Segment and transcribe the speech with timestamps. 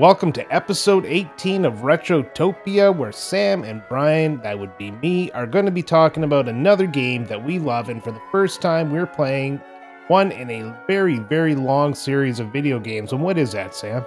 [0.00, 5.46] Welcome to episode 18 of Retrotopia, where Sam and Brian, that would be me, are
[5.46, 7.90] going to be talking about another game that we love.
[7.90, 9.60] And for the first time, we're playing
[10.08, 13.12] one in a very, very long series of video games.
[13.12, 14.02] And what is that, Sam?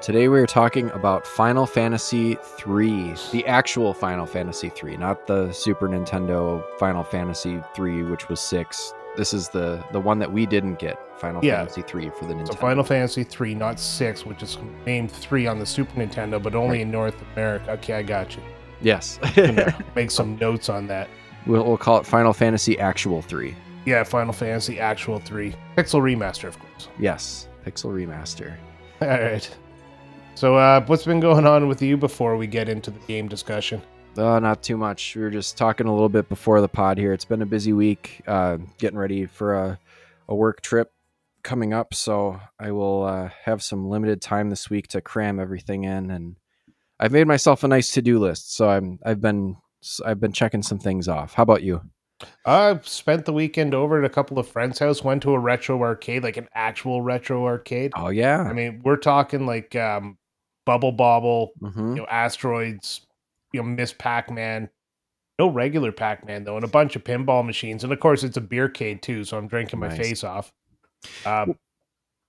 [0.00, 5.52] Today we are talking about Final Fantasy III, the actual Final Fantasy III, not the
[5.52, 8.94] Super Nintendo Final Fantasy III, which was six.
[9.18, 11.56] This is the the one that we didn't get, Final Yeah.
[11.58, 12.48] Fantasy three for the Nintendo.
[12.48, 16.54] So Final Fantasy 3, not 6, which is named 3 on the Super Nintendo, but
[16.54, 17.72] only in North America.
[17.72, 18.42] Okay, I got you.
[18.80, 19.18] yes,
[19.96, 21.08] make some notes on that.
[21.46, 23.54] we'll, we'll call it Final Fantasy Actual 3.
[23.86, 25.54] Yeah, Final Fantasy Actual 3.
[25.76, 26.88] Pixel Remaster, of course.
[26.98, 28.54] Yes, Pixel Remaster.
[29.00, 29.56] All right.
[30.34, 33.82] So, uh, what's been going on with you before we get into the game discussion?
[34.16, 35.14] Uh, not too much.
[35.16, 37.12] We were just talking a little bit before the pod here.
[37.12, 39.78] It's been a busy week, uh, getting ready for a,
[40.28, 40.92] a work trip
[41.42, 41.94] coming up.
[41.94, 46.36] So I will uh, have some limited time this week to cram everything in, and
[47.00, 48.54] I've made myself a nice to do list.
[48.54, 49.56] So I'm I've been
[50.04, 51.34] I've been checking some things off.
[51.34, 51.82] How about you?
[52.44, 55.04] I spent the weekend over at a couple of friends' house.
[55.04, 57.92] Went to a retro arcade, like an actual retro arcade.
[57.94, 58.40] Oh yeah.
[58.42, 60.18] I mean, we're talking like um,
[60.66, 63.02] Bubble Bobble, hmm you know, Asteroids,
[63.52, 64.68] you know, Miss Pac Man.
[65.38, 68.36] No regular Pac Man though, and a bunch of pinball machines, and of course it's
[68.36, 69.22] a beer cade too.
[69.22, 69.96] So I'm drinking my Nice.
[69.98, 70.52] face off.
[71.24, 71.54] Um,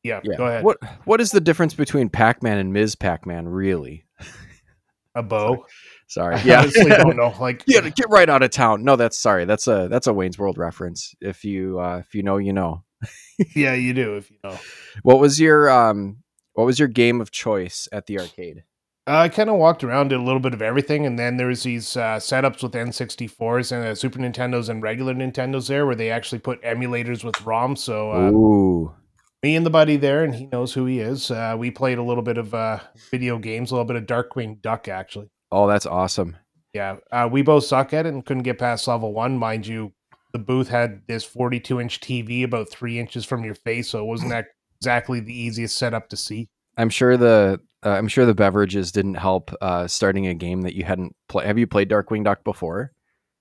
[0.03, 0.37] yeah, Yeah.
[0.37, 0.63] go ahead.
[0.63, 2.95] What What is the difference between Pac Man and Ms.
[2.95, 3.47] Pac Man?
[3.47, 4.05] Really?
[5.15, 5.65] A bow?
[6.07, 6.35] Sorry.
[6.35, 7.33] I honestly don't know.
[7.39, 8.83] Like, Get get right out of town.
[8.83, 9.45] No, that's sorry.
[9.45, 11.13] That's a that's a Wayne's World reference.
[11.21, 12.83] If you uh, if you know, you know.
[13.55, 14.57] yeah, you do if you know.
[15.03, 16.17] What was your um
[16.53, 18.63] what was your game of choice at the arcade?
[19.09, 21.97] I kind of walked around, did a little bit of everything, and then there's these
[21.97, 26.39] uh, setups with N64s and uh, Super Nintendos and regular Nintendos there, where they actually
[26.39, 27.75] put emulators with ROM.
[27.75, 28.93] So uh, Ooh.
[29.41, 31.31] me and the buddy there, and he knows who he is.
[31.31, 34.61] Uh, we played a little bit of uh, video games, a little bit of Darkwing
[34.61, 35.31] Duck, actually.
[35.51, 36.37] Oh, that's awesome.
[36.73, 39.91] Yeah, uh, we both suck at it and couldn't get past level one, mind you.
[40.33, 44.05] The booth had this 42 inch TV about three inches from your face, so it
[44.05, 44.45] wasn't that
[44.79, 46.47] exactly the easiest setup to see.
[46.77, 50.75] I'm sure the uh, I'm sure the beverages didn't help uh, starting a game that
[50.75, 51.47] you hadn't played.
[51.47, 52.91] Have you played Darkwing Duck before?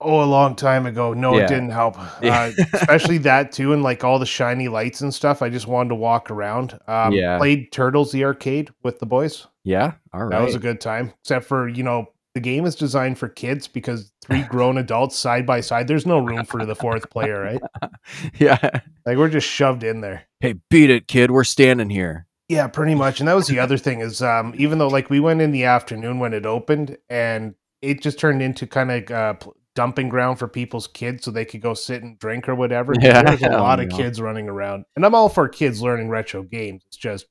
[0.00, 1.12] Oh, a long time ago.
[1.12, 1.44] No, Yeah.
[1.44, 1.96] it didn't help.
[2.22, 2.52] Yeah.
[2.58, 5.42] Uh, especially that too, and like all the shiny lights and stuff.
[5.42, 6.78] I just wanted to walk around.
[6.86, 7.36] Um, Yeah.
[7.38, 9.48] Played Turtles the arcade with the boys.
[9.64, 9.94] Yeah.
[10.12, 10.30] All right.
[10.30, 11.12] That was a good time.
[11.22, 15.44] Except for you know the game is designed for kids because three grown adults side
[15.44, 15.88] by side.
[15.88, 17.60] There's no room for the fourth player, right?
[18.38, 18.80] yeah.
[19.04, 20.22] Like we're just shoved in there.
[20.38, 21.32] Hey, beat it, kid.
[21.32, 22.27] We're standing here.
[22.48, 23.20] Yeah, pretty much.
[23.20, 25.64] And that was the other thing is um, even though like we went in the
[25.64, 29.34] afternoon when it opened and it just turned into kind of uh,
[29.74, 32.94] dumping ground for people's kids so they could go sit and drink or whatever.
[33.00, 33.22] Yeah.
[33.22, 33.96] There was a lot of no.
[33.96, 34.84] kids running around.
[34.96, 36.82] And I'm all for kids learning retro games.
[36.86, 37.26] It's just,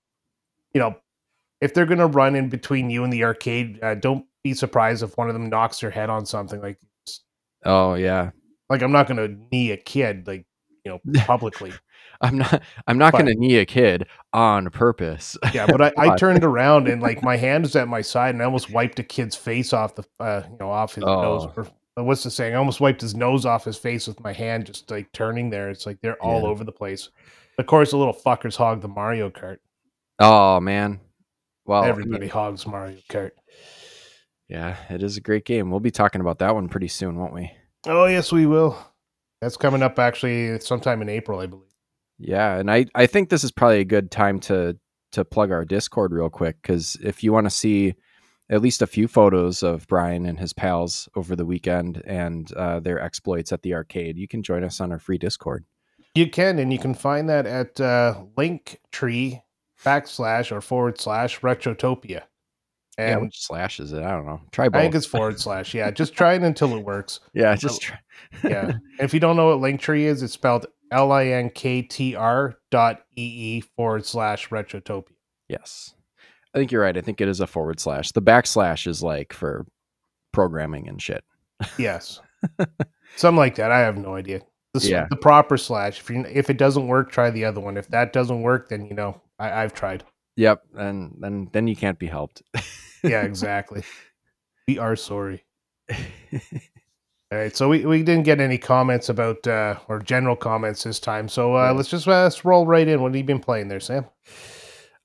[0.73, 0.95] you know,
[1.61, 5.01] if they're going to run in between you and the arcade, uh, don't be surprised
[5.01, 6.79] if one of them knocks their head on something like
[7.66, 8.29] Oh yeah.
[8.69, 10.45] like I'm not going to knee a kid like,
[10.85, 11.73] you know, publicly.
[12.22, 12.61] I'm not.
[12.88, 15.38] I'm not But- going to knee a kid on purpose.
[15.53, 18.41] Yeah, but I, I turned around and like my hand was at my side and
[18.41, 21.45] I almost wiped a kid's face off the uh, you know off his nose.
[21.45, 21.53] Oh.
[21.55, 21.67] Or,
[21.97, 22.53] uh, what's the saying?
[22.53, 25.69] I almost wiped his nose off his face with my hand, just like turning there.
[25.69, 26.47] It's like they're all Yeah.
[26.50, 27.09] over the place.
[27.57, 29.57] Of course, the little fuckers hog the Mario Kart.
[30.19, 30.99] Oh man.
[31.66, 33.31] Well, Everybody hogs Mario Kart.
[34.47, 35.69] yeah, it is a great game.
[35.69, 37.51] We'll be talking about that one pretty soon, won't we?
[37.85, 38.78] Oh yes, we will.
[39.41, 41.63] That's coming up actually sometime in April, I believe.
[42.19, 44.78] Yeah, and I I think this is probably a good time to
[45.14, 47.96] to plug our Discord real quick because if you want to see
[48.49, 52.79] at least a few photos of Brian and his pals over the weekend and uh,
[52.79, 55.66] their exploits at the arcade, you can join us on our free Discord.
[56.16, 59.41] You can, and you can find that at uh, Linktree
[59.84, 62.23] backslash or forward slash Retrotopia.
[62.97, 64.02] yeah, And which slash is it?
[64.02, 64.41] I don't know.
[64.52, 64.81] Try I both.
[64.81, 65.73] think it's forward slash.
[65.73, 67.20] Yeah, just try it until it works.
[67.34, 67.99] yeah, just try.
[68.43, 68.73] Yeah.
[68.99, 72.55] If you don't know what Linktree is, it's spelled L I N K T R
[72.72, 75.16] dot E E forward slash Retrotopia.
[75.49, 75.93] yes,
[76.53, 76.97] I think you're right.
[76.97, 78.11] I think it is a forward slash.
[78.11, 79.66] The backslash is like for
[80.34, 81.23] programming and shit.
[81.78, 82.19] Yes.
[83.16, 83.72] Something like that.
[83.72, 84.41] I have no idea.
[84.73, 85.07] The, Yeah.
[85.09, 85.99] the proper slash.
[85.99, 87.78] If you if it doesn't work, try the other one.
[87.78, 90.03] If that doesn't work, then you know I, I've tried.
[90.35, 92.43] Yep, and then then you can't be helped.
[93.03, 93.84] Yeah, exactly.
[94.67, 95.43] we are sorry.
[97.29, 100.97] All right, so we, we didn't get any comments about uh, or general comments this
[100.97, 101.28] time.
[101.28, 103.02] So uh, let's just uh, let's roll right in.
[103.02, 104.06] What have you been playing there, Sam?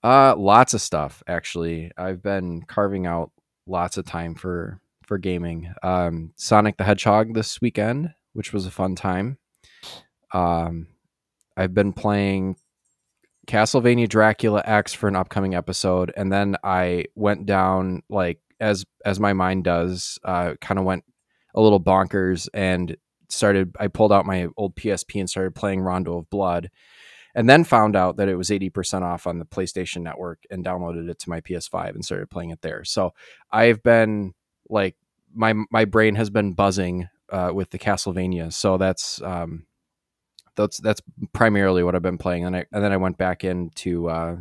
[0.05, 1.91] Uh, lots of stuff actually.
[1.97, 3.33] I've been carving out
[3.67, 5.75] lots of time for for gaming.
[5.83, 9.39] Um, Sonic the Hedgehog this weekend, which was a fun time.
[10.33, 10.87] Um,
[11.57, 12.55] I've been playing
[13.49, 19.19] Castlevania Dracula X for an upcoming episode, and then I went down like as as
[19.19, 21.03] my mind does, uh, kind of went
[21.55, 22.97] a little bonkers and
[23.29, 23.75] started.
[23.79, 26.71] I pulled out my old PSP and started playing Rondo of Blood,
[27.35, 30.65] and then found out that it was eighty percent off on the PlayStation Network, and
[30.65, 32.85] downloaded it to my PS5 and started playing it there.
[32.85, 33.13] So
[33.51, 34.35] I've been
[34.69, 34.97] like
[35.35, 38.53] my my brain has been buzzing uh, with the Castlevania.
[38.53, 39.67] So that's um,
[40.57, 41.01] that's that's
[41.33, 44.09] primarily what I've been playing, and I and then I went back into.
[44.09, 44.37] Uh,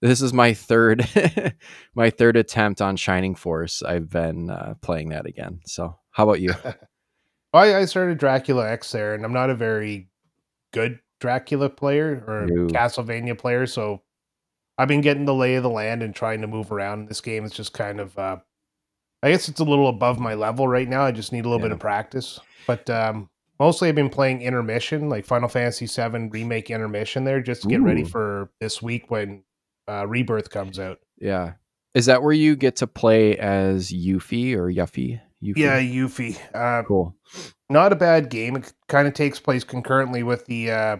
[0.00, 1.06] this is my third
[1.94, 3.82] my third attempt on Shining Force.
[3.82, 5.60] I've been uh, playing that again.
[5.66, 6.54] So how about you?
[7.52, 10.08] I, I started Dracula X there, and I'm not a very
[10.72, 12.66] good Dracula player or No.
[12.68, 14.02] Castlevania player, so
[14.78, 17.08] I've been getting the lay of the land and trying to move around.
[17.08, 18.38] This game is just kind of, uh,
[19.22, 21.02] I guess it's a little above my level right now.
[21.02, 25.10] I just need a little bit of practice, but um, mostly I've been playing Intermission,
[25.10, 29.42] like Final Fantasy VII Remake Intermission, there just to get ready for this week when
[29.90, 30.98] uh, Rebirth comes out.
[31.18, 31.54] Yeah,
[31.94, 35.20] is that where you get to play as Yuffie or Yuffie?
[35.42, 35.56] Yuffie?
[35.56, 36.38] Yeah, Yuffie.
[36.54, 37.16] Uh, cool.
[37.68, 38.56] not a bad game.
[38.56, 40.96] It kind of takes place concurrently with the uh,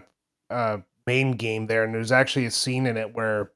[0.49, 0.77] uh,
[1.07, 3.51] main game there, and there's actually a scene in it where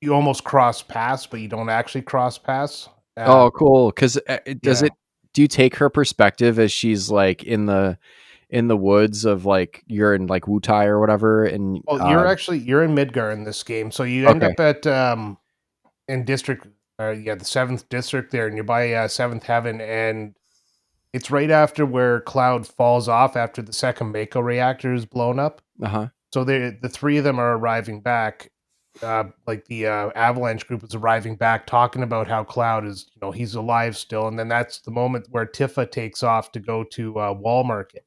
[0.00, 2.88] you almost cross paths, but you don't actually cross paths.
[3.16, 3.90] Uh, oh, cool.
[3.90, 4.18] Because
[4.60, 4.86] does yeah.
[4.86, 4.92] it?
[5.32, 7.98] Do you take her perspective as she's like in the
[8.56, 12.30] in the woods of like you're in like Wutai or whatever, and well, you're uh,
[12.32, 14.52] actually you're in Midgar in this game, so you end Okay.
[14.54, 15.36] up at um,
[16.08, 16.66] in district,
[16.98, 20.34] uh, yeah, the seventh district there, and you're by uh, Seventh Heaven, and
[21.12, 25.60] it's right after where Cloud falls off after the second Mako reactor is blown up.
[25.82, 26.08] uh-huh.
[26.32, 28.50] So they the three of them are arriving back.
[29.02, 33.18] Uh, like the uh, Avalanche group is arriving back, talking about how Cloud is, you
[33.20, 36.82] know, he's alive still, and then that's the moment where Tifa takes off to go
[36.82, 38.05] to uh, Wall Market.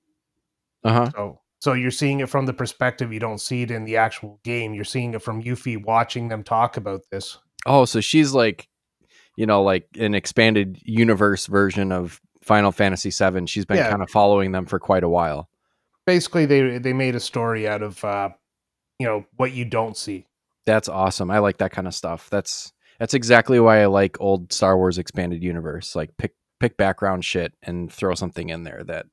[0.84, 1.10] Uh-huh.
[1.16, 4.40] So, so you're seeing it from the perspective you don't see it in the actual
[4.44, 4.74] game.
[4.74, 7.38] You're seeing it from Yuffie watching them talk about this.
[7.66, 8.68] Oh, so she's like,
[9.36, 13.46] you know, like an expanded universe version of Final Fantasy VII.
[13.48, 13.90] She's been Yeah.
[13.90, 15.50] kind of following them for quite a while.
[16.06, 18.30] Basically, they they made a story out of, uh,
[18.98, 20.26] you know, what you don't see.
[20.66, 21.30] That's awesome.
[21.30, 22.30] I like that kind of stuff.
[22.30, 25.96] That's that's exactly why I like old Star Wars expanded universe.
[25.96, 29.06] Like pick pick background shit and throw something in there that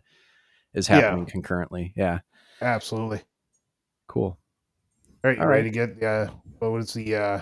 [0.76, 1.00] is Yeah.
[1.00, 1.93] happening concurrently.
[1.96, 2.20] Yeah.
[2.61, 3.23] Absolutely.
[4.06, 4.38] Cool.
[5.25, 6.02] All right, you All ready to get?
[6.02, 6.31] Uh,
[6.61, 7.40] what was the uh,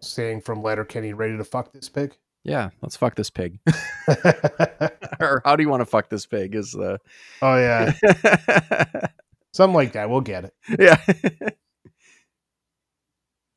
[0.00, 1.12] saying from Letterkenny?
[1.12, 2.16] Ready to fuck this pig?
[2.44, 3.58] Yeah, let's fuck this pig.
[5.20, 6.98] or how do you want to fuck this pig is the
[7.42, 7.92] oh yeah,
[9.52, 10.08] something like that.
[10.08, 10.54] We'll get it.
[10.78, 10.98] Yeah.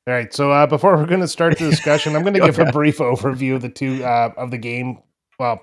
[0.08, 0.34] All right.
[0.34, 2.72] So uh, before we're going to start the discussion, I'm going to Go give a
[2.72, 5.00] brief overview of the two uh, of the game.
[5.40, 5.62] Well,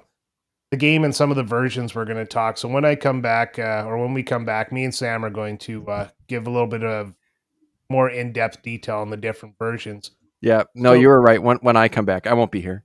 [0.70, 2.58] the game and some of the versions we're going to talk.
[2.58, 5.30] So when I come back, uh, or when we come back, me and Sam are
[5.30, 7.14] going to uh, give a little bit of
[7.88, 10.10] more in depth detail on the different versions.
[10.40, 10.64] yeah.
[10.74, 11.40] No, So- you were right.
[11.42, 12.82] When when I come back, I won't be here.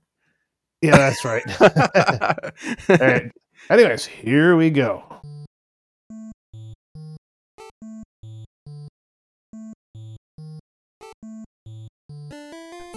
[0.80, 1.42] Yeah, that's right.
[2.88, 3.30] All right.
[3.70, 5.04] Anyways, here we go.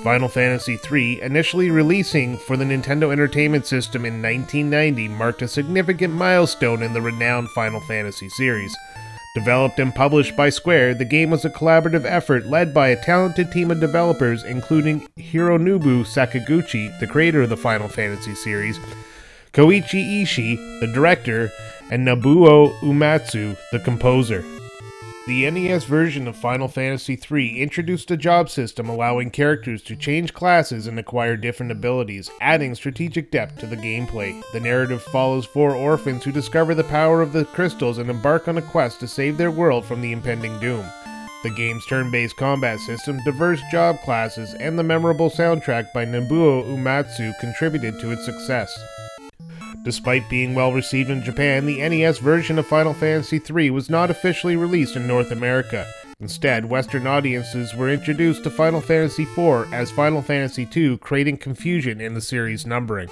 [0.06, 6.14] Final Fantasy III, initially releasing for the Nintendo Entertainment System in 1990, marked a significant
[6.14, 8.72] milestone in the renowned Final Fantasy series.
[9.34, 13.52] Developed and published by Square, the game was a collaborative effort led by a talented
[13.52, 18.78] team of developers, including Hironobu Sakaguchi, the creator of the Final Fantasy series,
[19.54, 21.50] Koichi Ishii, the director,
[21.90, 24.46] and Nobuo Uematsu, the composer.
[25.28, 30.36] The NES version of Final Fantasy III introduced a job system allowing characters to change
[30.36, 34.40] classes and acquire different abilities, adding strategic depth to the gameplay.
[34.54, 38.60] The narrative follows four orphans who discover the power of the crystals and embark on
[38.60, 40.86] a quest to save their world from the impending doom.
[41.42, 46.64] The game's turn based combat system, diverse job classes, and the memorable soundtrack by Nobuo
[46.66, 48.78] Uematsu contributed to its success.
[49.86, 54.10] Despite being well received in Japan, the NES version of Final Fantasy III was not
[54.10, 55.86] officially released in North America.
[56.20, 62.02] Instead, Western audiences were introduced to Final Fantasy IV as Final Fantasy II, creating confusion
[62.02, 63.10] in the series numbering.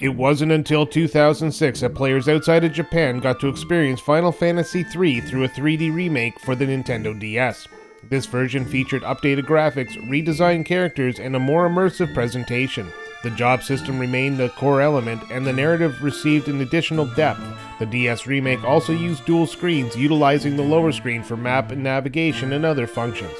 [0.00, 5.22] It wasn't until 2006 that players outside of Japan got to experience Final Fantasy III
[5.22, 7.66] through a 3D remake for the Nintendo DS.
[8.08, 12.86] This version featured updated graphics, redesigned characters, and a more immersive presentation.
[13.24, 17.42] The job system remained the core element, and the narrative received an additional depth.
[17.80, 22.52] The DS remake also used dual screens, utilizing the lower screen for map and navigation
[22.52, 23.34] and other functions.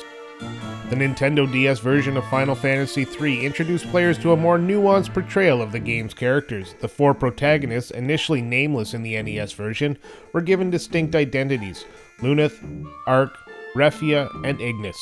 [0.88, 5.60] The Nintendo DS version of Final Fantasy III introduced players to a more nuanced portrayal
[5.60, 6.74] of the game's characters.
[6.80, 9.98] The four protagonists, initially nameless in the NES version,
[10.32, 11.84] were given distinct identities
[12.20, 12.58] Luneth,
[13.06, 13.36] Ark,
[13.76, 14.96] Refia, and Ignis.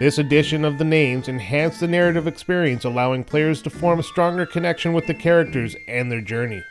[0.00, 4.44] This addition of the names enhanced the narrative experience, allowing players to form a stronger
[4.44, 6.64] connection with the characters and their journey.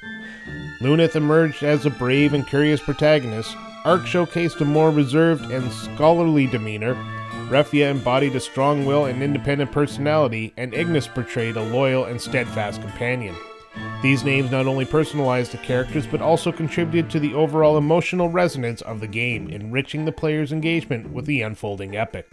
[0.81, 6.45] Luneth emerged as a brave and curious protagonist, Ark showcased a more reserved and scholarly
[6.47, 6.97] demeanor,
[7.53, 12.81] Refia embodied a strong will and independent personality, and Ignis portrayed a loyal and steadfast
[12.81, 13.35] companion.
[14.01, 18.81] These names not only personalized the characters but also contributed to the overall emotional resonance
[18.81, 22.27] of the game, enriching the player's engagement with the unfolding epic.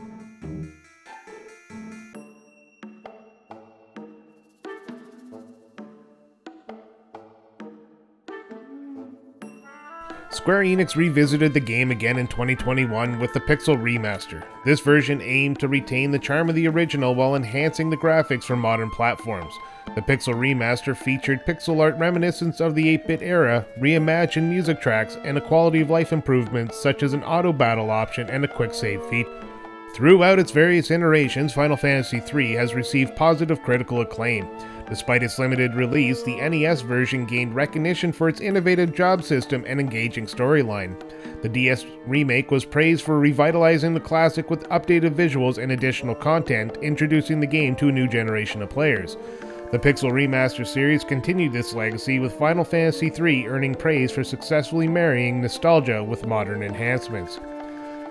[10.40, 14.42] Square Enix revisited the game again in 2021 with the Pixel Remaster.
[14.64, 18.56] This version aimed to retain the charm of the original while enhancing the graphics for
[18.56, 19.52] modern platforms.
[19.94, 25.18] The Pixel Remaster featured pixel art reminiscent of the 8 bit era, reimagined music tracks,
[25.24, 28.72] and a quality of life improvements such as an auto battle option and a quick
[28.72, 29.44] save feature.
[29.92, 34.48] Throughout its various iterations, Final Fantasy III has received positive critical acclaim.
[34.90, 39.78] Despite its limited release, the NES version gained recognition for its innovative job system and
[39.78, 41.00] engaging storyline.
[41.42, 46.76] The DS remake was praised for revitalizing the classic with updated visuals and additional content,
[46.82, 49.16] introducing the game to a new generation of players.
[49.70, 54.88] The Pixel Remaster series continued this legacy, with Final Fantasy III earning praise for successfully
[54.88, 57.38] marrying nostalgia with modern enhancements.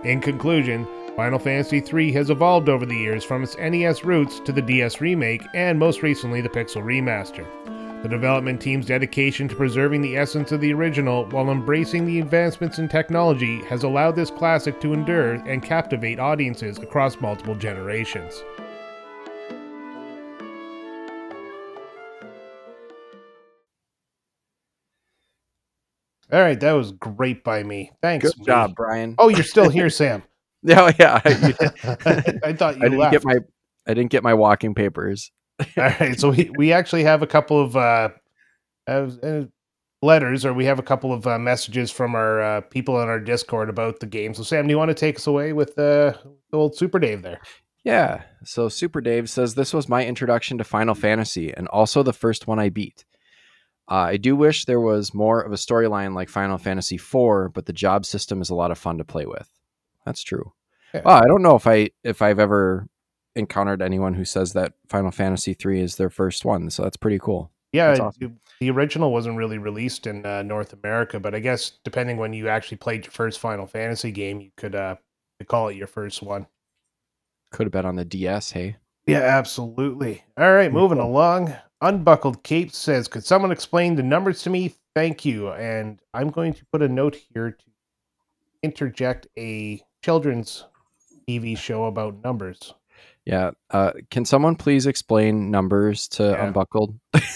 [0.06, 0.88] In conclusion,
[1.20, 5.02] Final Fantasy III has evolved over the years from its NES roots to the DS
[5.02, 7.46] remake and most recently the Pixel remaster.
[8.02, 12.80] The development team's dedication to preserving the essence of the original while embracing the advancements
[12.80, 18.42] in technology has allowed this classic to endure and captivate audiences across multiple generations.
[26.32, 27.92] All right, that was great by me.
[28.02, 28.32] Thanks.
[28.32, 29.16] Good job, Brian.
[29.18, 30.24] Oh, you're still here, Sam.
[30.64, 31.22] Yeah, yeah.
[31.24, 33.14] I, I thought you I didn't left.
[33.14, 33.38] get my
[33.88, 35.32] I didn't get my walking papers.
[35.78, 38.10] All right, so we, we actually have a couple of uh,
[38.88, 39.44] uh,
[40.02, 43.20] letters, or we have a couple of uh, messages from our uh, people on our
[43.20, 44.34] Discord about the game.
[44.34, 46.14] So, Sam, do you want to take us away with uh,
[46.54, 47.40] old Super Dave there?
[47.84, 48.24] Yeah.
[48.44, 52.48] So Super Dave says this was my introduction to Final Fantasy and also the first
[52.48, 53.06] one I beat.
[53.90, 57.66] Uh, I do wish there was more of a storyline like Final Fantasy IV, but
[57.66, 59.50] the job system is a lot of fun to play with.
[60.06, 60.54] That's true.
[60.94, 61.02] Yeah.
[61.06, 62.88] Well, I don't know if I if I've ever
[63.36, 67.20] encountered anyone who says that Final Fantasy III is their first one, so that's pretty
[67.20, 67.52] cool.
[67.72, 68.40] Yeah, awesome.
[68.60, 72.50] the- original wasn't really released in uh, North America, but I guess depending when you
[72.50, 74.96] actually played your first Final Fantasy game, you could uh,
[75.48, 76.48] call it your first one.
[77.52, 78.52] Could have been on the DS.
[78.52, 78.76] Hey,
[79.06, 80.24] Yeah, absolutely.
[80.38, 81.08] All right, moving cool.
[81.08, 81.56] along.
[81.82, 84.74] Unbuckled Cape says, "Could someone explain the numbers to me?
[84.96, 87.64] Thank you." And I'm going to put a note here to
[88.64, 90.66] interject a children's
[91.28, 92.74] TV show about numbers.
[93.26, 93.52] yeah.
[93.70, 96.48] Uh, can someone please explain numbers to Yeah.
[96.48, 97.00] Unbuckled?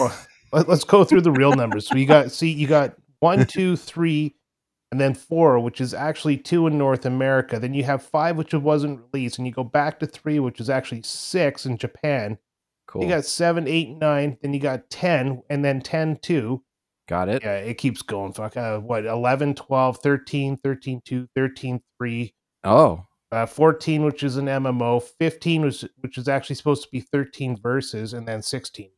[0.52, 1.88] Let, us go through the real numbers.
[1.88, 4.36] So you got see you got one, two, three,
[4.92, 7.60] and then four, which is actually two in North America.
[7.60, 10.70] Then you have five, which wasn't released, and you go back to three, which is
[10.70, 12.38] actually six in Japan.
[12.88, 13.04] Cool.
[13.04, 16.64] You got seven, eight, nine, then you got ten, and then 10, 2.
[17.10, 17.44] Got it.
[17.44, 18.34] Yeah, it keeps going.
[18.34, 24.38] Fuck, uh, what, 11, 12, 13, 13, 2, 13, 3, Oh, uh, 14, which is
[24.38, 28.90] an MMO, 15, which, which is actually supposed to be 13 Versus, and then 16.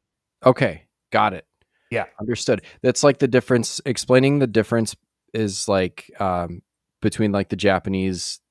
[0.46, 0.84] okay.
[1.12, 1.46] Got it.
[1.92, 2.06] Yeah.
[2.20, 2.64] Understood.
[2.82, 3.80] That's like the difference.
[3.86, 4.96] Explaining the difference
[5.34, 6.62] is like um,
[7.02, 8.42] between like the Japanese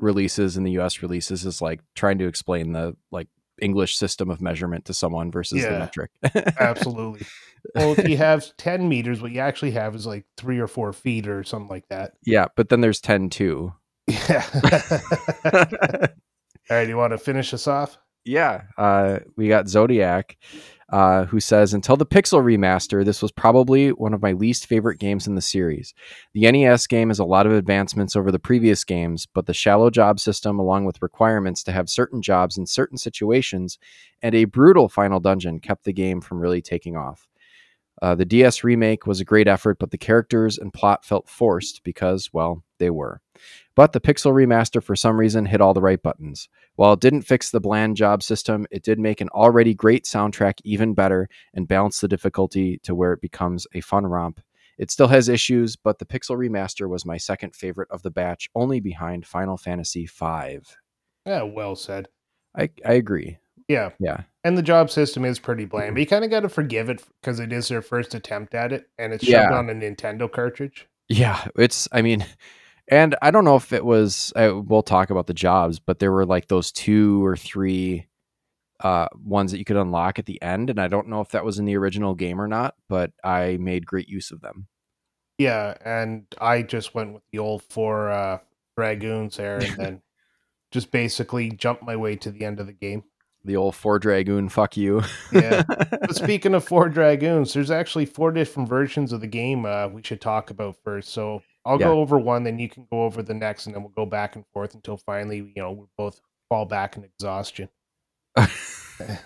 [0.00, 3.28] releases and the US releases is like trying to explain the like
[3.60, 6.10] English system of measurement to someone versus the metric.
[6.58, 7.26] Absolutely.
[7.74, 10.92] well, if you have 10 meters, what you actually have is like three or four
[10.92, 12.14] feet or something like that.
[12.24, 13.72] yeah, but then there's 10 too.
[14.08, 14.44] Yeah.
[16.70, 17.98] All right, you want to finish us off?
[18.28, 20.36] yeah, uh, we got Zodiac,
[20.92, 24.98] uh, who says, Until the Pixel remaster, this was probably one of my least favorite
[24.98, 25.94] games in the series.
[26.34, 29.88] The NES game has a lot of advancements over the previous games, but the shallow
[29.88, 33.78] job system, along with requirements to have certain jobs in certain situations,
[34.20, 37.26] and a brutal final dungeon, kept the game from really taking off.
[38.00, 41.82] Uh, the DS remake was a great effort, but the characters and plot felt forced
[41.84, 43.20] because, well, they were.
[43.74, 46.48] But the Pixel remaster, for some reason, hit all the right buttons.
[46.76, 50.54] While it didn't fix the bland job system, it did make an already great soundtrack
[50.64, 54.40] even better and balance the difficulty to where it becomes a fun romp.
[54.78, 58.48] It still has issues, but the Pixel remaster was my second favorite of the batch,
[58.54, 60.60] only behind Final Fantasy V.
[61.26, 62.08] Yeah, well said.
[62.56, 63.38] I I agree.
[63.68, 64.22] Yeah, Yeah.
[64.48, 67.04] And the job system is pretty bland, but you kind of got to forgive it
[67.20, 70.88] because it is their first attempt at it, and it's shoved on a Nintendo cartridge.
[71.08, 72.24] Yeah, it's I mean
[72.88, 76.12] and I don't know if it was I, we'll talk about the jobs, but there
[76.12, 78.06] were like those two or three
[78.80, 81.44] uh ones that you could unlock at the end and I don't know if that
[81.44, 84.66] was in the original game or not, but I made great use of them.
[85.38, 88.38] Yeah, and I just went with the old four uh,
[88.76, 90.02] dragoons there, and then
[90.72, 93.04] just basically jumped my way to the end of the game.
[93.44, 95.02] The old four dragoon fuck you.
[95.32, 95.62] Yeah.
[95.90, 100.02] But speaking of four dragoons, there's actually four different versions of the game uh, we
[100.02, 101.10] should talk about first.
[101.10, 101.86] So I'll Yeah.
[101.86, 104.36] go over one, then you can go over the next, and then we'll go back
[104.36, 107.68] and forth until finally, you know, we both fall back in exhaustion.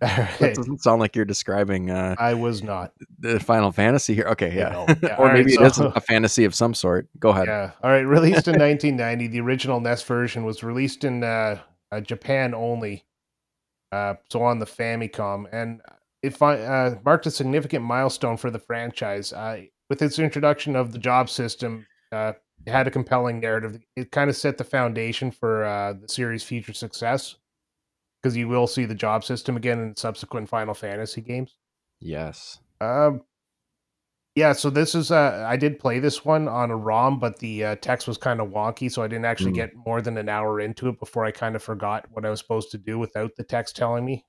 [0.00, 0.54] That right.
[0.54, 2.92] doesn't sound like you're describing uh, I was not.
[3.20, 4.26] the Final Fantasy here.
[4.32, 4.84] Okay, yeah.
[5.02, 7.08] Yeah, or right, maybe it is so- a fantasy of some sort.
[7.18, 7.46] Go ahead.
[7.46, 7.70] Yeah.
[7.82, 8.00] All right.
[8.00, 11.58] Released in 1990, the original NES version was released in uh,
[11.90, 13.04] uh, Japan only.
[13.92, 15.82] Uh, so on the Famicom, and
[16.22, 19.34] it uh, marked a significant milestone for the franchise.
[19.34, 22.32] Uh, with its introduction of the job system, uh,
[22.64, 23.78] it had a compelling narrative.
[23.94, 27.36] It kind of set the foundation for uh, the series' future success,
[28.22, 31.56] because you will see the job system again in subsequent Final Fantasy games.
[32.00, 32.60] Yes.
[32.80, 33.22] Um,
[34.34, 37.64] yeah, so this is uh, I did play this one on a ROM, but the
[37.64, 39.56] uh, text was kind of wonky, so I didn't actually Mm.
[39.56, 42.40] get more than an hour into it before I kind of forgot what I was
[42.40, 44.24] supposed to do without the text telling me.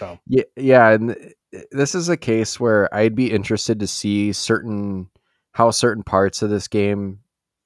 [0.00, 1.34] So Yeah, yeah, and
[1.70, 5.10] this is a case where I'd be interested to see certain
[5.52, 7.20] how certain parts of this game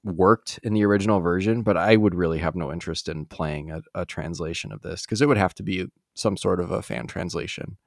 [0.05, 3.83] worked in the original version, but I would really have no interest in playing a,
[3.94, 7.07] a translation of this because it would have to be some sort of a fan
[7.07, 7.79] translation.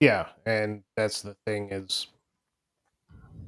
[0.00, 2.08] yeah, and that's the thing is,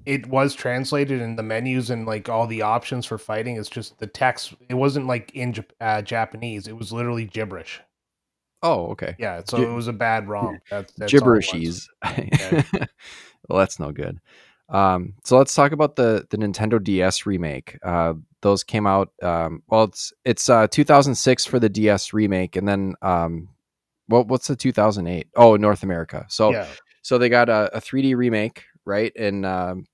[0.07, 3.57] it was translated in the menus and like all the options for fighting.
[3.57, 4.55] It's just the text.
[4.69, 6.67] It wasn't like in uh, Japanese.
[6.67, 7.81] It was literally gibberish.
[8.63, 9.17] Oh, okay.
[9.19, 10.59] Yeah, so Gi- it was a bad ROM.
[10.71, 11.13] That's, that's.
[11.13, 11.87] Gibberishies.
[13.49, 14.21] well, that's no good.
[14.69, 17.79] Um, so let's talk about the the Nintendo DS remake.
[17.83, 19.13] Uh, those came out.
[19.23, 23.49] Um, well, it's it's uh, 2006 for the DS remake, and then um,
[24.07, 25.29] what what's the 2008?
[25.37, 26.25] Oh, North America.
[26.29, 26.67] So Yeah,
[27.03, 29.13] so they got a, a 3D remake, right?
[29.15, 29.87] In um,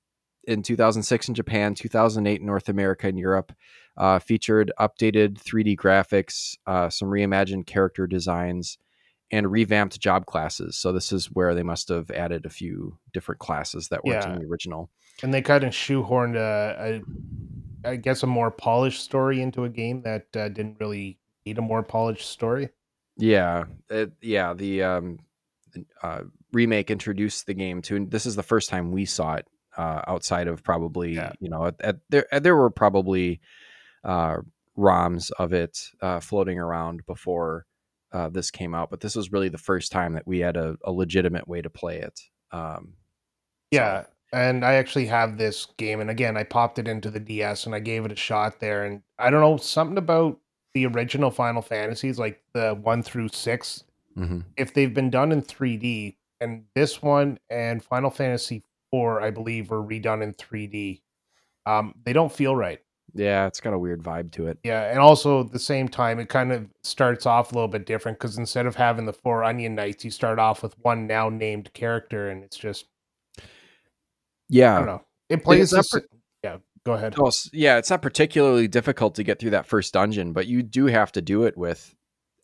[0.49, 3.53] in 2006 in Japan, 2008 in North America and Europe.
[3.97, 8.79] Uh, featured updated 3D graphics, uh, some reimagined character designs,
[9.33, 10.77] and revamped job classes.
[10.77, 14.35] So this is where they must have added a few different classes that weren't Yeah.
[14.35, 14.89] in the original.
[15.23, 17.01] and they kind of shoehorned a,
[17.85, 21.59] a I guess a more polished story into a game that uh, didn't really need
[21.59, 22.69] a more polished story.
[23.17, 24.55] Yeah, it, yeah.
[24.55, 25.19] The um,
[26.05, 29.47] uh, remake introduced the game to, this is the first time we saw it
[29.79, 31.33] uh, outside of probably Yeah.
[31.41, 33.41] you know at, at, there there were probably
[34.05, 34.37] uh,
[34.77, 37.65] ROMs of it uh, floating around before
[38.13, 40.77] uh, this came out, but this was really the first time that we had a,
[40.85, 42.21] a legitimate way to play it.
[42.53, 42.95] Um,
[43.73, 47.21] so- Yeah, and I actually have this game, and again, I popped it into the
[47.21, 50.39] DS and I gave it a shot there, and I don't know something about
[50.75, 53.85] the original Final Fantasies, like the one through six,
[54.17, 54.45] mhm.
[54.57, 59.71] if they've been done in 3D, and this one and Final Fantasy four, I believe,
[59.71, 61.03] were redone in 3D.
[61.67, 62.79] Um, they don't feel right.
[63.15, 64.59] Yeah, it's got a weird vibe to it.
[64.65, 67.87] Yeah, and also at the same time, it kind of starts off a little bit
[67.87, 71.29] different because instead of having the four Onion Knights, you start off with one now
[71.29, 72.87] named character, and it's just
[74.49, 75.03] yeah, I don't know.
[75.29, 75.73] It plays.
[75.73, 76.07] not the s-
[76.43, 77.15] yeah, go ahead.
[77.19, 80.87] Oh, yeah, it's not particularly difficult to get through that first dungeon, but you do
[80.87, 81.95] have to do it with,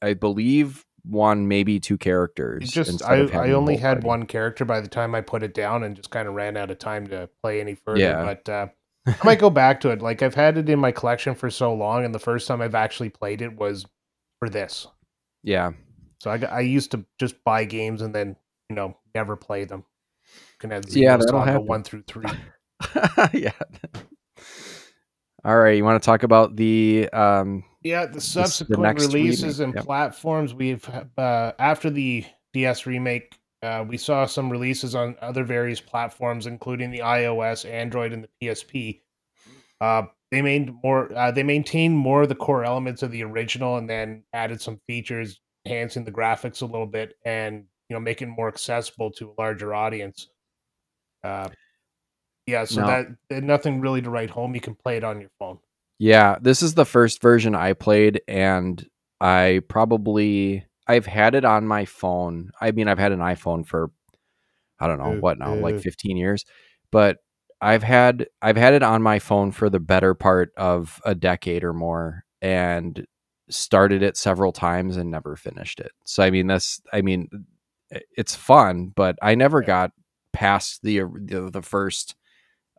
[0.03, 2.65] I believe, one maybe two characters.
[2.65, 4.07] It just I, I only had party.
[4.07, 6.71] one character by the time I put it down, and just kind of ran out
[6.71, 8.01] of time to play any further.
[8.01, 8.23] Yeah.
[8.25, 8.67] But uh,
[9.07, 10.01] I might go back to it.
[10.03, 12.75] Like I've had it in my collection for so long, and the first time I've
[12.75, 13.85] actually played it was
[14.39, 14.87] for this.
[15.43, 15.73] Yeah,
[16.21, 18.35] So I, I used to just buy games and then
[18.71, 19.85] you know never play them.
[20.59, 21.67] Can have Yeah, that'll happen.
[21.67, 22.25] one through three.
[23.35, 23.53] yeah.
[25.45, 29.61] All right, you want to talk about the um Yeah, the the subsequent next releases
[29.61, 35.17] remake, and platforms we've uh, after the DS remake, uh, we saw some releases on
[35.21, 39.03] other various platforms, including the iOS, Android, and the PSP.
[39.83, 41.15] Uh, they made more.
[41.15, 44.81] Uh, they maintained more of the core elements of the original, and then added some
[44.87, 49.35] features, enhancing the graphics a little bit, and you know making more accessible to a
[49.41, 50.29] larger audience.
[51.23, 51.51] Uh,
[52.47, 54.55] yeah, so that that nothing really to write home.
[54.55, 55.59] You can play it on your phone.
[55.99, 58.85] Yeah, this is the first version I played, and
[59.21, 62.51] I probably I've had it on my phone.
[62.61, 63.91] I mean, I've had an iPhone for
[64.81, 65.81] I don't know Uh, what now, like uh.
[65.81, 66.45] 15 years,
[66.93, 67.19] but
[67.61, 71.65] I've had I've had it on my phone for the better part of a decade
[71.65, 73.07] or more, and
[73.51, 75.93] started it several times and never finished it.
[76.07, 77.29] So I mean that's I mean
[78.17, 79.67] it's fun, but I never Yeah.
[79.67, 79.93] got
[80.33, 82.17] past the the, the first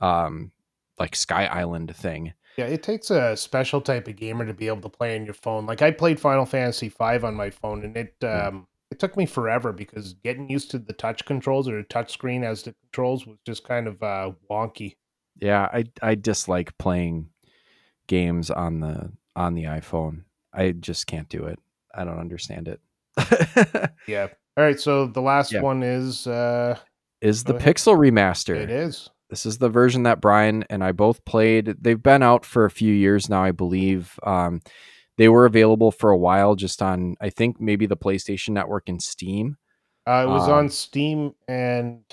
[0.02, 0.52] um
[1.00, 2.34] like Sky Island thing.
[2.58, 5.34] Yeah, it takes a special type of gamer to be able to play on your
[5.34, 5.66] phone.
[5.66, 9.26] Like I played Final Fantasy V on my phone, and it um it took me
[9.26, 13.26] forever because getting used to the touch controls or the touch screen as the controls
[13.28, 14.96] was just kind of uh wonky.
[15.40, 17.30] Yeah, I I dislike playing
[18.08, 20.24] games on the on the iPhone.
[20.54, 21.60] I just can't do it.
[21.94, 22.80] I don't understand it.
[24.08, 24.28] Yeah.
[24.58, 25.62] All right, so the last Yeah.
[25.62, 26.78] one is uh
[27.22, 27.76] Is the ahead.
[27.76, 28.56] Pixel remaster.
[28.56, 29.10] it is.
[29.30, 31.76] This is the version that Brian and I both played.
[31.82, 34.20] They've been out for a few years now, I believe.
[34.24, 34.62] Um,
[35.18, 39.02] they were available for a while just on, I think, maybe the PlayStation Network and
[39.02, 39.58] Steam.
[40.08, 42.04] Uh, it was Um, on Steam and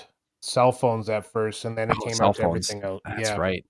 [0.41, 3.01] cell phones at first, and then it Oh, came out to everything else.
[3.05, 3.65] That's yeah, right.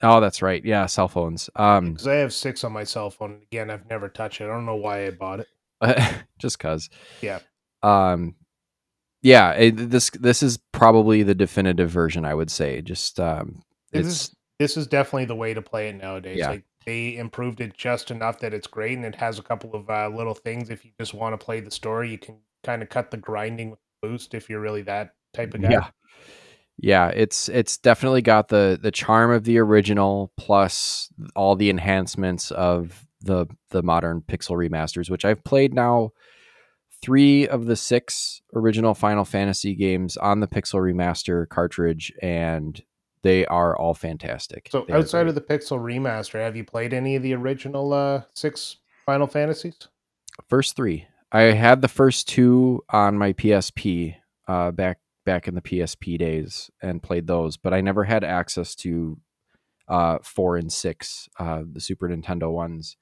[0.00, 0.64] Oh, that's right.
[0.64, 1.50] Yeah, cell phones.
[1.56, 3.40] Um, because I have six on my cell phone.
[3.50, 4.44] Again, I've never touched it.
[4.44, 5.48] I don't know why I bought it.
[6.38, 6.88] just cause.
[7.20, 7.40] Yeah.
[7.82, 8.34] Um,
[9.22, 9.52] yeah.
[9.52, 12.24] it- this this is probably the definitive version.
[12.24, 12.80] I would say.
[12.82, 16.38] Just um, This is this is definitely the way to play it nowadays.
[16.38, 16.50] Yeah.
[16.50, 19.88] Like they improved it just enough that it's great, and it has a couple of
[19.90, 20.70] uh, little things.
[20.70, 23.70] If you just want to play the story, you can kind of cut the grinding
[23.70, 25.70] with boost if you're really that type of guy.
[25.70, 25.88] Yeah.
[26.80, 32.52] Yeah, it's it's definitely got the the charm of the original plus all the enhancements
[32.52, 36.12] of the the modern Pixel remasters, which I've played now
[37.02, 42.82] three of the six original Final Fantasy games on the Pixel remaster cartridge, and
[43.22, 44.68] they are all fantastic.
[44.70, 48.22] So They outside of the Pixel remaster, have you played any of the original uh,
[48.34, 49.88] six Final Fantasies?
[50.48, 55.60] first three, I had the first two on my PSP uh, back back in the
[55.60, 59.18] PSP days and played those, but I never had access to
[59.86, 62.96] uh, four and six, uh, the Super Nintendo ones,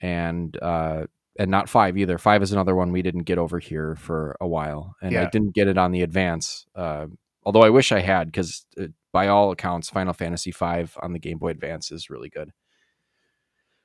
[0.00, 1.04] and uh,
[1.38, 2.18] and not five either.
[2.18, 5.54] Five is another one we didn't get over here for a while, and I didn't
[5.54, 6.66] get it on the advance.
[6.74, 7.06] Uh,
[7.44, 8.66] although I wish I had, because
[9.12, 12.52] by all accounts, Final Fantasy V on the Game Boy Advance is really good.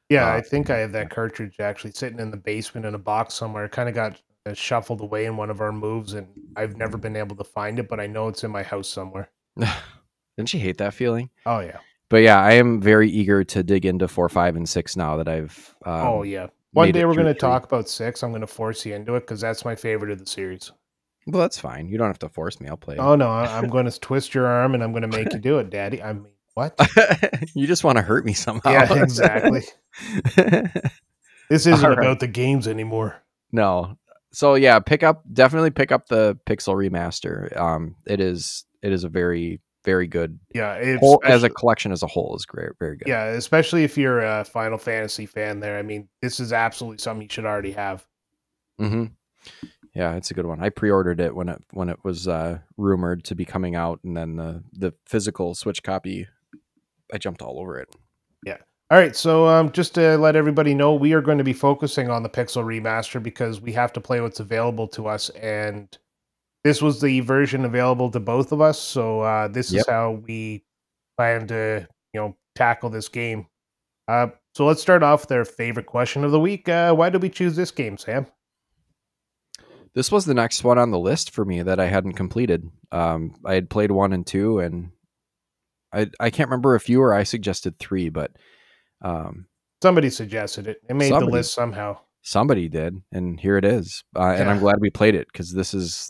[0.09, 2.99] Yeah, Uh, I think I have that cartridge actually sitting in the basement in a
[2.99, 3.67] box somewhere.
[3.69, 7.15] Kind of got uh, shuffled away in one of our moves, and I've never been
[7.15, 9.31] able to find it, but I know it's in my house somewhere.
[10.37, 11.29] Didn't you hate that feeling?
[11.45, 11.77] Oh yeah.
[12.09, 15.27] But yeah, I am very eager to dig into four, five, and six now that
[15.27, 15.75] I've.
[15.85, 16.47] Um, oh yeah.
[16.73, 18.23] One day we're going to talk about six.
[18.23, 20.71] I'm going to force you into it because that's my favorite of the series.
[21.27, 21.88] Well, that's fine.
[21.88, 22.67] You don't have to force me.
[22.67, 22.97] I'll play.
[22.97, 25.59] Oh no, I'm going to twist your arm and I'm going to make you do
[25.59, 26.01] it, Daddy.
[26.03, 26.75] I mean, what?
[27.55, 28.71] you just want to hurt me somehow.
[28.71, 29.63] yeah, exactly.
[31.49, 31.99] This isn't right.
[31.99, 33.21] about the games anymore.
[33.51, 33.97] no.
[34.31, 37.55] So yeah, pick up definitely pick up the Pixel remaster.
[37.55, 42.04] Um, it is it is a very very good Yeah, whole as a collection as
[42.04, 43.08] a whole is great, very good.
[43.08, 45.60] yeah, especially if you're a Final Fantasy fan.
[45.60, 48.06] There, I mean, this is absolutely something you should already have.
[48.80, 49.06] hmm
[49.93, 50.62] Yeah, it's a good one.
[50.63, 54.15] I pre-ordered it when it when it was uh, rumored to be coming out, and
[54.15, 56.28] then the the physical Switch copy,
[57.13, 57.89] I jumped all over it.
[58.46, 58.58] Yeah.
[58.91, 62.10] All right, so um, just to let everybody know, we are going to be focusing
[62.10, 65.98] on the Pixel remaster because we have to play what's available to us, and
[66.63, 68.80] this was the version available to both of us.
[68.80, 69.80] So uh, this Yep.
[69.82, 70.63] is how we
[71.17, 73.47] plan to, you know, tackle this game.
[74.08, 76.67] Uh, so let's start off with our favorite question of the week.
[76.69, 78.28] Uh, why did we choose this game, Sam?
[79.95, 82.67] This was the next one on the list for me that I hadn't completed.
[82.91, 84.89] Um, I had played one and two, and
[85.93, 88.32] I I can't remember if you or I suggested three, but
[89.04, 89.45] um,
[89.84, 90.78] Somebody suggested it.
[90.89, 91.26] It made Somebody.
[91.28, 91.97] the list somehow.
[92.21, 94.04] somebody did, and here it is.
[94.15, 96.10] Uh, And I'm glad we played it because this is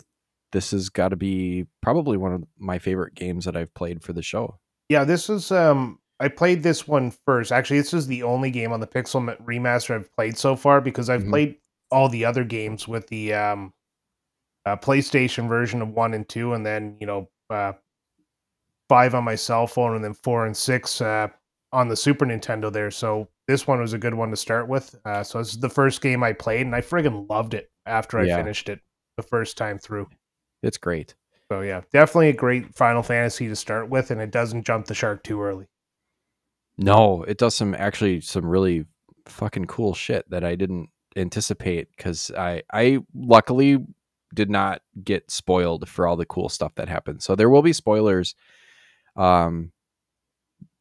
[0.54, 4.14] this has got to be probably one of my favorite games that I've played for
[4.14, 4.58] the show.
[4.88, 7.52] Yeah, this is um I played this one first.
[7.52, 11.10] Actually, this is the only game on the Pixel remaster I've played so far because
[11.10, 11.30] I've Mhm.
[11.30, 11.56] played
[11.90, 13.74] all the other games with the um
[14.66, 17.72] uh, PlayStation version of 1 and 2 and then, you know, uh
[18.88, 21.28] 5 on my cell phone and then 4 and 6 uh
[21.72, 22.90] on the Super Nintendo there.
[22.90, 24.94] So this one was a good one to start with.
[25.04, 28.18] Uh so this is the first game I played and I friggin' loved it after
[28.18, 28.36] I Yeah.
[28.36, 28.80] finished it
[29.16, 30.08] the first time through.
[30.64, 31.14] It's great.
[31.50, 34.94] So yeah, definitely a great Final Fantasy to start with and it doesn't jump the
[34.94, 35.66] shark too early.
[36.76, 38.86] No, it does some actually some really
[39.26, 43.84] fucking cool shit that I didn't anticipate because I I luckily
[44.34, 47.22] did not get spoiled for all the cool stuff that happened.
[47.22, 48.34] So there will be spoilers.
[49.16, 49.70] Um,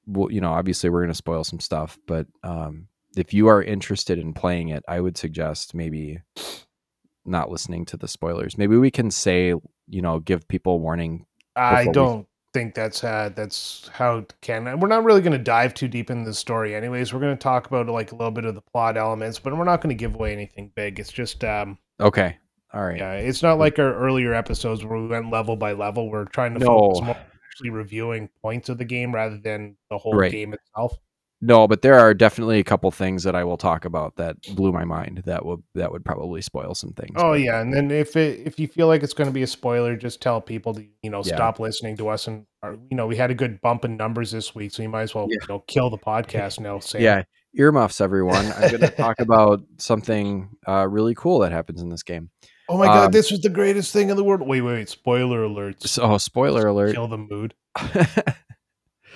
[0.08, 4.18] well, you know, obviously we're gonna spoil some stuff, but um, if you are interested
[4.18, 6.20] in playing it, I would suggest maybe
[7.26, 8.58] not listening to the spoilers.
[8.58, 9.54] Maybe we can say,
[9.88, 14.80] you know, give people warning I don't think that's uh, that's how it can.
[14.80, 17.14] We're not really going to dive too deep into the story, anyways.
[17.14, 19.64] We're going to talk about like a little bit of the plot elements, but we're
[19.64, 21.00] not going to give away anything big.
[21.00, 22.38] It's just um, Okay.
[22.74, 22.98] All right.
[22.98, 26.10] yeah, it's not like our earlier episodes where we went level by level.
[26.10, 26.66] We're trying to No.
[26.66, 27.18] focus more
[27.52, 30.32] actually reviewing points of the game rather than the whole Right.
[30.32, 30.98] game itself.
[31.46, 34.72] No, but there are definitely a couple things that I will talk about that blew
[34.72, 35.24] my mind.
[35.26, 37.12] That would that would probably spoil some things.
[37.18, 39.44] Oh but- yeah, and then if it if you feel like it's going to be
[39.44, 41.36] a spoiler, just tell people to you know Yeah.
[41.36, 42.28] stop listening to us.
[42.28, 44.90] And or, you know we had a good bump in numbers this week, so you
[44.90, 45.38] might as well Yeah.
[45.42, 46.80] you know kill the podcast now.
[46.84, 47.02] Sam.
[47.02, 47.24] Yeah,
[47.56, 48.46] earmuffs, everyone.
[48.54, 52.30] I'm going to talk about something uh, really cool that happens in this game.
[52.70, 54.48] Oh my god, Um, this was the greatest thing in the world.
[54.48, 54.88] Wait, wait, wait.
[54.90, 55.84] Spoiler alert.
[55.84, 56.94] So, spoiler alert.
[56.94, 57.54] Kill the mood.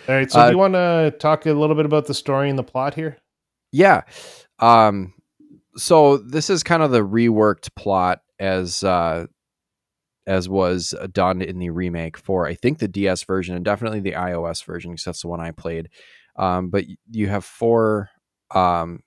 [0.08, 2.50] All right, so Uh, do you want to talk a little bit about the story
[2.50, 3.17] and the plot here?
[3.72, 4.02] yeah.
[4.60, 5.13] Um,
[5.76, 9.28] so this is kind of the reworked plot as uh,
[10.26, 14.13] as was done in the remake for I think the DS version and definitely the
[14.13, 15.89] iOS version because that's the one I played.
[16.38, 18.10] Um, but you have four.
[18.54, 19.02] Um,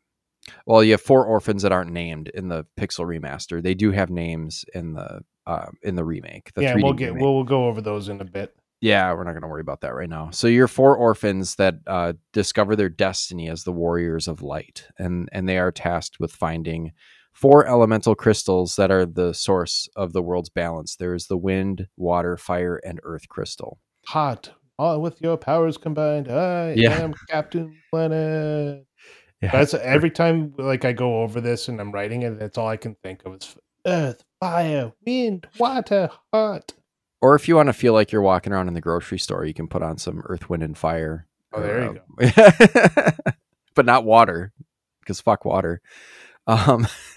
[0.67, 3.63] well, you have four orphans that aren't named in the Pixel remaster.
[3.63, 6.53] They do have names in the uh, in the remake.
[6.55, 7.23] The yeah, 3D we'll get remake.
[7.23, 8.55] we'll, we'll go over those in a bit.
[8.81, 10.31] Yeah, we're not going to worry about that right now.
[10.31, 15.29] So you're four orphans that uh, discover their destiny as the warriors of light, and
[15.33, 16.93] and they are tasked with finding
[17.33, 20.97] four elemental crystals that are the source of the world's balance.
[20.97, 23.79] There is the wind, water, fire, and earth crystal.
[24.07, 24.51] Hot.
[24.79, 27.01] All with your powers combined, I Yeah.
[27.01, 28.87] am Captain Planet.
[29.43, 29.53] Yeah.
[29.53, 32.77] That's every time like I go over this and I'm writing it, that's all I
[32.77, 36.75] can think of is earth, fire, wind, water, hot.
[37.23, 39.55] Or if you want to feel like you're walking around in the grocery store, you
[39.55, 41.27] can put on some Earth, Wind, and Fire.
[41.53, 43.11] Oh, there you go.
[43.75, 44.53] but not water,
[45.01, 45.83] because fuck water.
[46.47, 46.87] Um,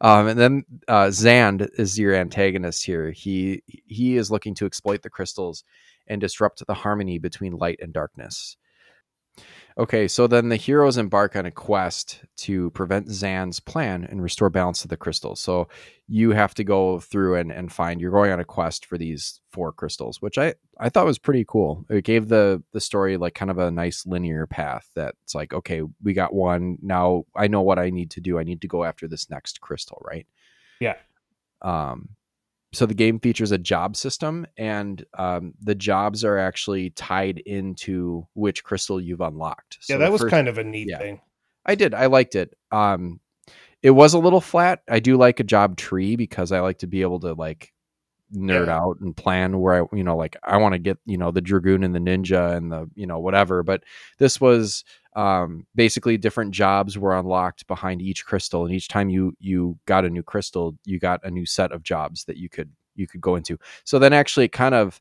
[0.00, 3.10] um, and then uh, Xande is your antagonist here.
[3.10, 5.64] He he is looking to exploit the crystals
[6.06, 8.56] and disrupt the harmony between light and darkness.
[9.76, 14.48] Okay, so then the heroes embark on a quest to prevent Xande's plan and restore
[14.48, 15.40] balance to the crystals.
[15.40, 15.66] So
[16.06, 19.40] you have to go through and, and find you're going on a quest for these
[19.50, 21.84] four crystals, which I, I thought was pretty cool.
[21.90, 25.82] It gave the the story like kind of a nice linear path that's like, okay,
[26.00, 26.78] we got one.
[26.80, 28.38] Now I know what I need to do.
[28.38, 30.26] I need to go after this next crystal, right?
[30.78, 30.94] Yeah.
[31.62, 32.10] Um
[32.74, 38.26] so the game features a job system and um, the jobs are actually tied into
[38.34, 39.78] which crystal you've unlocked.
[39.88, 40.98] yeah, that was first- kind of a neat yeah.
[40.98, 41.20] thing.
[41.66, 41.94] I did.
[41.94, 42.54] I liked it.
[42.70, 43.20] Um,
[43.82, 44.82] it was a little flat.
[44.88, 47.72] I do like a job tree because I like to be able to like
[48.34, 48.76] nerd Yeah.
[48.78, 51.40] out and plan where I, you know, like I want to get, you know, the
[51.40, 53.62] dragoon and the ninja and the, you know, whatever.
[53.62, 53.84] But
[54.18, 59.34] this was um, basically different jobs were unlocked behind each crystal, and each time you
[59.38, 62.70] you got a new crystal, you got a new set of jobs that you could
[62.94, 63.58] you could go into.
[63.84, 65.00] So then actually, it kind of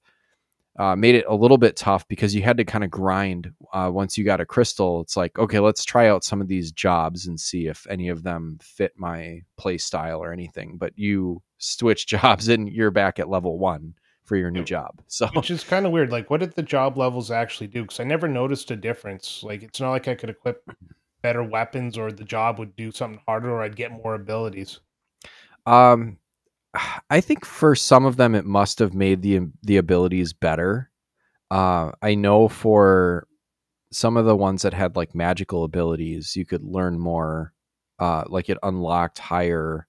[0.79, 3.89] uh, made it a little bit tough because you had to kind of grind uh,
[3.93, 5.01] once you got a crystal.
[5.01, 8.23] It's like, okay, let's try out some of these jobs and see if any of
[8.23, 10.77] them fit my play style or anything.
[10.77, 13.93] But you switch jobs and you're back at level one
[14.23, 15.01] for your new job.
[15.07, 16.11] So Which is kind of weird.
[16.11, 17.83] Like, what did the job levels actually do?
[17.83, 19.43] Because I never noticed a difference.
[19.43, 20.63] Like, it's not like I could equip
[21.21, 24.79] better weapons or the job would do something harder or I'd get more abilities.
[25.65, 26.17] Um,
[27.09, 30.89] I think for some of them it must have made the the abilities better.
[31.51, 33.27] Uh, I know for
[33.91, 37.53] some of the ones that had like magical abilities, you could learn more.
[37.99, 39.87] Uh, like it unlocked higher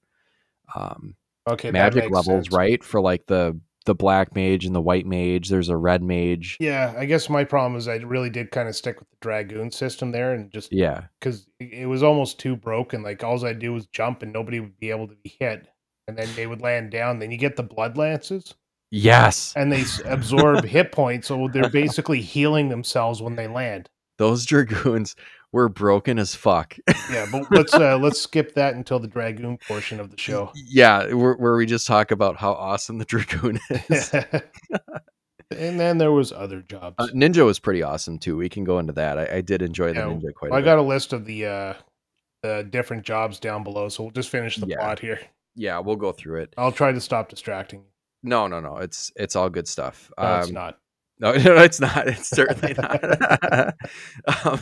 [0.74, 1.16] um,
[1.46, 2.54] Okay, magic levels, sense.
[2.54, 2.84] right?
[2.84, 5.48] For like the the black mage and the white mage.
[5.48, 6.56] There's a red mage.
[6.60, 9.70] Yeah, I guess my problem is I really did kind of stick with the dragoon
[9.70, 13.02] system there, and just Yeah, because it was almost too broken.
[13.02, 15.68] Like all I do was jump, and nobody would be able to be hit,
[16.08, 17.18] and then they would land down.
[17.18, 18.54] Then you get the blood lances,
[18.90, 23.88] yes, and they absorb hit points, so they're basically healing themselves when they land.
[24.18, 25.14] those dragoons
[25.54, 26.76] were broken as fuck.
[27.10, 30.50] Yeah, but let's uh, let's skip that until the dragoon portion of the show.
[30.54, 34.12] yeah, where, where we just talk about how awesome the dragoon is.
[35.50, 36.96] and then there was other jobs.
[36.98, 38.36] Uh, Ninja was pretty awesome too.
[38.36, 39.16] We can go into that.
[39.18, 40.62] I, I did enjoy the Ninja quite I a bit.
[40.68, 41.74] I got a list of the uh,
[42.42, 44.76] the different jobs down below, so we'll just finish the Yeah.
[44.78, 45.20] plot here.
[45.54, 46.54] yeah, we'll go through it.
[46.58, 47.84] I'll try to stop distracting.
[48.24, 48.78] No, no, no.
[48.78, 50.10] It's it's all good stuff.
[50.18, 50.78] No, it's Um, not.
[51.20, 52.08] No, no, it's not.
[52.08, 53.74] It's certainly not.
[54.46, 54.60] um,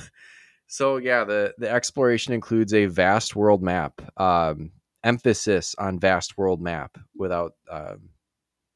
[0.73, 4.01] so yeah, the the exploration includes a vast world map.
[4.19, 4.73] Um,
[5.05, 8.09] emphasis on vast world map without um,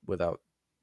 [0.06, 0.40] without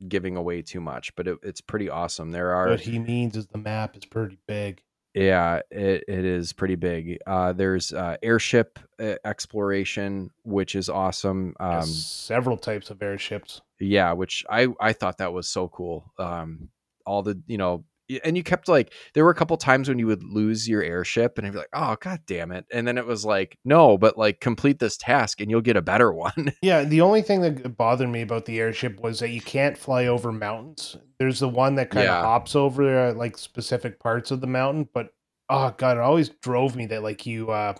[0.07, 2.31] giving away too much, but it, it's pretty awesome.
[2.31, 4.81] There are What he means is the map is pretty big.
[5.13, 7.19] Yeah, it, it is pretty big.
[7.27, 11.53] Uh, there's uh, airship uh, exploration, which is awesome.
[11.59, 13.61] Um, several types of airships.
[13.79, 16.11] yeah, which I I thought that was so cool.
[16.17, 16.69] Um,
[17.05, 17.85] all the you know
[18.23, 21.37] and you kept like there were a couple times when you would lose your airship
[21.37, 22.65] and I'd be like, oh god damn it.
[22.71, 25.81] And then it was like, no, but like complete this task and you'll get a
[25.81, 26.53] better one.
[26.61, 30.07] Yeah, the only thing that bothered me about the airship was that you can't fly
[30.07, 30.97] over mountains.
[31.19, 34.89] There's the one that kind of hops over uh, like specific parts of the mountain,
[34.93, 35.09] but
[35.49, 37.75] oh god, it always drove me that like you uh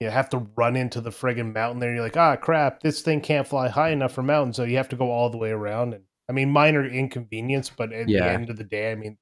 [0.00, 1.94] you have to run into the friggin' mountain there.
[1.94, 4.88] You're like, ah crap, this thing can't fly high enough for mountains, so you have
[4.90, 5.94] to go all the way around.
[5.94, 9.16] And I mean, minor inconvenience, but at the end of the day, I mean,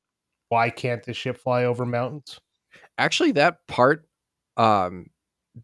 [0.48, 2.38] why can't this ship fly over mountains?
[2.98, 4.06] Actually that part
[4.56, 5.10] um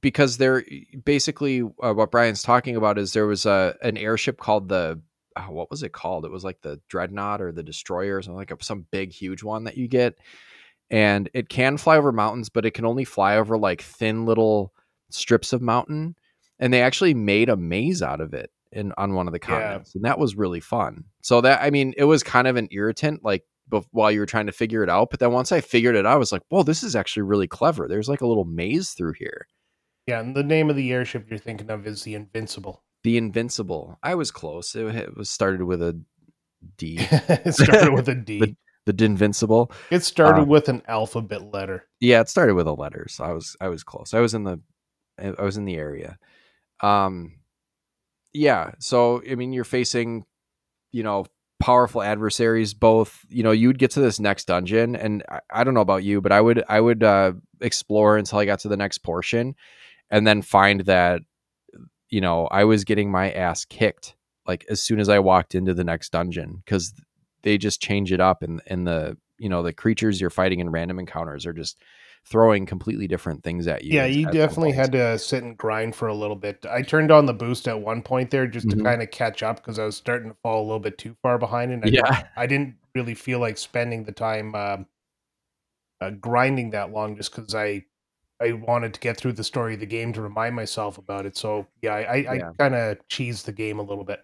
[0.00, 0.64] because there
[1.04, 5.00] basically uh, what Brian's talking about is there was a an airship called the
[5.36, 6.24] uh, what was it called?
[6.24, 9.42] It was like the dreadnought or the destroyer or something like a, some big huge
[9.42, 10.16] one that you get,
[10.90, 14.72] and it can fly over mountains, but it can only fly over like thin little
[15.10, 16.16] strips of mountain.
[16.58, 19.46] And they actually made a maze out of it in on one of the Yeah.
[19.48, 21.04] continents, and that was really fun.
[21.22, 23.44] So that I mean, it was kind of an irritant, like
[23.90, 25.10] while you were trying to figure it out.
[25.10, 27.48] But then once I figured it out, I was like, "Whoa, this is actually really
[27.48, 29.46] clever." There's like a little maze through here.
[30.06, 32.82] Yeah, and the name of the airship you're thinking of is the Invincible.
[33.04, 33.98] The Invincible.
[34.02, 34.74] I was close.
[34.74, 36.00] It, it was started with a
[36.76, 36.98] D.
[37.00, 38.56] it started with a D.
[38.86, 39.70] the Invincible.
[39.90, 41.86] It started uh, with an alphabet letter.
[42.00, 44.14] Yeah, it started with a letter, so I was I was close.
[44.14, 44.60] I was in the
[45.18, 46.18] I was in the area.
[46.82, 47.36] Um
[48.32, 50.24] yeah, so I mean you're facing
[50.92, 51.26] you know
[51.60, 55.64] powerful adversaries both you know you would get to this next dungeon and I, I
[55.64, 58.68] don't know about you but i would i would uh explore until i got to
[58.68, 59.54] the next portion
[60.10, 61.20] and then find that
[62.08, 65.74] you know i was getting my ass kicked like as soon as i walked into
[65.74, 66.94] the next dungeon because
[67.42, 70.70] they just change it up and and the you know the creatures you're fighting in
[70.70, 71.76] random encounters are just
[72.26, 76.08] throwing completely different things at you Yeah, you definitely had to sit and grind for
[76.08, 76.64] a little bit.
[76.68, 78.78] I turned on the boost at one point there just Mhm.
[78.78, 81.16] to kind of catch up because I was starting to fall a little bit too
[81.22, 84.86] far behind, and I, yeah I didn't really feel like spending the time um,
[86.00, 87.84] uh, grinding that long just because I
[88.40, 91.36] I wanted to get through the story of the game to remind myself about it.
[91.36, 94.20] So yeah, I, I, I kind of cheesed the game a little bit.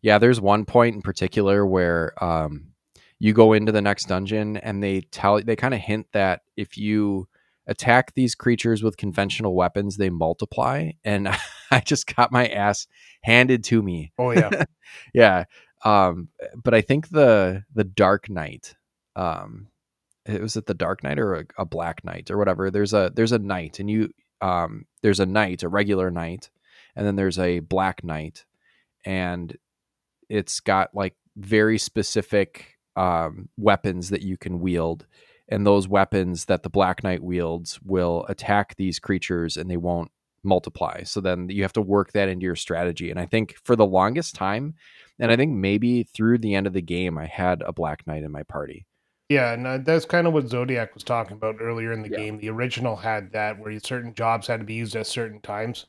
[0.00, 2.68] Yeah, there's one point in particular where um,
[3.18, 6.78] you go into the next dungeon and they tell they kind of hint that if
[6.78, 7.28] you
[7.70, 10.90] attack these creatures with conventional weapons, they multiply.
[11.04, 11.28] And
[11.70, 12.86] I just got my ass
[13.22, 14.12] handed to me.
[14.18, 14.64] Oh yeah,
[15.14, 15.44] Yeah.
[15.82, 16.28] Um,
[16.62, 18.74] but I think the the Dark Knight,
[19.16, 19.68] um,
[20.26, 22.70] it was it the Dark Knight or a, a Black Knight or whatever.
[22.70, 24.10] There's a there's a knight, and you
[24.42, 26.50] um, there's a knight, a regular knight,
[26.94, 28.44] and then there's a Black Knight,
[29.06, 29.56] and
[30.28, 35.06] it's got like very specific um, weapons that you can wield
[35.50, 40.10] and those weapons that the black knight wields will attack these creatures and they won't
[40.42, 43.76] multiply so then you have to work that into your strategy and i think for
[43.76, 44.72] the longest time
[45.18, 48.22] and i think maybe through the end of the game i had a black knight
[48.22, 48.86] in my party
[49.28, 52.16] yeah, and uh, that's kind of what Zodiac was talking about earlier in the Yeah.
[52.16, 52.38] game.
[52.38, 55.86] The original had that where certain jobs had to be used at certain times.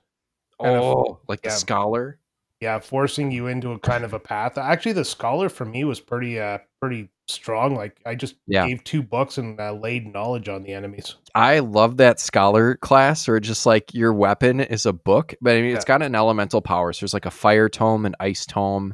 [0.62, 2.20] Kind of- oh like the scholar
[2.62, 4.58] Yeah, forcing you into a kind of a path.
[4.58, 7.76] Actually, the scholar for me was pretty uh pretty strong.
[7.76, 8.68] Like I just Yeah.
[8.68, 11.16] gave two books and uh, laid knowledge on the enemies.
[11.34, 15.62] I love that scholar class, or just like your weapon is a book, but I
[15.62, 15.98] mean, it's Yeah.
[16.00, 16.94] got an elemental power.
[16.94, 18.94] So there's like a fire tome, an ice tome,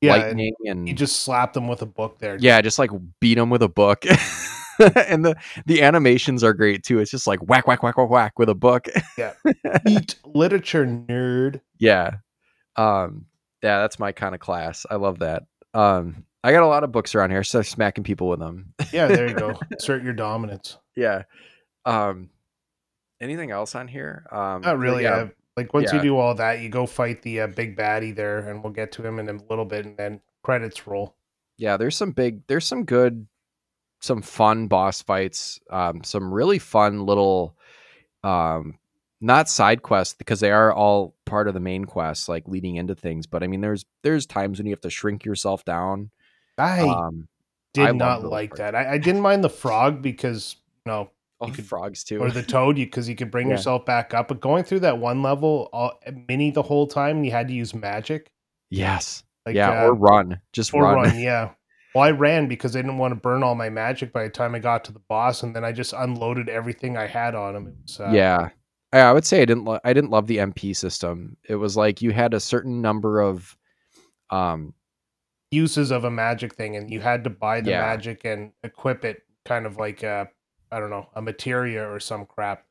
[0.00, 2.36] Yeah, and lightning, and you just slap them with a book there.
[2.40, 2.90] yeah, just like
[3.20, 4.04] beat them with a book.
[4.96, 6.98] and the the animations are great too.
[6.98, 8.88] It's just like whack, whack, whack, whack, whack with a book.
[9.16, 9.34] Yeah.
[9.86, 11.60] Eat literature nerd.
[11.78, 12.16] yeah,
[12.76, 13.26] um,
[13.62, 14.86] yeah, that's my kind of class.
[14.90, 15.44] I love that.
[15.74, 18.72] Um, I got a lot of books around here, so smacking people with them.
[18.92, 19.58] Yeah, there you go.
[19.78, 20.78] Assert your dominance.
[20.94, 21.22] yeah.
[21.84, 22.30] Um,
[23.20, 24.26] anything else on here?
[24.30, 25.04] Um, Not really.
[25.04, 25.14] Yeah.
[25.14, 28.38] Uh, like once you do all that, you go fight the uh, big baddie there,
[28.48, 31.16] and we'll get to him in a little bit, and then credits roll.
[31.58, 33.26] yeah there's some big there's some good
[34.00, 37.56] some fun boss fights um some really fun little
[38.22, 38.78] um
[39.20, 42.94] not side quests because they are all part of the main quest like leading into
[42.94, 46.10] things but i mean there's there's times when you have to shrink yourself down.
[46.58, 47.28] I um
[47.74, 48.58] did I not like parts.
[48.60, 48.74] that.
[48.74, 51.10] I, I didn't mind the frog because you know
[51.40, 52.18] oh, You could- frogs too.
[52.20, 53.54] or the toad you because you could bring Yeah.
[53.54, 55.98] yourself back up but going through that one level all,
[56.28, 58.30] mini the whole time you had to use magic.
[58.70, 59.22] Yes.
[59.44, 60.40] Like yeah uh, or run.
[60.52, 61.50] Just or run, run yeah.
[61.94, 64.54] Well i ran because i didn't want to burn all my magic by the time
[64.54, 67.74] i got to the boss and then i just unloaded everything i had on him
[67.82, 68.48] was, uh, Yeah,
[69.02, 69.64] I would say I didn't.
[69.64, 71.36] Lo- I didn't love the MP system.
[71.48, 73.56] It was like you had a certain number of,
[74.30, 74.74] um,
[75.50, 77.80] uses of a magic thing and you had to buy the Yeah.
[77.80, 80.28] magic and equip it kind of like a
[80.72, 82.64] I don't know a materia or some crap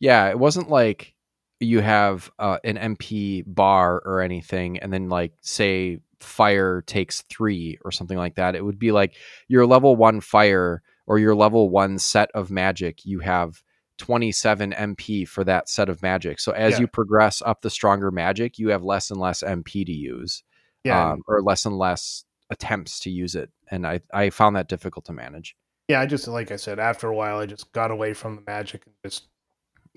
[0.00, 1.14] yeah, it wasn't like
[1.60, 7.78] you have uh, an MP bar or anything, and then like say fire takes three
[7.84, 8.54] or something like that.
[8.54, 9.14] It would be like
[9.48, 13.62] your level one fire or your level one set of magic, you have
[13.98, 16.38] 27 MP for that set of magic.
[16.40, 16.80] So as Yeah.
[16.80, 20.42] you progress up the stronger magic, you have less and less MP to use,
[20.84, 23.50] Yeah, um, or less and less attempts to use it.
[23.70, 25.56] And I, I found that difficult to manage.
[25.88, 26.00] yeah.
[26.00, 28.84] I just like I said, after a while, I just got away from the magic
[28.86, 29.28] and just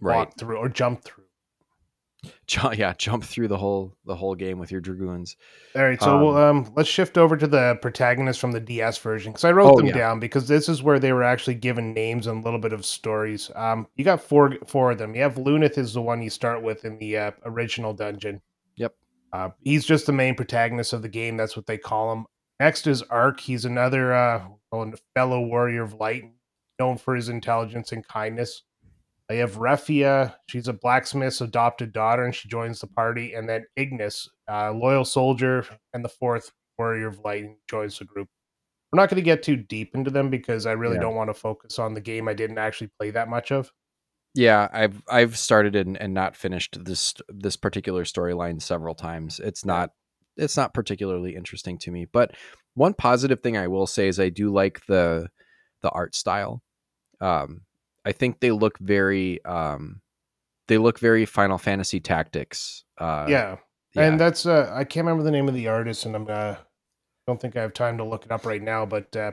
[0.01, 1.25] walked through or jumped through.
[2.47, 5.37] Ju- yeah, jump through the whole the whole game with your dragoons.
[5.75, 8.97] All right, so Um, we'll, um, let's shift over to the protagonists from the DS
[8.97, 9.93] version because I wrote Oh, them yeah.
[9.97, 12.85] down because this is where they were actually given names and a little bit of
[12.85, 13.49] stories.
[13.55, 15.15] Um, you got four four of them.
[15.15, 18.41] You have Luneth is the one you start with in the uh, original dungeon.
[18.75, 18.95] Yep.
[19.31, 21.37] Uh, he's just the main protagonist of the game.
[21.37, 22.25] That's what they call him.
[22.59, 23.39] Next is Arc.
[23.39, 24.41] He's another uh,
[25.15, 26.25] fellow warrior of light,
[26.79, 28.63] known for his intelligence and kindness.
[29.29, 30.33] I have Refia.
[30.47, 33.33] She's a blacksmith's adopted daughter, and she joins the party.
[33.35, 38.27] And then Ingus, uh, loyal soldier, and the fourth warrior of light joins the group.
[38.91, 41.01] We're not going to get too deep into them because I really Yeah.
[41.01, 43.71] don't want to focus on the game I didn't actually play that much of.
[44.33, 49.39] Yeah, I've I've started and, and not finished this this particular storyline several times.
[49.39, 49.91] It's not
[50.37, 52.05] it's not particularly interesting to me.
[52.05, 52.31] But
[52.73, 55.29] one positive thing I will say is I do like the
[55.81, 56.63] the art style.
[57.21, 57.61] Um,
[58.05, 60.01] I think they look very um,
[60.67, 62.83] they look very Final Fantasy Tactics.
[62.97, 63.57] Uh, yeah.
[63.95, 64.03] yeah.
[64.03, 66.55] and that's uh, I can't remember the name of the artist, and I'm uh,
[67.27, 68.85] don't think I have time to look it up right now.
[68.85, 69.31] But uh,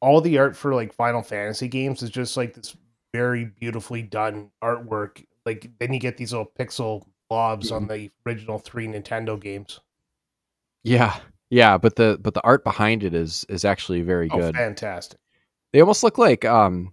[0.00, 2.76] all the art for like Final Fantasy games is just like this
[3.12, 5.24] very beautifully done artwork.
[5.44, 9.80] Like then you get these little pixel blobs on the original three Nintendo games.
[10.84, 11.18] yeah,
[11.50, 11.76] yeah.
[11.78, 14.54] But the but the art behind it is is actually very Oh, good.
[14.54, 15.18] fantastic!
[15.72, 16.92] They almost look like um,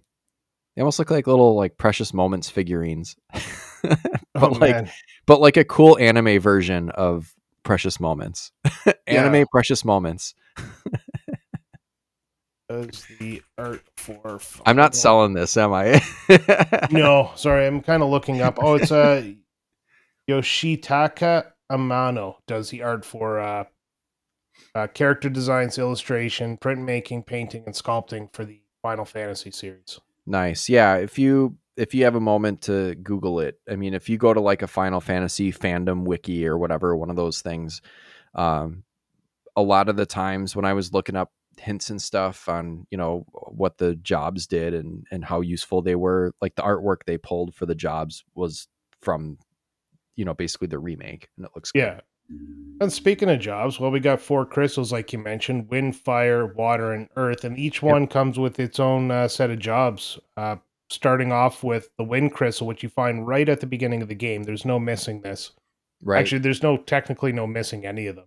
[0.76, 3.16] they almost look like little like precious moments figurines.
[3.82, 3.98] but
[4.34, 4.90] Oh like man,
[5.26, 8.52] but like a cool anime version of Precious Moments.
[9.06, 9.44] anime Yeah.
[9.50, 10.34] Precious Moments.
[12.68, 14.38] does the art for?
[14.66, 16.02] I'm not selling this, am I?
[16.90, 18.58] No, sorry, I'm kind of looking up.
[18.60, 19.24] Oh, it's uh,
[20.28, 23.64] Yoshitaka Amano does the art for uh,
[24.74, 29.98] uh, character designs, illustration, printmaking, painting, and sculpting for the Final Fantasy series.
[30.26, 30.68] Nice.
[30.68, 34.16] Yeah, if you if you have a moment to Google it, I mean, if you
[34.18, 37.82] go to like a Final Fantasy fandom wiki or whatever, one of those things,
[38.34, 38.82] um,
[39.54, 42.98] a lot of the times when I was looking up hints and stuff on you
[42.98, 47.18] know what the jobs did and and how useful they were, like the artwork they
[47.18, 48.68] pulled for the jobs was
[49.02, 49.38] from
[50.16, 51.80] you know basically the remake, and it looks good.
[51.80, 52.00] Yeah.
[52.28, 56.92] And speaking of jobs, well, we got four crystals, like you mentioned wind, fire, water,
[56.92, 57.44] and earth.
[57.44, 60.18] And each one comes with its own uh, set of jobs.
[60.36, 60.56] Uh,
[60.90, 64.14] starting off with the wind crystal, which you find right at the beginning of the
[64.14, 64.44] game.
[64.44, 65.52] There's no missing this.
[66.02, 66.20] right.
[66.20, 68.26] Actually, there's no technically no missing any of them.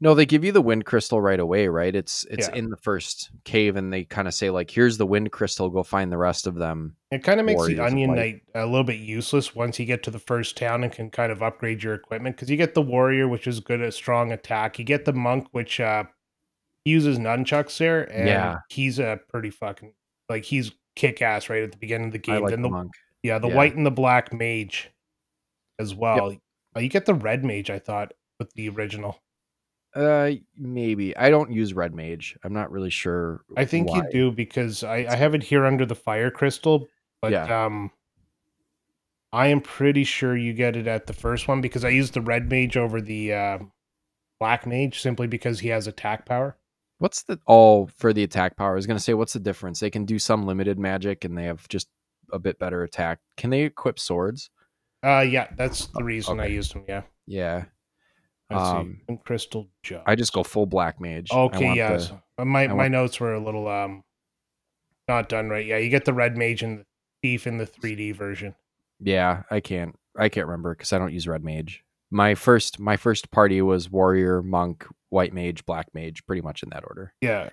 [0.00, 1.94] No, they give you the wind crystal right away, right?
[1.94, 2.54] It's it's Yeah.
[2.56, 5.68] in the first cave, and they kind of say like, "Here's the wind crystal.
[5.70, 8.14] Go find the rest of them." It kind of makes the Onion.
[8.14, 11.30] Knight a little bit useless once you get to the first town and can kind
[11.30, 14.78] of upgrade your equipment because you get the warrior, which is good at strong attack.
[14.78, 16.04] You get the monk, which uh,
[16.84, 18.56] uses nunchucks there, and Yeah.
[18.70, 19.92] he's a pretty fucking
[20.28, 22.42] like he's kick ass right at the beginning of the game.
[22.42, 22.92] Like then the the, monk.
[23.22, 23.54] yeah, the yeah.
[23.54, 24.90] white and the black mage
[25.78, 26.34] as well.
[26.74, 29.18] Uh, you get the red mage, I thought, with the original.
[29.96, 32.36] Uh, maybe I don't use red mage.
[32.44, 33.40] I'm not really sure.
[33.56, 33.96] I think why.
[33.96, 36.86] you do because I, I have it here under the fire crystal,
[37.22, 37.64] but Yeah.
[37.64, 37.90] um
[39.32, 42.20] I am pretty sure you get it at the first one because I used the
[42.20, 43.72] red mage over the um
[44.38, 46.56] black mage simply because he has attack power.
[46.98, 48.72] What's the all for the attack power?
[48.72, 49.80] I was gonna say, what's the difference?
[49.80, 51.88] They can do some limited magic, and they have just
[52.32, 53.18] a bit better attack.
[53.36, 54.50] Can they equip swords?
[55.04, 56.84] Uh yeah, that's the reason I used them.
[56.86, 57.02] yeah.
[57.26, 57.64] Yeah,
[58.50, 59.04] Let's Um, see.
[59.08, 60.02] And crystal jug.
[60.06, 61.30] I just go full black mage.
[61.32, 61.92] Okay, want yeah.
[61.94, 64.02] the- so- uh, my I my notes were a little um
[65.08, 65.64] not done right.
[65.64, 66.84] Yeah, you get the red mage and the
[67.22, 68.54] thief in the 3D version.
[69.00, 69.96] Yeah, I can't.
[70.18, 71.82] I can't remember because I don't use red mage.
[72.10, 76.68] My first my first party was warrior, monk, white mage, black mage, pretty much in
[76.70, 77.12] that order.
[77.20, 77.50] Yeah.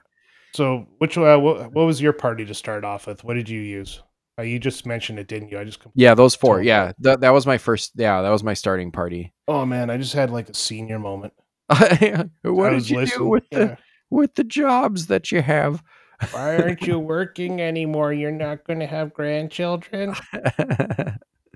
[0.55, 3.23] So, which uh, what, what was your party to start off with?
[3.23, 4.01] What did you use?
[4.37, 5.59] Uh, you just mentioned it, didn't you?
[5.59, 6.61] I just Yeah, those four.
[6.61, 7.91] Yeah, that that was my first.
[7.95, 9.33] Yeah, that was my starting party.
[9.47, 11.33] Oh man, I just had like a senior moment.
[11.67, 13.59] what did you do with yeah.
[13.59, 13.77] the
[14.09, 15.83] with the jobs that you have?
[16.31, 18.13] Why aren't you working anymore?
[18.13, 20.15] You're not going to have grandchildren.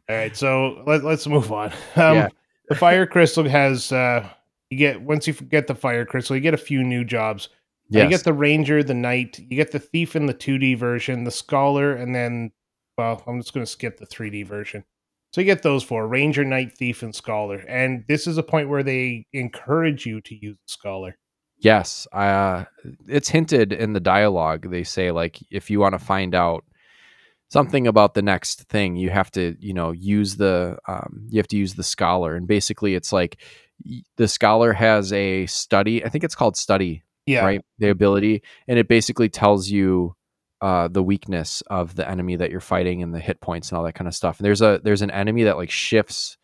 [0.09, 1.71] All right, so let, let's move on.
[1.95, 2.28] Um, Yeah.
[2.69, 4.28] The fire crystal has uh,
[4.69, 7.49] you get once you get the fire crystal, you get a few new jobs.
[7.93, 9.39] Uh, You get the ranger, the knight.
[9.39, 12.51] You get the thief in the 2D version, the scholar, and then
[12.98, 14.84] well, I'm just going to skip the 3D version.
[15.34, 17.58] So you get those four: Ranger, Knight, Thief, and Scholar.
[17.68, 21.18] And this is a point where they encourage you to use the Scholar.
[21.60, 22.66] Yes, uh,
[23.08, 24.70] it's hinted in the dialogue.
[24.70, 26.64] They say like if you want to find out
[27.50, 31.48] something about the next thing, you have to you know use the um, you have
[31.50, 33.38] to use the scholar, and basically it's like
[34.16, 36.04] the scholar has a study.
[36.06, 37.43] I think it's called study, Yeah.
[37.43, 37.62] right?
[37.80, 40.16] The ability, and it basically tells you
[40.62, 43.84] uh, the weakness of the enemy that you're fighting and the hit points and all
[43.84, 44.39] that kind of stuff.
[44.39, 46.38] And there's a there's an enemy that like shifts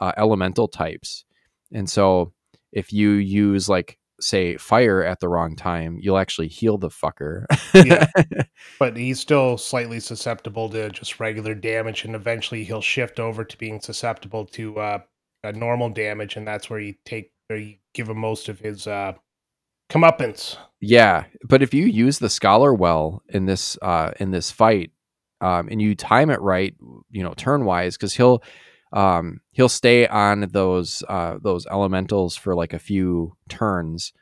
[0.00, 1.24] uh, elemental types,
[1.72, 2.32] and so
[2.72, 7.44] if you use like say fire at the wrong time, you'll actually heal the fucker.
[7.74, 8.06] Yeah.
[8.78, 13.58] But he's still slightly susceptible to just regular damage, and eventually he'll shift over to
[13.58, 14.98] being susceptible to uh,
[15.42, 18.86] a normal damage, and that's where you take where you give him most of his
[18.86, 19.14] uh,
[19.88, 20.56] comeuppance.
[20.80, 24.92] Yeah, but if you use the scholar well in this uh, in this fight,
[25.40, 26.74] um, and you time it right,
[27.10, 28.42] you know, turn wise, because he'll
[28.92, 34.12] um, he'll stay on those uh, those elementals for like a few turns.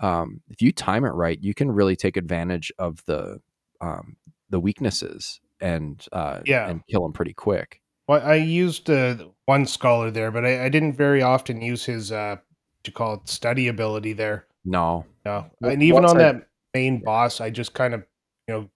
[0.00, 3.40] Um, if you time it right, you can really take advantage of the
[3.80, 4.16] um,
[4.48, 6.68] the weaknesses and uh, Yeah.
[6.68, 7.80] and kill him pretty quick.
[8.08, 9.16] Well, I used uh,
[9.46, 12.36] one scholar there, but I, I didn't very often use his uh,
[12.84, 14.46] to call it study ability there.
[14.64, 18.04] No, No, W- and even once on I- that main boss, I just kind of
[18.46, 18.70] you know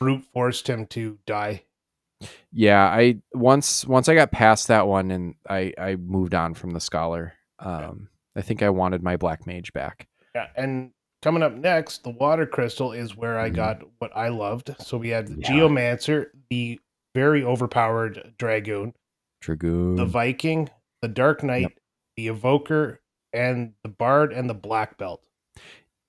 [0.00, 1.62] brute forced him to die.
[2.50, 6.70] Yeah, I once once I got past that one and I I moved on from
[6.70, 7.34] the scholar.
[7.58, 10.08] Um, I think I wanted my black mage back.
[10.34, 13.54] Yeah, and coming up next, the water crystal is where I Mhm.
[13.56, 14.74] got what I loved.
[14.80, 15.48] So we had the Yeah.
[15.50, 16.80] geomancer, the
[17.14, 18.94] very overpowered dragoon,
[19.42, 19.96] Dragoon.
[19.96, 20.70] the Viking,
[21.02, 21.78] the Dark Knight,
[22.16, 23.00] the Evoker,
[23.34, 25.25] and the Bard and the Black Belt.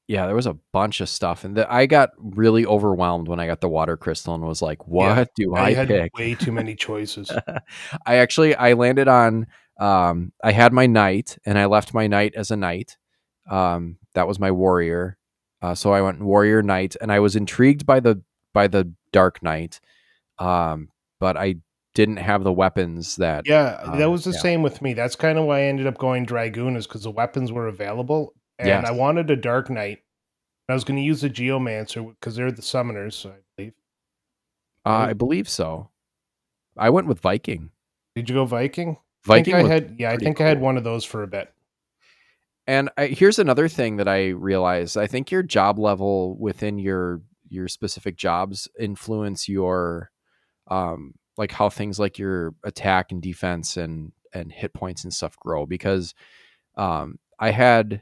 [0.07, 3.47] Yeah, there was a bunch of stuff, and the, I got really overwhelmed when I
[3.47, 6.51] got the water crystal and was like, "What do I I, had pick?" way too
[6.51, 7.31] many choices.
[8.05, 9.47] I actually I landed on.
[9.79, 12.97] Um, I had my knight, and I left my knight as a knight.
[13.49, 15.17] Um, that was my warrior.
[15.61, 18.21] Uh, so I went warrior knight, and I was intrigued by the
[18.53, 19.79] by the dark knight,
[20.39, 20.89] um,
[21.19, 21.55] but I
[21.93, 23.47] didn't have the weapons that.
[23.47, 24.39] Yeah, that Um, was the yeah.
[24.39, 24.93] same with me.
[24.93, 28.33] That's kind of why I ended up going Dragoon, is because the weapons were available,
[28.59, 29.99] and I wanted a Dark Knight.
[30.69, 33.73] I was going to use the Geomancer because they're the summoners, I believe.
[34.85, 35.89] Uh, I believe so.
[36.77, 37.71] I went with Viking.
[38.15, 38.97] Did you go Viking?
[39.25, 41.27] Viking I think I had yeah, I think I had one of those for a
[41.27, 41.51] bit.
[42.65, 44.97] And I, here's another thing that I realized.
[44.97, 50.11] I think your job level within your your specific jobs influence your
[50.69, 55.37] um like how things like your attack and defense and and hit points and stuff
[55.37, 56.13] grow because
[56.75, 58.01] um I had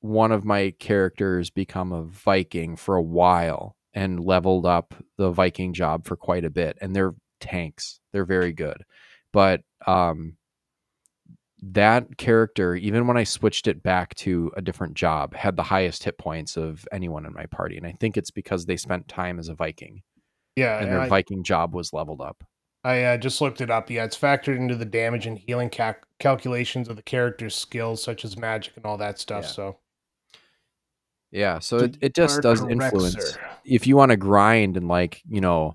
[0.00, 5.72] one of my characters become a Viking for a while and leveled up the Viking
[5.72, 8.00] job for quite a bit and they're tanks.
[8.12, 8.84] They're very good.
[9.32, 10.36] But um
[11.60, 16.04] that character, even when I switched it back to a different job, had the highest
[16.04, 17.76] hit points of anyone in my party.
[17.76, 20.02] And I think it's because they spent time as a Viking
[20.54, 22.44] Yeah, and their I, Viking job was leveled up.
[22.84, 23.90] I uh, just looked it up.
[23.90, 28.24] Yeah, it's factored into the damage and healing cal- calculations of the character's skills, such
[28.24, 29.42] as magic and all that stuff.
[29.42, 29.50] Yeah.
[29.50, 29.78] So
[31.30, 31.58] Yeah.
[31.58, 33.16] So it, it just does influence.
[33.16, 33.38] Rexer.
[33.64, 35.74] If you want to grind and like, you know,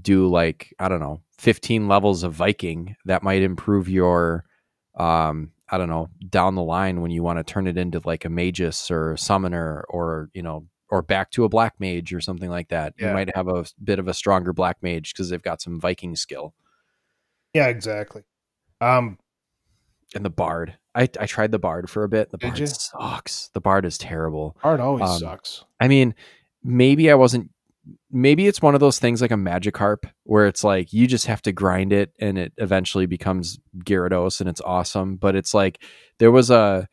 [0.00, 4.44] do like, I don't know, 15 levels of Viking, that might improve your,
[4.98, 8.24] um, I don't know, down the line when you want to turn it into like
[8.24, 12.20] a magus or a summoner or, you know, or back to a black mage or
[12.22, 12.94] something like that.
[12.98, 13.08] Yeah.
[13.08, 16.16] You might have a bit of a stronger black mage because they've got some Viking
[16.16, 16.54] skill.
[17.52, 18.22] Yeah, exactly.
[18.80, 19.18] Um,
[20.14, 20.77] And the bard.
[20.94, 22.30] I, I tried the bard for a bit.
[22.30, 22.66] The Did bard you?
[22.66, 23.50] sucks.
[23.54, 24.56] The bard is terrible.
[24.62, 25.64] Bard always Um, sucks.
[25.80, 26.14] I mean,
[26.64, 27.50] maybe I wasn't.
[28.10, 31.40] Maybe it's one of those things like a Magikarp where it's like you just have
[31.42, 35.16] to grind it and it eventually becomes Gyarados and it's awesome.
[35.16, 35.82] But it's like
[36.18, 36.86] there was a,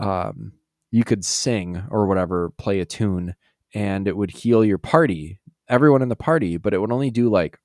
[0.00, 0.52] um,
[0.90, 3.34] you could sing or whatever, play a tune,
[3.74, 5.38] and it would heal your party,
[5.68, 7.58] everyone in the party, but it would only do like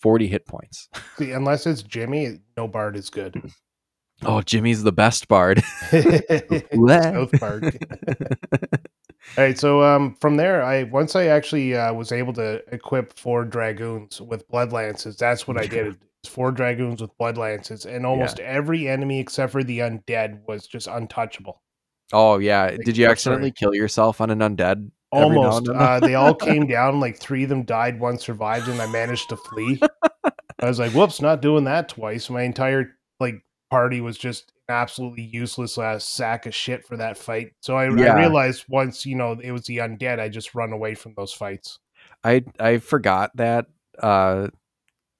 [0.00, 0.88] 40 hit points.
[1.16, 3.50] See, unless it's Jimmy, no bard is good.
[4.24, 5.62] Oh, Jimmy's the best bard.
[5.90, 7.62] South Park.
[9.36, 13.16] All right, so um, from there, I once I actually uh, was able to equip
[13.18, 15.16] four dragoons with blood lances.
[15.16, 15.98] That's what I did.
[16.26, 20.88] Four dragoons with blood lances, and almost every enemy except for the undead was just
[20.88, 21.62] untouchable.
[22.12, 22.76] oh, yeah.
[22.84, 24.90] Did you accidentally kill yourself on an undead?
[25.12, 25.68] Almost.
[25.68, 26.98] Uh, they all came down.
[26.98, 29.80] Like three of them died, one survived, and I managed to flee.
[30.58, 34.74] I was like, "Whoops, not doing that twice." My entire like party was just an
[34.74, 37.52] absolutely useless uh, sack of shit for that fight.
[37.60, 38.14] So I, Yeah.
[38.14, 41.32] I realized once you know it was the undead, I just run away from those
[41.32, 41.78] fights.
[42.24, 43.66] I I forgot that
[44.02, 44.48] uh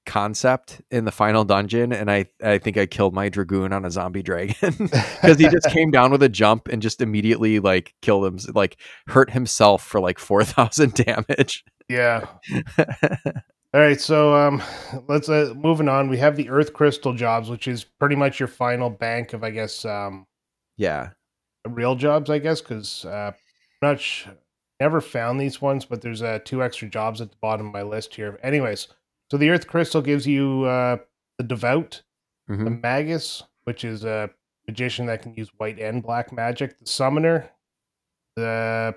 [0.07, 3.90] concept in the final dungeon, and I I think I killed my dragoon on a
[3.90, 8.24] zombie dragon because he just came down with a jump and just immediately like killed
[8.24, 8.78] him, like
[9.09, 11.64] hurt himself for like four thousand damage.
[11.88, 12.26] Yeah.
[13.75, 14.62] All right, so um,
[15.09, 16.09] let's uh, moving on.
[16.09, 19.51] We have the Earth Crystal jobs, which is pretty much your final bank of, I
[19.51, 20.27] guess, um,
[20.79, 21.11] yeah,
[21.66, 23.33] real jobs, I guess, because uh,
[23.83, 24.29] not sh-
[24.81, 27.83] never found these ones, but there's uh, two extra jobs at the bottom of my
[27.83, 28.39] list here.
[28.43, 28.89] Anyways,
[29.31, 30.97] so the Earth Crystal gives you uh,
[31.37, 32.01] the Devout,
[32.47, 32.81] the Mhm.
[32.83, 34.31] Magus, which is a
[34.66, 37.51] magician that can use white and black magic, the Summoner,
[38.35, 38.95] the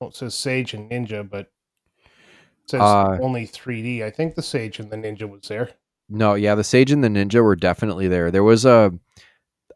[0.00, 1.50] well, it says Sage and Ninja, but
[2.70, 4.02] says Uh, only 3D.
[4.04, 5.70] I think the Sage and the Ninja was there.
[6.08, 8.30] No, yeah, the sage and the ninja were definitely there.
[8.30, 8.92] There was a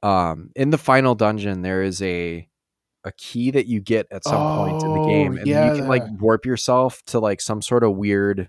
[0.02, 2.48] um in the final dungeon there is a
[3.04, 5.72] a key that you get at some point in the Oh, game and yeah, you
[5.72, 8.48] can like warp yourself to like some sort of weird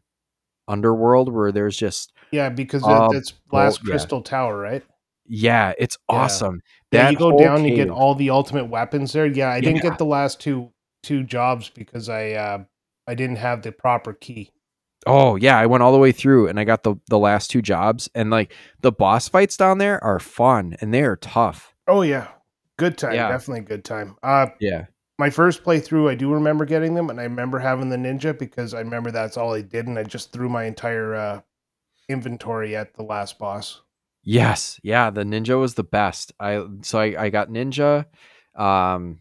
[0.67, 3.89] underworld where there's just Yeah, because Uh, it's Last yeah.
[3.91, 4.83] Crystal Tower, right?
[5.25, 6.17] yeah, it's Yeah.
[6.23, 6.61] awesome.
[6.91, 9.25] Yeah, That you go down, you get all the ultimate weapons there.
[9.25, 9.89] Yeah, I didn't Yeah.
[9.89, 10.71] get the last two
[11.03, 12.63] two jobs because I uh,
[13.07, 14.51] I didn't have the proper key.
[15.05, 17.61] Oh yeah, I went all the way through and I got the the last two
[17.61, 21.73] jobs and like the boss fights down there are fun and they are tough.
[21.87, 22.29] Oh yeah,
[22.77, 23.27] good time, Yeah.
[23.27, 24.15] definitely good time.
[24.23, 24.85] Uh, Yeah.
[25.19, 28.73] my first playthrough, I do remember getting them, and I remember having the ninja because
[28.73, 31.41] I remember that's all I did, and I just threw my entire uh,
[32.07, 33.81] inventory at the last boss.
[34.23, 36.31] Yes, yeah, the ninja was the best.
[36.39, 38.05] I so I, I got ninja.
[38.55, 39.19] Um,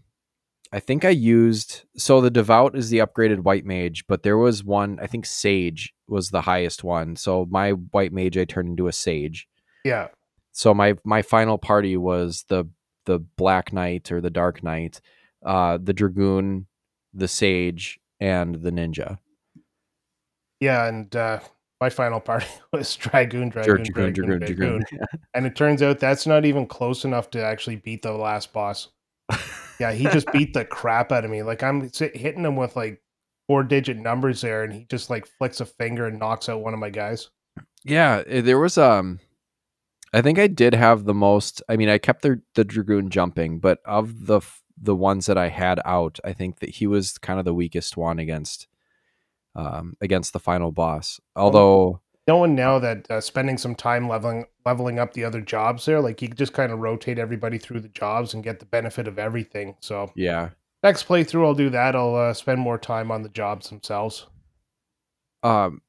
[0.73, 4.65] I think I used so the devout is the upgraded white mage, but there was
[4.65, 7.17] one I think sage was the highest one.
[7.17, 9.47] So my white mage I turned into a sage.
[9.85, 10.09] Yeah,
[10.53, 12.65] So my my final party was the
[13.05, 15.01] the black knight or the dark knight,
[15.45, 16.67] uh, the dragoon,
[17.13, 19.19] the sage, and the ninja.
[20.61, 21.41] yeah, and uh,
[21.81, 25.09] my final party was dragoon, dragoon, Dragoon, dragoon, dragoon, dragoon, dragoon.
[25.35, 28.89] and it turns out that's not even close enough to actually beat the last boss.
[29.83, 31.43] Yeah, he just beat the crap out of me.
[31.43, 33.03] Like I'm hitting him with like
[33.49, 36.73] four digit numbers there, and he just like flicks a finger and knocks out one
[36.73, 37.31] of my guys.
[37.85, 39.19] Yeah, eh, there was um
[40.13, 43.59] I think I did have the most I mean I kept the the dragoon jumping,
[43.59, 47.19] but of the f- the ones that I had out, I think that he was
[47.19, 48.69] kind of the weakest one against
[49.57, 51.21] um against the final boss.
[51.35, 56.01] Although Knowing now that uh, spending some time leveling leveling up the other jobs there,
[56.01, 59.09] like you could just kind of rotate everybody through the jobs and get the benefit
[59.09, 59.75] of everything.
[59.81, 60.51] So yeah.
[60.85, 61.97] next playthrough, I'll do that.
[61.97, 64.27] I'll uh, spend more time on the jobs themselves.
[65.43, 65.83] Um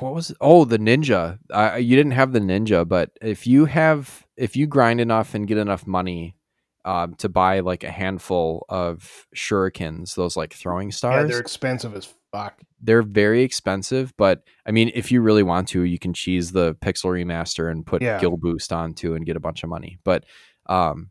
[0.00, 0.36] what was it?
[0.40, 1.38] Oh, the ninja.
[1.52, 5.46] I you didn't have the ninja, but if you have if you grind enough and
[5.46, 6.36] get enough money
[6.84, 11.30] um, to buy like a handful of shurikens, those like throwing Yeah, stars.
[11.30, 12.60] they're expensive as fuck.
[12.82, 16.74] they're very expensive, but I mean, if you really want to, you can cheese the
[16.76, 18.18] pixel remaster and put Yeah.
[18.20, 19.98] Gil Boost onto and get a bunch of money.
[20.04, 20.24] But
[20.66, 21.10] um,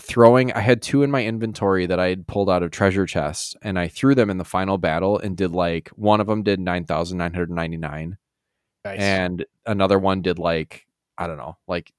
[0.00, 3.54] throwing, I had two in my inventory that I had pulled out of treasure chests,
[3.62, 6.60] and I threw them in the final battle and did like one of them did
[6.60, 8.16] nine thousand nine hundred ninety nine,
[8.84, 9.00] Nice.
[9.00, 10.86] and another one did like
[11.18, 11.92] I don't know, like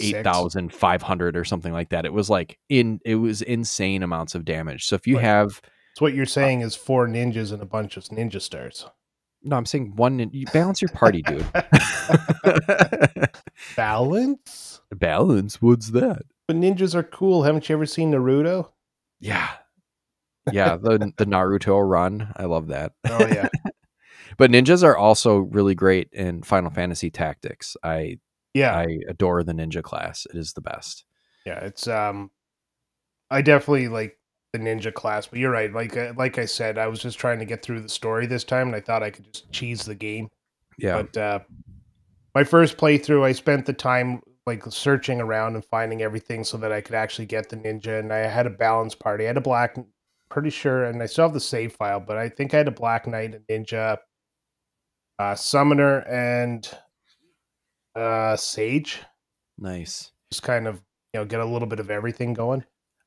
[0.00, 2.04] eight thousand five hundred or something like that.
[2.06, 4.86] It was like in it was insane amounts of damage.
[4.86, 5.60] So if you have
[5.96, 8.84] So what you're saying is four ninjas and a bunch of ninja stars.
[9.42, 10.18] No, I'm saying one.
[10.18, 11.46] nin- You balance your party, dude.
[13.76, 14.80] Balance?
[14.94, 15.62] balance.
[15.62, 16.22] What's that?
[16.46, 17.44] But ninjas are cool.
[17.44, 18.70] Haven't you ever seen Naruto?
[19.20, 19.48] Yeah,
[20.52, 20.76] yeah.
[20.76, 22.30] The the Naruto run.
[22.36, 22.92] I love that.
[23.08, 23.48] Oh yeah.
[24.38, 27.74] But ninjas are also really great in Final Fantasy Tactics.
[27.82, 28.18] I
[28.52, 28.76] Yeah.
[28.76, 30.26] I adore the ninja class.
[30.28, 31.06] It is the best.
[31.46, 32.30] Yeah, it's um
[33.30, 34.18] I definitely like
[34.56, 35.72] the ninja class, but you're right.
[35.72, 38.44] Like uh, like I said, I was just trying to get through the story this
[38.44, 40.28] time and I thought I could just cheese the game.
[40.78, 41.38] Yeah, But uh
[42.34, 46.70] my first playthrough, I spent the time like searching around and finding everything so that
[46.72, 49.24] I could actually get the ninja and I had a balance party.
[49.24, 49.76] I had a black
[50.30, 52.72] pretty sure and I still have the save file, but I think I had a
[52.72, 53.98] black knight, a ninja,
[55.18, 56.68] uh summoner and
[57.94, 59.02] uh sage.
[59.58, 60.12] nice.
[60.30, 60.76] Just kind of,
[61.14, 62.64] you know, get a little bit of everything going.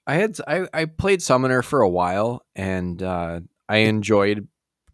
[0.10, 4.48] I had I, I played Summoner for a while, and uh, I enjoyed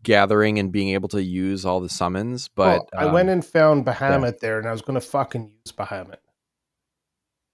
[0.03, 2.49] gathering and being able to use all the summons.
[2.49, 5.53] But Well, I went um, and found Bahamut there, and I was going to fucking
[5.65, 6.17] use Bahamut.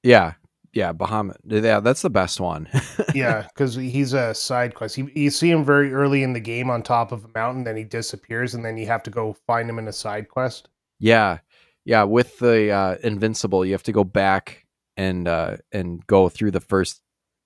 [0.02, 0.34] yeah,
[0.74, 1.36] yeah, Bahamut.
[1.46, 2.68] Yeah, that's the best one.
[3.14, 4.98] Yeah, because he's a side quest.
[4.98, 7.76] You, you see him very early in the game on top of a mountain, then
[7.76, 10.70] he disappears, and then you have to go find him in a side quest.
[10.98, 11.40] Yeah,
[11.84, 12.04] yeah.
[12.04, 16.62] With the uh, invincible, you have to go back and uh, and go through the
[16.62, 17.02] first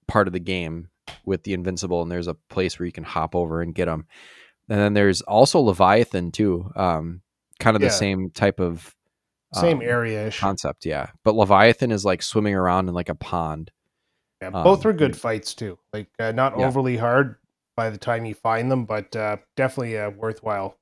[0.08, 0.90] part of the game
[1.26, 4.08] with the invincible, and there's a place where you can hop over and get them.
[4.70, 6.72] And then there's also Leviathan too.
[6.76, 7.22] Um,
[7.60, 8.96] kind of the same type of
[9.54, 10.86] Same um, area concept.
[10.86, 13.72] Yeah, but Leviathan is like swimming around in like a pond.
[14.42, 15.78] Yeah, both um, are good fights too.
[15.94, 16.68] Like uh, not Yeah.
[16.68, 17.36] overly hard
[17.78, 20.78] by the time you find them, but uh, definitely uh, worthwhile.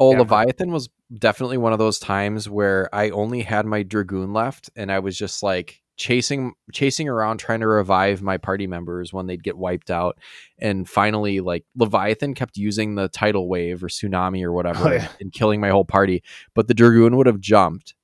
[0.00, 0.18] Oh, endeavor.
[0.18, 4.90] Leviathan was definitely one of those times where I only had my dragoon left, and
[4.90, 9.42] I was just like chasing chasing around trying to revive my party members when they'd
[9.42, 10.16] get wiped out.
[10.58, 14.92] And finally, like Leviathan kept using the tidal wave or tsunami or oh, whatever Oh,
[14.92, 15.08] yeah.
[15.20, 16.22] and killing my whole party,
[16.54, 17.94] but the dragoon would have jumped,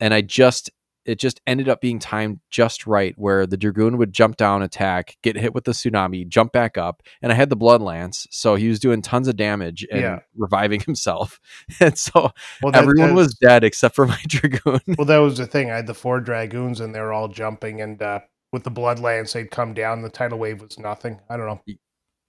[0.00, 0.70] and I just
[1.06, 5.16] it just ended up being timed just right where the dragoon would jump down attack
[5.22, 8.54] get hit with the tsunami jump back up and i had the blood lance so
[8.56, 10.18] he was doing tons of damage and Yeah.
[10.36, 11.40] reviving himself
[11.80, 12.32] and so
[12.62, 15.70] Well, that- everyone was dead except for my dragoon Well, that was the thing.
[15.70, 18.20] I had the four dragoons, and they were all jumping, and uh,
[18.52, 20.02] with the blood lance, they'd come down.
[20.02, 21.20] The tidal wave was nothing.
[21.30, 21.60] I don't know.
[21.68, 21.74] I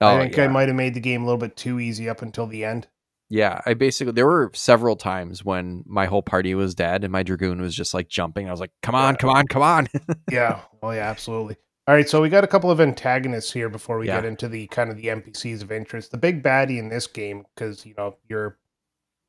[0.02, 2.46] Oh, think I might have made the game a little bit too easy up until
[2.48, 2.88] the end.
[3.30, 7.24] Yeah i basically there were several times when my whole party was dead and my
[7.24, 9.18] dragoon was just like jumping i was like come on Yeah.
[9.18, 9.88] come on come on
[10.32, 10.62] Yeah.
[10.82, 11.58] Oh, yeah, absolutely.
[11.88, 14.18] All right, so we got a couple of antagonists here before we Yeah.
[14.18, 16.12] get into the kind of the NPCs of interest.
[16.12, 18.58] The big baddie in this game, because you know your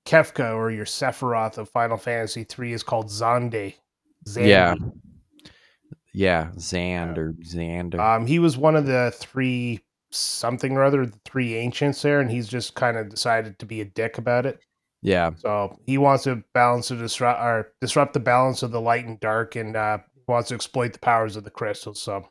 [0.07, 3.75] Kefka or your Sephiroth of Final Fantasy III is called Xande.
[4.29, 4.49] Zandi.
[4.49, 4.75] Yeah.
[6.13, 9.81] yeah zand or xander Um, he was one of the three
[10.11, 13.81] something or other, the three ancients there, and he's just kind of decided to be
[13.81, 14.59] a dick about it.
[15.03, 19.07] yeah So he wants to balance to disrupt or disrupt the balance of the light
[19.07, 22.01] and dark, and uh, wants to exploit the powers of the crystals.
[22.01, 22.29] So,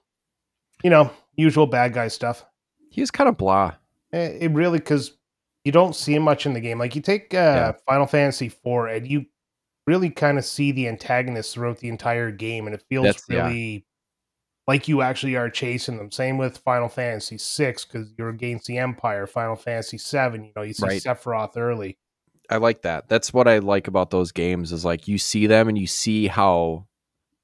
[0.84, 2.46] you know, usual bad guy stuff.
[2.90, 3.74] he was kind of blah
[4.14, 5.18] Eh, It really because
[5.66, 6.80] you don't see him much in the game.
[6.80, 7.72] Like you take uh, Yeah.
[7.86, 9.26] Final Fantasy IV, and you
[9.86, 13.86] really kind of see the antagonists throughout the entire game, and it feels That's- really
[14.68, 16.12] like you actually are chasing them.
[16.12, 19.26] Same with Final Fantasy VI because you're against the Empire.
[19.26, 21.02] Final Fantasy VII, you know, you see Right.
[21.02, 21.98] Sephiroth early.
[22.50, 23.10] I like that.
[23.10, 26.28] That's what I like about those games is like you see them and you see
[26.28, 26.88] how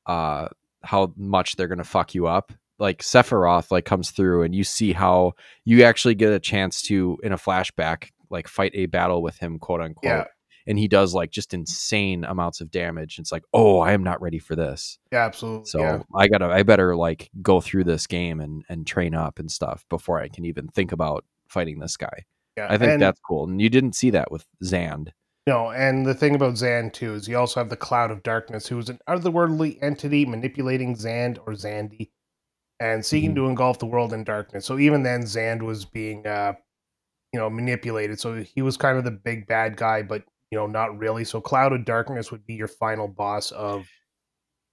[0.05, 0.49] uh
[0.83, 2.51] how much they're gonna fuck you up.
[2.79, 7.17] Like Sephiroth like comes through and you see how you actually get a chance to
[7.23, 10.03] in a flashback like fight a battle with him, quote unquote.
[10.03, 10.25] Yeah.
[10.65, 13.19] And he does like just insane amounts of damage.
[13.19, 14.97] It's like, oh, I am not ready for this.
[15.11, 15.65] Yeah, absolutely.
[15.65, 16.03] So yeah.
[16.15, 19.85] I gotta I better like go through this game and and train up and stuff
[19.89, 22.25] before I can even think about fighting this guy.
[22.57, 22.67] yeah.
[22.69, 23.43] I think and- that's cool.
[23.49, 25.11] And you didn't see that with Zand.
[25.45, 28.65] No, and the thing about Zand too is you also have the Cloud of Darkness,
[28.65, 32.11] who is an otherworldly entity manipulating Zand or Zandy,
[32.79, 33.35] and seeking Mhm.
[33.35, 34.65] to engulf the world in darkness.
[34.65, 36.53] So even then, Zand was being, uh,
[37.33, 38.21] you know, manipulated.
[38.21, 40.23] So he was kind of the big bad guy, but
[40.53, 41.23] you know, not really.
[41.25, 43.87] So Cloud of Darkness would be your final boss of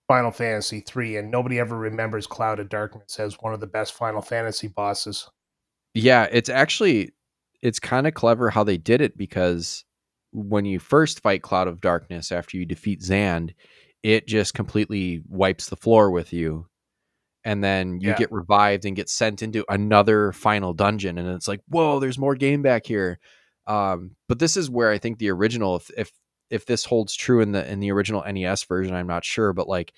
[0.08, 3.94] Final Fantasy three, and nobody ever remembers Cloud of Darkness as one of the best
[3.94, 5.26] Final Fantasy bosses.
[5.94, 7.12] Yeah, it's actually
[7.62, 9.84] it's kind of clever how they did it because
[10.32, 13.54] when you first fight Cloud of Darkness after you defeat Zand,
[14.02, 16.66] it just completely wipes the floor with you.
[17.42, 18.16] And then you Yeah.
[18.16, 22.34] get revived and get sent into another final dungeon and it's like, "Whoa, there's more
[22.34, 23.18] game back here."
[23.70, 26.12] Um, but this is where I think the original if if
[26.50, 29.68] if this holds true in the in the original NES version, I'm not sure, but
[29.68, 29.92] like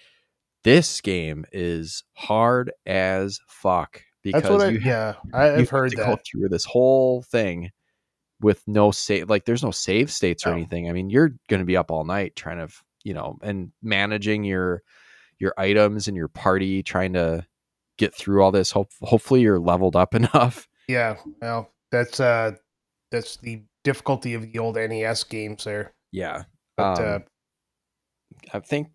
[0.65, 5.71] this game is hard as fuck because That's what I, you yeah, I, you I've
[5.71, 6.07] heard to that.
[6.07, 7.71] go through this whole thing
[8.41, 10.57] with no save like there's no save states or No.
[10.57, 12.73] anything i mean you're going to be up all night trying to
[13.05, 14.83] you know and managing your
[15.39, 17.47] your items and your party trying to
[17.99, 22.53] get through all this Hope, hopefully you're leveled up enough Yeah, well, that's uh
[23.13, 25.93] that's the difficulty of the old NES games there.
[26.11, 26.43] yeah
[26.77, 27.19] But Um, uh
[28.55, 28.89] i think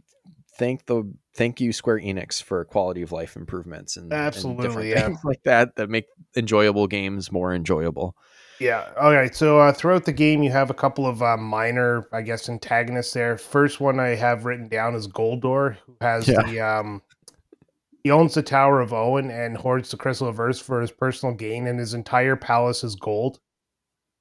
[0.57, 1.03] thank the
[1.35, 5.05] thank you square enix for quality of life improvements and, and Absolutely, different yeah.
[5.05, 6.05] things like that that make
[6.35, 8.15] enjoyable games more enjoyable
[8.59, 9.35] yeah, all right.
[9.35, 13.13] So uh, throughout the game, you have a couple of uh, minor, I guess, antagonists
[13.13, 13.37] there.
[13.37, 16.41] First one I have written down is Goldor, who has Yeah.
[16.41, 17.03] the um
[18.03, 21.35] he owns the Tower of Owen and hoards the Crystal of Earth for his personal
[21.35, 23.39] gain, and his entire palace is gold.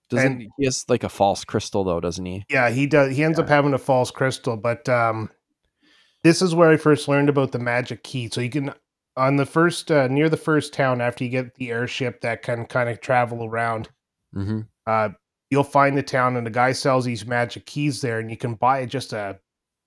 [0.09, 3.17] Doesn't And- he has like a false crystal though doesn't he Yeah, he does.
[3.17, 5.31] He ends up having a false crystal, but um,
[6.23, 8.29] this is where I first learned about the magic key.
[8.31, 8.75] So you can
[9.17, 12.67] on the first uh, near the first town after you get the airship that can
[12.67, 13.89] kind of travel around.
[14.35, 14.61] mm-hmm.
[14.87, 15.11] Uh,
[15.51, 18.55] you'll find the town, and the guy sells these magic keys there, and you can
[18.55, 19.39] buy just a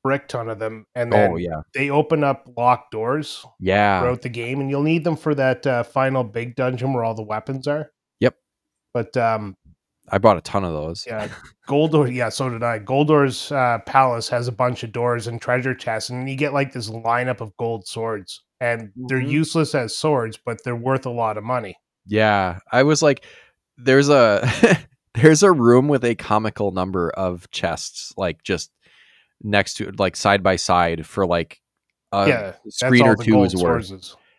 [0.03, 4.21] brick ton of them, and then oh yeah they open up locked doors yeah throughout
[4.21, 7.21] the game, and you'll need them for that uh, final big dungeon where all the
[7.21, 7.91] weapons are.
[8.19, 8.35] Yep.
[8.93, 9.55] But um,
[10.11, 11.05] I bought a ton of those.
[11.07, 11.27] Yeah,
[11.67, 12.13] Goldor.
[12.13, 12.79] Yeah, so did I.
[12.79, 16.73] Goldor's uh, palace has a bunch of doors and treasure chests, and you get like
[16.73, 19.29] this lineup of gold swords, and they're Mhm.
[19.29, 21.75] useless as swords, but they're worth a lot of money.
[22.05, 23.25] Yeah, I was like,
[23.77, 24.41] there's a
[25.15, 28.71] There's a room with a comical number of chests, like just
[29.41, 31.59] next to like side by side for like
[32.11, 33.91] a yeah, screen or two is worth.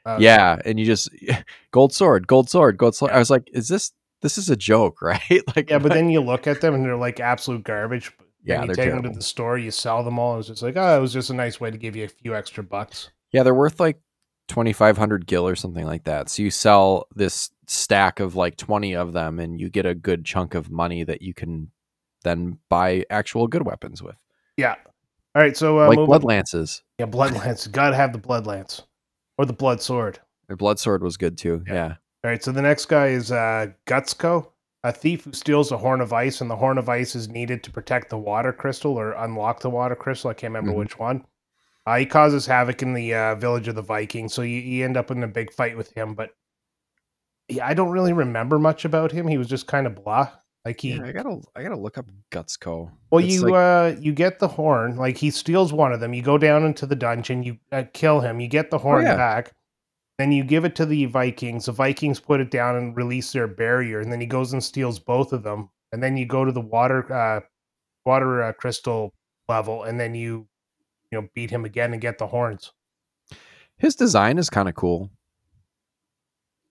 [0.06, 1.08] Uh, Yeah, and you just
[1.72, 3.10] gold sword, gold sword, gold sword.
[3.10, 3.16] Yeah.
[3.16, 3.92] I was like, is this
[4.22, 5.42] this is a joke, right?
[5.54, 8.12] like Yeah, but then you look at them and they're like absolute garbage.
[8.42, 10.32] Yeah, you take them to the store, you sell them all.
[10.32, 12.08] And it's just like, oh, it was just a nice way to give you a
[12.08, 13.10] few extra bucks.
[13.32, 14.00] yeah, they're worth like
[14.48, 16.30] twenty five hundred gil or something like that.
[16.30, 20.24] So you sell this stack of like twenty of them, and you get a good
[20.24, 21.70] chunk of money that you can
[22.22, 24.16] then buy actual good weapons with,
[24.56, 24.76] Yeah.
[25.34, 26.82] All right, so uh, like blood lances.
[26.98, 27.66] Yeah, blood lance.
[27.66, 28.82] Gotta have the blood lance
[29.38, 30.18] or the blood sword.
[30.48, 31.62] The blood sword was good too.
[31.66, 31.74] Yeah.
[31.74, 31.94] Yeah.
[32.22, 34.50] All right, so the next guy is uh, Guzco,
[34.84, 37.62] a thief who steals a horn of ice, and the horn of ice is needed
[37.64, 40.30] to protect the water crystal or unlock the water crystal.
[40.30, 40.76] I can't remember Mhm.
[40.78, 41.24] which one.
[41.86, 44.98] Uh, he causes havoc in the uh, village of the Vikings, so you, you end
[44.98, 46.14] up in a big fight with him.
[46.14, 46.30] But
[47.48, 49.26] yeah, I don't really remember much about him.
[49.26, 50.28] He was just kind of blah.
[50.66, 52.90] Like he, Yeah, I gotta I gotta look up Guzco.
[53.10, 54.96] well, It's you like- uh, you get the horn.
[54.96, 56.12] Like he steals one of them.
[56.12, 57.42] You go down into the dungeon.
[57.42, 58.40] You uh, kill him.
[58.40, 59.16] You get the horn Oh, yeah.
[59.16, 59.52] back.
[60.20, 61.64] Then you give it to the Vikings.
[61.64, 64.00] The Vikings put it down and release their barrier.
[64.00, 65.70] And then he goes and steals both of them.
[65.92, 67.40] And then you go to the water uh,
[68.04, 69.14] water uh, crystal
[69.48, 70.46] level, and then you
[71.10, 72.72] you know beat him again and get the horns.
[73.78, 75.10] his design is kind of cool.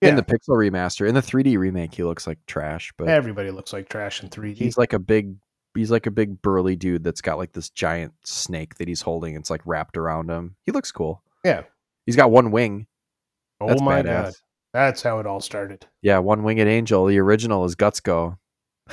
[0.00, 3.72] In the Pixel remaster, in the 3D remake, he looks like trash, but everybody looks
[3.72, 4.56] like trash in 3D.
[4.56, 5.34] he's like a big
[5.74, 9.34] he's like a big burly dude that's got like this giant snake that he's holding.
[9.34, 10.54] It's like wrapped around him.
[10.64, 11.22] He looks cool.
[11.44, 11.64] Yeah.
[12.06, 12.86] He's got one wing.
[13.60, 14.04] Oh my badass.
[14.04, 14.34] god,
[14.72, 15.86] that's how it all started.
[16.02, 17.06] Yeah, one winged angel.
[17.06, 18.36] The original is Guzco.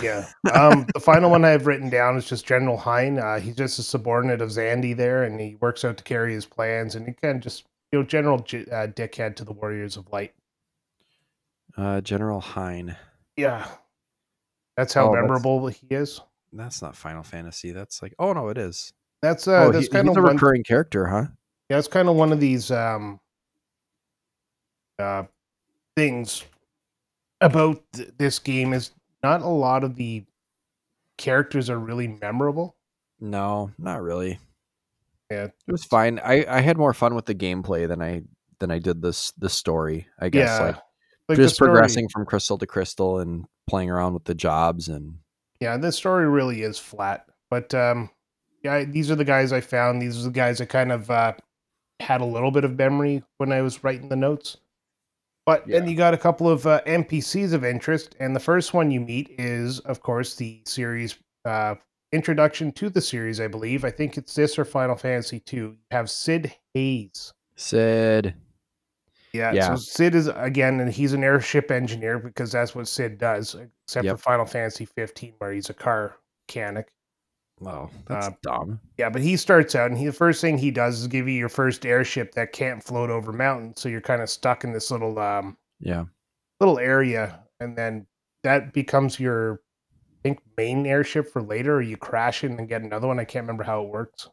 [0.02, 0.28] Yeah.
[0.54, 3.18] Um, the final one I have written down is just General Hein.
[3.20, 6.46] Uh, he's just a subordinate of Zandy there, and he works out to carry his
[6.46, 6.96] plans.
[6.96, 10.12] And he kind of just, you know, General J- uh, Dickhead to the Warriors of
[10.12, 10.34] Light.
[11.76, 12.96] Uh, General Hein.
[13.36, 13.68] Yeah.
[14.76, 16.22] That's how Oh, that's- memorable he is.
[16.54, 17.72] That's not Final Fantasy.
[17.72, 18.94] That's like oh no, it is.
[19.22, 20.36] That's uh, oh, that's he- kind he's of a one.
[20.36, 21.26] recurring character, huh?
[21.70, 23.20] Yeah, it's kind of one of these um,
[25.00, 25.24] uh,
[25.96, 26.44] things
[27.42, 28.92] about th- this game is
[29.24, 30.24] not a lot of the
[31.18, 32.76] characters are really memorable.
[33.20, 34.40] No, not really.
[35.32, 35.46] Yeah.
[35.46, 36.20] It was fine.
[36.20, 38.24] I I had more fun with the gameplay than I
[38.60, 40.08] than I did this the story.
[40.20, 40.80] I guess yeah,
[41.28, 45.18] like the just progressing from crystal to crystal and playing around with the jobs and
[45.60, 47.26] Yeah, the story really is flat.
[47.50, 48.10] But um,
[48.64, 50.02] yeah, these are the guys I found.
[50.02, 51.34] These are the guys I kind of uh,
[52.00, 54.58] had a little bit of memory when I was writing the notes.
[55.48, 58.92] But then you got a couple of uh, NPCs of interest, and the first one
[58.92, 61.76] you meet is, of course, the series uh,
[62.12, 63.40] introduction to the series.
[63.40, 63.86] I believe.
[63.86, 65.56] I think it's this or Final Fantasy two.
[65.56, 67.32] You have Cid Haze.
[67.56, 68.36] Cid.
[69.32, 69.76] Yeah, Yeah.
[69.76, 73.56] So Cid is again, and he's an airship engineer because that's what Cid does.
[73.86, 74.16] Except Yep.
[74.16, 76.18] for Final Fantasy 15, where he's a car
[76.50, 76.90] mechanic.
[77.60, 78.80] Wow, that's Uh, dumb.
[78.98, 81.34] Yeah, but he starts out, and he the first thing he does is give you
[81.34, 84.92] your first airship that can't float over mountains, so you're kind of stuck in this
[84.92, 86.06] little um Yeah.
[86.60, 88.06] little area, and then
[88.44, 89.62] that becomes your
[89.94, 93.20] I think main airship for later, or you crash it and get another one.
[93.20, 94.30] I can't remember how it works.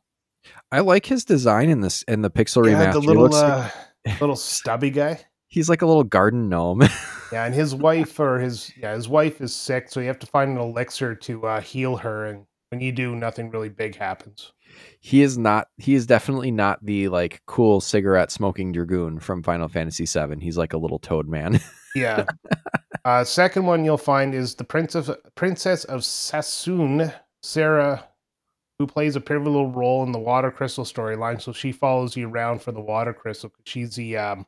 [0.71, 2.93] I like his design in this in the Pixel Yeah, remaster.
[2.93, 3.73] the little looks like-
[4.07, 5.21] uh, little stubby guy.
[5.49, 6.83] he's like a little garden gnome.
[7.33, 10.27] Yeah, and his wife or his yeah his wife is sick, so you have to
[10.27, 14.53] find an elixir to uh, heal her, and when you do, nothing really big happens.
[14.99, 19.69] he is not he is definitely not the like cool cigarette smoking dragoon from Final
[19.69, 20.41] Fantasy VII.
[20.41, 21.61] He's like a little toad man.
[21.97, 22.25] Yeah.
[23.05, 28.05] uh, second one you'll find is the Princess Princess of Sasune, Sarah,
[28.81, 31.41] who plays a pivotal role in the Water Crystal storyline.
[31.41, 33.53] So she follows you around for the Water Crystal.
[33.65, 34.45] She's the um,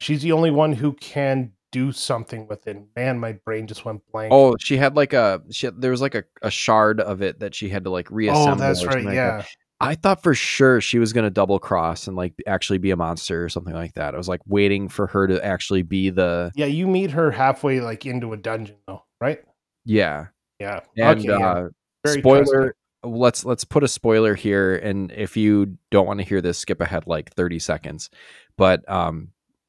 [0.00, 2.78] she's the only one who can do something with it.
[2.96, 4.32] Man, my brain just went blank.
[4.32, 7.40] oh, she had like a she had, there was like a, a shard of it
[7.40, 8.52] that she had to like reassemble.
[8.52, 8.96] oh, that's right.
[9.04, 9.14] like that.
[9.14, 9.44] Yeah.
[9.80, 13.44] I thought for sure she was gonna double cross and like actually be a monster
[13.44, 14.14] or something like that.
[14.14, 17.80] I was like waiting for her to actually be the Yeah, you meet her halfway
[17.80, 19.40] like into a dungeon though, right?
[19.84, 20.26] yeah.
[20.58, 20.80] Yeah.
[20.96, 21.48] And Okay, yeah.
[21.52, 21.68] uh,
[22.04, 22.72] Very spoiler trusting.
[23.04, 26.80] let's let's put a spoiler here and if you don't want to hear this skip
[26.80, 28.10] ahead like 30 seconds
[28.56, 29.28] but um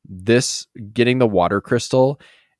[0.10, 2.20] this getting the water crystal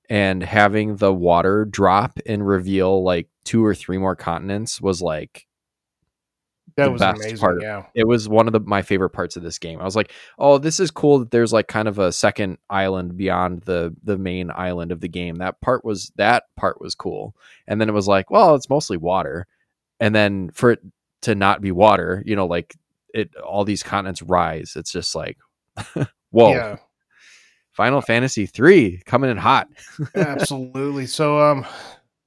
[0.10, 5.48] and having the water drop and reveal like two or three more continents was like
[6.78, 7.38] That was amazing.
[7.38, 7.62] part.
[7.62, 7.86] Yeah.
[7.96, 9.80] it was one of the my favorite parts of this game.
[9.82, 13.18] I was like, "Oh, this is cool that there's like kind of a second island
[13.18, 17.36] beyond the the main island of the game." That part was that part was cool.
[17.68, 19.48] And then it was like, "Well, it's mostly water."
[20.00, 20.80] And then for it
[21.24, 22.76] to not be water, you know, like
[23.14, 24.74] it all these continents rise.
[24.76, 25.38] It's just like
[26.32, 26.52] whoa.
[26.52, 26.78] Yeah.
[27.80, 29.70] Final Fantasy 3 coming in hot.
[30.14, 31.06] Absolutely.
[31.06, 31.66] So um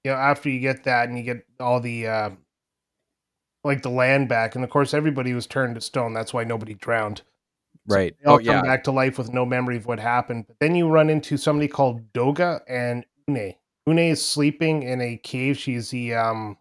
[0.03, 2.30] you know, after you get that and you get all the uh,
[3.62, 6.14] like the land back, and of course everybody was turned to stone.
[6.14, 7.18] That's why nobody drowned.
[7.86, 8.14] So Right.
[8.18, 8.62] they all Oh come yeah.
[8.62, 10.46] back to life with no memory of what happened.
[10.48, 13.53] But then you run into somebody called Doga and Une.
[13.86, 15.59] Une is sleeping in a cave.
[15.59, 16.57] She's the um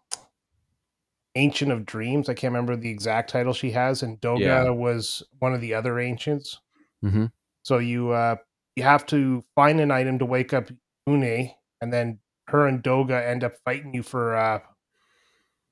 [1.34, 2.28] Ancient of Dreams.
[2.28, 4.68] I can't remember the exact title she has, and Doga Yeah.
[4.68, 6.60] was one of the other ancients.
[7.00, 7.24] hmm
[7.62, 8.36] So you uh
[8.76, 10.68] you have to find an item to wake up
[11.08, 12.18] Unei, and then
[12.48, 14.60] her and Doga end up fighting you for uh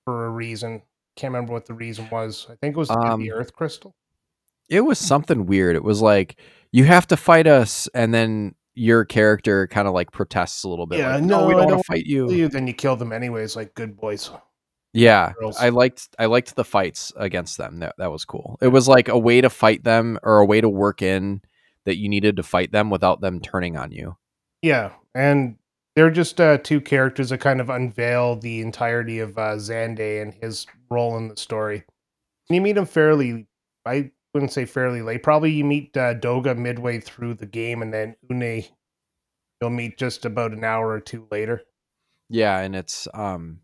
[0.05, 0.82] for a reason.
[1.16, 2.46] Can't remember what the reason was.
[2.48, 3.94] I think it was get the Um, Earth Crystal.
[4.68, 5.76] it was something weird.
[5.76, 6.36] It was like
[6.72, 10.86] you have to fight us, and then your character kind of like protests a little
[10.86, 11.01] bit.
[11.01, 12.30] Yeah, like, no, no, we don't don't to fight You.
[12.30, 12.48] you.
[12.48, 14.30] Then you kill them anyways, like good boys.
[14.92, 15.57] Yeah, Girls.
[15.59, 17.80] I liked I liked the fights against them.
[17.80, 18.59] That that was cool.
[18.61, 21.42] It was like a way to fight them or a way to work in
[21.84, 24.16] that you needed to fight them without them turning on you.
[24.62, 25.56] Yeah, and
[25.96, 30.34] they're just uh, two characters that kind of unveil the entirety of uh, Xande and
[30.34, 31.84] his role in the story.
[32.48, 33.46] And you meet him fairly,
[33.86, 35.22] I wouldn't say fairly late.
[35.22, 38.68] Probably you meet uh, Doga midway through the game, and then Unei
[39.60, 41.62] you'll meet just about an hour or two later.
[42.28, 43.60] Yeah, and it's um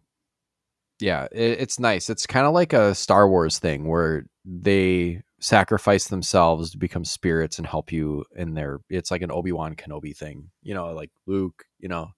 [1.01, 2.09] yeah, it, it's nice.
[2.11, 7.59] It's kind of like a Star Wars thing where they sacrifice themselves to become spirits
[7.59, 10.51] and help you in their it's like an Obi-Wan Kenobi thing.
[10.63, 12.11] You know, like Luke, you know.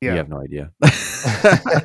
[0.00, 0.12] yeah.
[0.12, 0.70] You have no idea.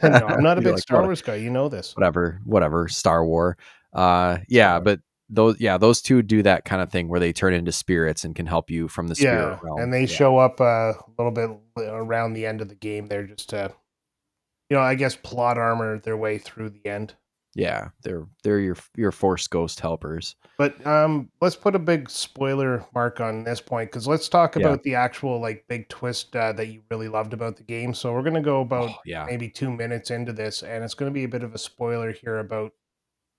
[0.03, 1.35] no, I'm not a big like, Star Wars guy.
[1.35, 1.95] You know this.
[1.95, 3.57] whatever, whatever, Star War.
[3.93, 4.99] Uh yeah, but
[5.29, 8.35] those yeah, those two do that kind of thing where they turn into spirits and
[8.35, 9.79] can help you from the spirit Yeah, realm.
[9.81, 10.05] and they Yeah.
[10.05, 11.49] show up uh, a little bit
[11.83, 13.07] around the end of the game.
[13.07, 13.73] They're just, to
[14.69, 17.15] you know, I guess plot armor their way through the end.
[17.57, 20.35] Yeah, they're they're your your force ghost helpers.
[20.57, 24.67] But um, let's put a big spoiler mark on this point because let's talk Yeah.
[24.67, 27.93] about the actual like big twist uh, that you really loved about the game.
[27.93, 29.25] So we're gonna go about Oh, yeah.
[29.25, 32.39] maybe two minutes into this, and it's gonna be a bit of a spoiler here
[32.39, 32.73] about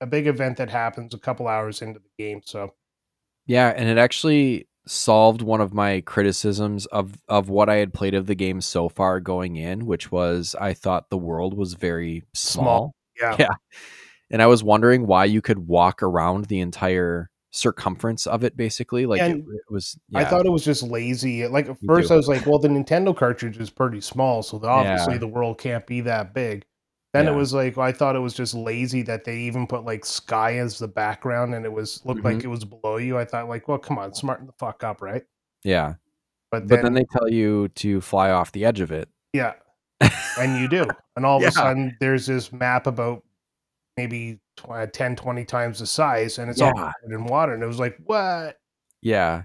[0.00, 2.40] a big event that happens a couple hours into the game.
[2.44, 2.74] So
[3.46, 8.14] Yeah, and it actually solved one of my criticisms of of what I had played
[8.14, 12.24] of the game so far going in, which was I thought the world was very
[12.34, 12.94] small.
[13.20, 13.54] yeah, Yeah.
[14.30, 19.06] And I was wondering why you could walk around the entire circumference of it basically.
[19.06, 21.46] Like it, it was I thought it was just lazy.
[21.46, 22.10] Like at first.
[22.10, 25.18] I was like, "Well, the Nintendo cartridge is pretty small, so the- obviously Yeah.
[25.20, 26.64] the world can't be that big."
[27.14, 30.04] Then it was like I thought it was just lazy that they even put like
[30.04, 32.46] sky as the background, and it was looked like Mm-hmm.
[32.48, 33.16] it was below you.
[33.16, 35.22] I thought like, "Well, come on, smarten the fuck up, right?"
[35.64, 35.94] yeah.
[36.50, 39.08] But then, But then they tell you to fly off the edge of it.
[39.32, 39.54] yeah,
[40.38, 43.22] and you do, and all of a sudden there's this map about
[43.96, 47.62] maybe tw- uh, 10, 20 times the size, and it's all covered in water, and
[47.62, 48.58] it was like, what?
[49.02, 49.42] Yeah.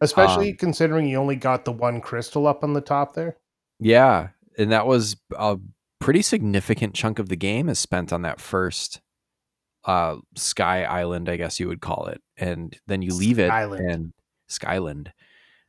[0.00, 3.36] Especially Um, considering you only got the one crystal up on the top there.
[3.78, 4.28] Yeah,
[4.58, 5.58] and that was a
[6.00, 9.00] pretty significant chunk of the game is spent on that first
[9.84, 12.20] uh sky island, I guess you would call it.
[12.36, 13.90] And then you leave it Skyland.
[13.90, 14.12] and
[14.48, 15.12] Skyland.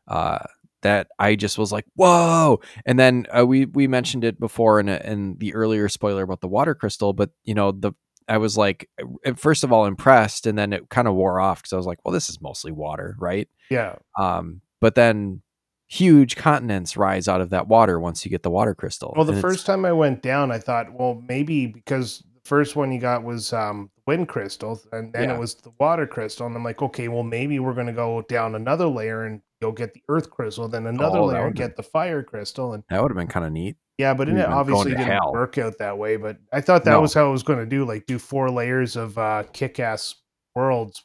[0.07, 0.39] Uh
[0.81, 4.89] that I just was like, "Whoa!" And then uh, we we mentioned it before in
[4.89, 7.93] a, in the earlier spoiler about the water crystal, but you know, the
[8.27, 8.89] I was like
[9.35, 11.99] first of all impressed and then it kind of wore off cuz I was like,
[12.03, 13.95] "Well, this is mostly water, right?" Yeah.
[14.17, 15.41] Um but then
[15.89, 19.13] huge continents rise out of that water once you get the water crystal.
[19.15, 22.75] Well, the and first time I went down, I thought, well, maybe because the first
[22.75, 25.35] one you got was um, wind crystal, and then Yeah.
[25.35, 28.21] it was the water crystal, and I'm like, okay, well, maybe we're going to go
[28.23, 31.83] down another layer and you'll get the earth crystal, then another Oh, layer get the
[31.83, 33.75] fire crystal, and that would have been kind of neat.
[33.97, 35.31] yeah, but it We've been going obviously didn't hell.
[35.33, 36.17] work out that way.
[36.17, 37.01] But I thought that No.
[37.01, 40.15] was how it was going to do, like do four layers of uh, kick-ass
[40.55, 41.03] worlds.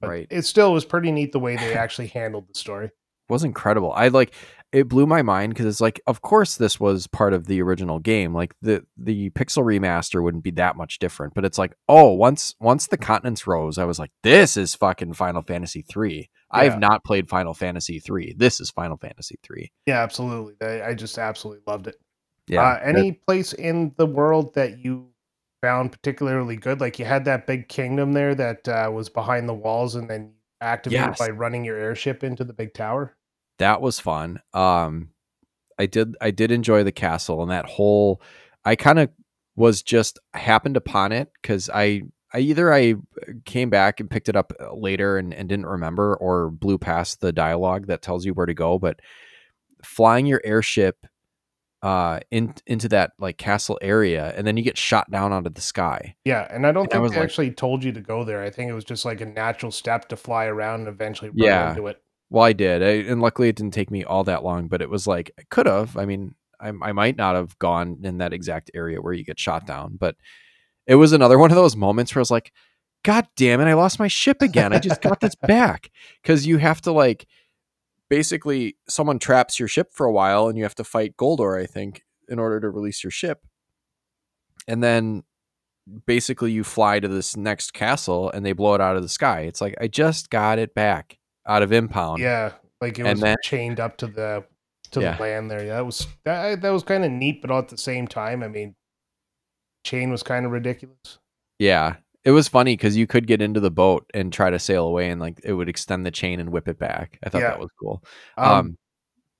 [0.00, 0.26] But Right.
[0.30, 2.90] it still was pretty neat the way they actually handled the story.
[3.28, 3.92] was incredible.
[3.92, 4.32] I like
[4.72, 7.98] it blew my mind because it's like, of course, this was part of the original
[7.98, 8.34] game.
[8.34, 12.54] Like the the pixel remaster wouldn't be that much different, but it's like, oh, once
[12.60, 16.30] once the continents rose, I was like, this is fucking Final Fantasy three.
[16.50, 16.70] I Yeah.
[16.70, 18.34] have not played Final Fantasy three.
[18.36, 19.70] This is Final Fantasy three.
[19.86, 20.54] Yeah, absolutely.
[20.66, 21.96] I, I just absolutely loved it.
[22.46, 22.62] Yeah.
[22.62, 25.08] Uh, any place in the world that you
[25.62, 26.80] found particularly good?
[26.80, 30.32] Like you had that big kingdom there that uh, was behind the walls, and then
[30.60, 31.18] activated Yes.
[31.18, 33.14] by running your airship into the big tower.
[33.58, 34.40] that was fun.
[34.54, 35.10] Um,
[35.78, 38.22] I did I did enjoy the castle and that whole.
[38.64, 39.10] I kind of
[39.56, 42.94] was just happened upon it because I I either I
[43.46, 47.20] came back and picked it up uh, later and, and didn't remember or blew past
[47.20, 48.78] the dialogue that tells you where to go.
[48.78, 49.00] But
[49.84, 51.06] flying your airship
[51.80, 55.60] uh in into that like castle area and then you get shot down onto the
[55.60, 56.16] sky.
[56.24, 58.24] Yeah, and I don't And I think was they like- actually told you to go
[58.24, 58.42] there.
[58.42, 61.36] I think it was just like a natural step to fly around and eventually run
[61.38, 61.70] Yeah.
[61.70, 62.02] into it.
[62.30, 64.66] Well, I did, I, and luckily it didn't take me all that long.
[64.68, 65.96] But it was like I could have.
[65.96, 69.38] I mean, I, I might not have gone in that exact area where you get
[69.38, 70.16] shot down, but
[70.88, 72.52] it was another one of those moments where I was like,
[73.04, 74.72] God damn it, I lost my ship again.
[74.72, 75.90] I just got this back.
[76.24, 77.26] Cause you have to like
[78.08, 81.66] basically someone traps your ship for a while and you have to fight Goldor, I
[81.66, 83.46] think, in order to release your ship.
[84.66, 85.22] And then
[86.06, 89.42] basically you fly to this next castle and they blow it out of the sky.
[89.42, 92.20] It's like I just got it back out of impound.
[92.20, 94.44] Yeah, like it was then- chained up to the
[94.90, 95.16] to Yeah.
[95.16, 95.64] the land there.
[95.64, 98.42] Yeah, that was that that was kind of neat, but all at the same time,
[98.42, 98.74] I mean,
[99.88, 101.18] chain was kind of ridiculous.
[101.58, 101.96] Yeah.
[102.24, 105.08] It was funny because you could get into the boat and try to sail away
[105.10, 107.18] and like it would extend the chain and whip it back.
[107.24, 107.48] I thought Yeah.
[107.50, 108.02] that was cool.
[108.36, 108.76] Um, Um,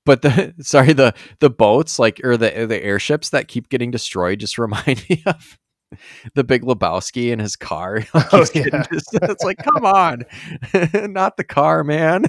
[0.05, 4.39] but the sorry, the the boats like or the the airships that keep getting destroyed
[4.39, 5.57] just remind me of
[6.35, 8.05] the Big Lebowski and his car.
[8.13, 8.85] Like, Oh, yeah.
[8.91, 10.25] just- it's like, come on,
[11.11, 12.25] not the car, man.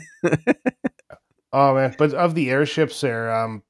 [1.52, 3.62] oh man, but of the airships there, um,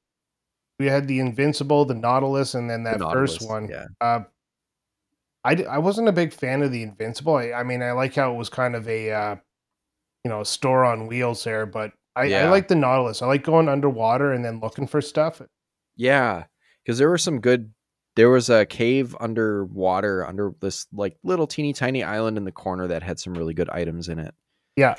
[0.79, 3.67] we had the Invincible, the Nautilus, and then that The first one.
[3.69, 3.85] yeah.
[4.01, 4.21] Uh,
[5.43, 7.35] I, I wasn't a big fan of the Invincible.
[7.35, 9.35] I, I mean, I like how it was kind of a, uh,
[10.23, 13.21] you know, a store on wheels there, but I, I like the Nautilus.
[13.21, 15.41] I like going underwater and then looking for stuff.
[15.95, 16.43] Yeah,
[16.83, 17.71] because there were some good.
[18.17, 22.85] There was a cave underwater under this like little teeny tiny island in the corner
[22.87, 24.35] that had some really good items in it.
[24.75, 24.95] Yeah.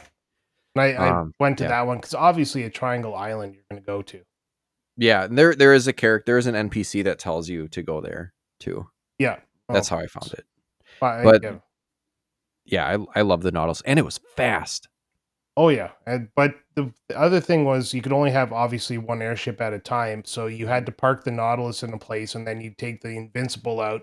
[0.74, 1.68] And I, I Um, went to yeah.
[1.68, 4.22] that one because obviously a triangle island you're going to go to.
[4.96, 7.82] Yeah, and there there is a character, there is an NPC that tells you to
[7.82, 8.86] go there too.
[9.18, 9.40] Yeah.
[9.68, 10.44] That's Oh, how I found it.
[11.00, 11.58] but- but- yeah.
[12.64, 14.88] Yeah, I I love the Nautilus, and it was fast.
[15.56, 19.20] Oh yeah, and, but the, the other thing was you could only have obviously one
[19.20, 22.46] airship at a time, so you had to park the Nautilus in a place, and
[22.46, 24.02] then you take the Invincible out.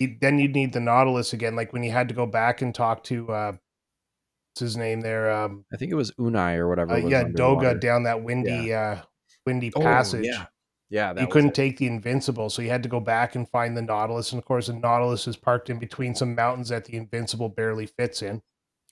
[0.00, 2.74] You, then you'd need the Nautilus again, like when you had to go back and
[2.74, 6.94] talk to uh, what's his name there, um, I think it was Unei or whatever.
[6.94, 7.74] uh, was yeah, underwater.
[7.74, 8.96] Doga down that windy, uh,
[9.44, 10.24] windy Oh, passage.
[10.26, 10.46] yeah,
[10.88, 11.12] yeah.
[11.12, 11.54] That you couldn't it.
[11.54, 14.44] take the Invincible, so you had to go back and find the Nautilus, and of
[14.44, 18.42] course the Nautilus is parked in between some mountains that the Invincible barely fits in.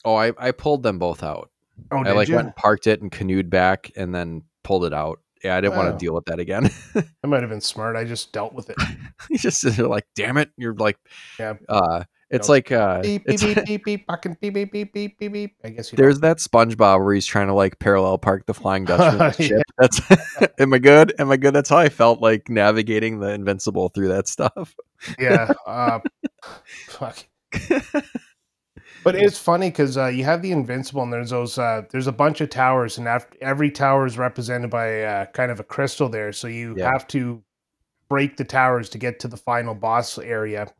[0.04, 1.50] Oh, I I pulled them both out.
[1.90, 2.36] Oh, I like you?
[2.36, 5.20] went and parked it and canoed back, and then pulled it out.
[5.42, 6.70] Yeah, I didn't want to deal with that again.
[7.22, 7.96] I might have been smart.
[7.96, 8.76] I just dealt with it.
[9.30, 10.96] you just like, damn it, you're like,
[11.38, 11.54] Yeah.
[11.68, 15.18] uh, it's like uh, beep beep it's, beep beep beep fucking beep beep beep beep
[15.18, 15.56] beep beep.
[15.64, 18.84] I guess you there's that SpongeBob where he's trying to like parallel park the Flying
[18.86, 19.62] Dutchman ship.
[19.78, 20.00] That's
[20.58, 21.14] am I good?
[21.18, 21.54] Am I good?
[21.54, 24.74] That's how I felt like navigating the Invincible through that stuff.
[25.18, 25.52] yeah.
[25.66, 26.00] Uh,
[26.88, 27.18] fuck.
[29.02, 31.58] But it's funny because uh, you have the invincible, and there's those.
[31.58, 35.50] Uh, there's a bunch of towers, and after, every tower is represented by uh, kind
[35.52, 36.32] of a crystal there.
[36.32, 36.90] So you Yeah.
[36.90, 37.42] have to
[38.08, 40.72] break the towers to get to the final boss area,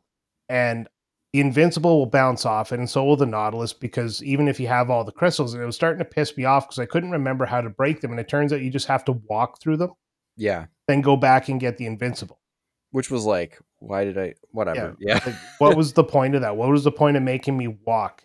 [0.49, 0.87] and
[1.35, 3.73] the invincible will bounce off it, and so will the nautilus.
[3.73, 6.45] Because even if you have all the crystals, and it was starting to piss me
[6.45, 8.87] off because I couldn't remember how to break them, and it turns out you just
[8.87, 9.91] have to walk through them,
[10.37, 12.39] Yeah, then go back and get the invincible.
[12.91, 14.35] which was like, why did I?
[14.51, 14.95] Whatever.
[14.99, 15.19] Yeah.
[15.25, 16.55] Like, what was the point of that?
[16.55, 18.23] What was the point of making me walk?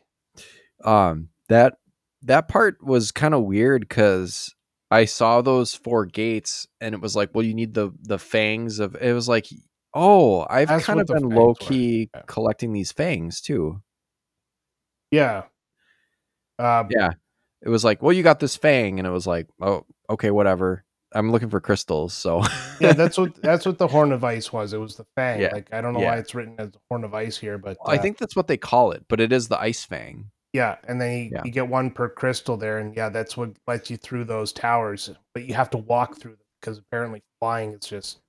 [0.85, 1.75] um that
[2.23, 4.55] that part was kind of weird because
[4.91, 8.79] i saw those four gates and it was like well you need the the fangs
[8.79, 9.47] of it was like
[9.95, 12.23] oh i've That's kind of been low-key yeah.
[12.27, 13.83] collecting these fangs too
[15.11, 15.45] Yeah.
[16.59, 17.13] Uh, yeah
[17.63, 20.85] it was like well you got this fang and it was like oh okay whatever
[21.15, 22.43] i'm looking for crystals so
[22.81, 24.73] yeah, that's what that's what the horn of ice was.
[24.73, 25.41] It was the fang.
[25.41, 26.13] Yeah, Like I don't know yeah.
[26.13, 28.47] why it's written as the horn of ice here, but i uh, think that's what
[28.47, 30.77] they call it but it is the ice fang yeah.
[30.87, 31.43] And then you, Yeah.
[31.45, 35.11] you get one per crystal there, and yeah, that's what lets you through those towers.
[35.35, 38.21] But you have to walk through them because apparently flying is just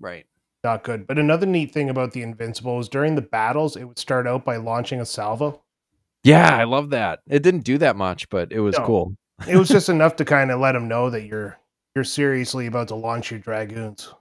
[0.00, 0.26] right
[0.66, 1.06] not good.
[1.06, 4.44] But another neat thing about the invincible is during the battles, it would start out
[4.44, 5.62] by launching a salvo.
[6.24, 8.84] yeah i love that it didn't do that much but it was No.
[8.84, 9.16] cool
[9.48, 11.56] It was just enough to kind of let them know that you're
[11.94, 14.12] you're seriously about to launch your dragoons.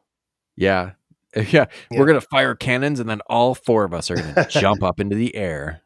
[0.55, 0.91] Yeah.
[1.35, 1.41] Yeah.
[1.51, 1.65] Yeah.
[1.99, 4.81] We're going to fire cannons and then all four of us are going to jump
[4.83, 5.81] up into the air.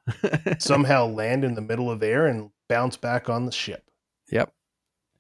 [0.60, 3.84] Somehow land in the middle of air and bounce back on the ship.
[4.32, 4.52] Yep.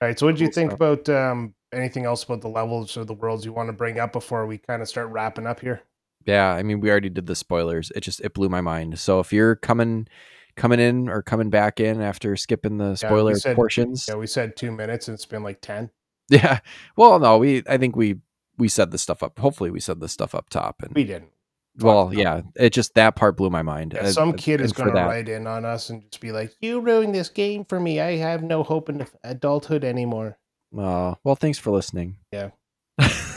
[0.02, 0.20] All right.
[0.20, 3.46] So, what did you think about um, anything else about the levels or the worlds
[3.46, 5.82] you want to bring up before we kind of start wrapping up here?
[6.26, 6.52] Yeah.
[6.54, 7.92] I mean, we already did the spoilers.
[7.96, 9.00] It just, it blew my mind.
[9.00, 10.08] So if you're coming,
[10.56, 14.06] coming in or coming back in after skipping the spoiler said- portions.
[14.08, 15.90] Yeah, we said two minutes and it's been like 10.
[16.32, 16.60] Yeah.
[16.96, 18.18] Well, no, we, I think we,
[18.58, 19.40] we said the stuff up.
[19.40, 21.32] Hopefully we said the stuff up top and We didn't.
[21.80, 23.94] well, yeah, it just, that part blew my mind.
[23.96, 26.54] Yeah, some uh, kid is going to write in on us and just be like,
[26.62, 28.00] You ruined this game for me.
[28.00, 30.38] I have no hope in adulthood anymore.
[30.78, 32.18] Uh, well, thanks for listening.
[32.32, 32.52] Yeah.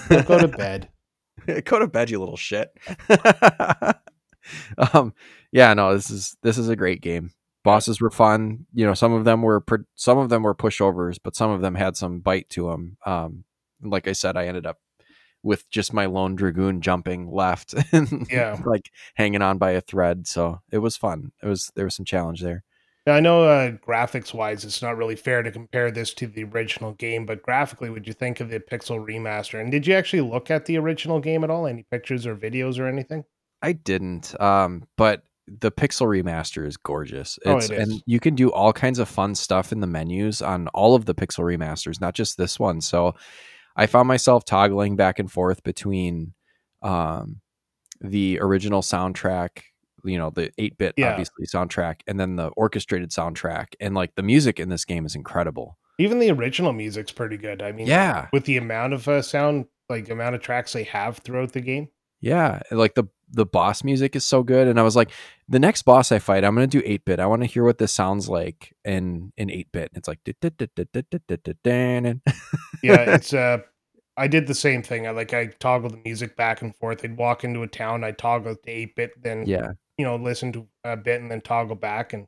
[0.09, 0.89] Go go to bed.
[1.65, 2.77] go to bed you little shit
[4.93, 5.13] um
[5.51, 7.31] yeah no this is this is a great game
[7.65, 9.65] bosses were fun you know some of them were
[9.95, 13.45] some of them were pushovers but some of them had some bite to them um
[13.83, 14.79] like i said i ended up
[15.43, 18.61] with just my lone dragoon jumping left and Yeah.
[18.65, 20.29] like hanging on by a thread.
[20.29, 21.33] So it was fun.
[21.43, 22.63] It was there was some challenge there.
[23.07, 26.45] Now, I know uh, graphics wise, it's not really fair to compare this to the
[26.45, 29.61] original game, but graphically, would you think of the Pixel remaster?
[29.61, 31.67] And did you actually look at the original game at all?
[31.67, 33.25] Any pictures or videos or anything?
[33.61, 34.41] I didn't.
[34.41, 37.39] Um, but the Pixel remaster is gorgeous.
[37.45, 37.71] Oh, it is.
[37.71, 41.05] and you can do all kinds of fun stuff in the menus on all of
[41.05, 42.81] the Pixel remasters, not just this one.
[42.81, 43.15] So
[43.75, 46.35] I found myself toggling back and forth between
[46.83, 47.41] um,
[48.01, 49.63] the original soundtrack,
[50.05, 51.11] you know, the 8-bit Yeah.
[51.13, 55.15] obviously soundtrack and then the orchestrated soundtrack and like the music in this game is
[55.15, 55.79] incredible.
[55.99, 57.63] Even the original music's pretty good.
[57.63, 58.29] I mean, Yeah.
[58.33, 61.89] with the amount of uh, sound, like amount of tracks they have throughout the game.
[62.21, 63.05] Yeah, like the
[63.35, 65.11] the boss music is so good, and I was like,
[65.49, 67.19] the next boss I fight, I'm gonna do eight bit.
[67.19, 69.91] I want to hear what this sounds like in in eight bit.
[69.95, 70.21] It's like
[72.83, 73.59] Yeah, it's uh
[74.17, 75.07] I did the same thing.
[75.07, 77.05] I like I toggle the music back and forth.
[77.05, 80.53] I'd walk into a town, I'd toggle to eight bit, then yeah, you know, listen
[80.53, 82.27] to a bit and then toggle back and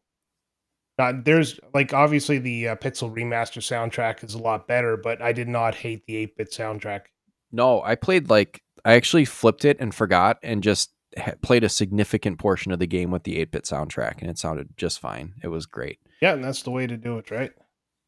[0.98, 5.32] not there's like obviously the uh, Pixel remaster soundtrack is a lot better, but I
[5.32, 7.06] did not hate the 8-bit soundtrack.
[7.50, 11.68] no, I played like I actually flipped it and forgot, and just ha- played a
[11.68, 15.34] significant portion of the game with the eight bit soundtrack, and it sounded just fine.
[15.42, 15.98] It was great.
[16.20, 17.50] Yeah, and that's the way to do it, right?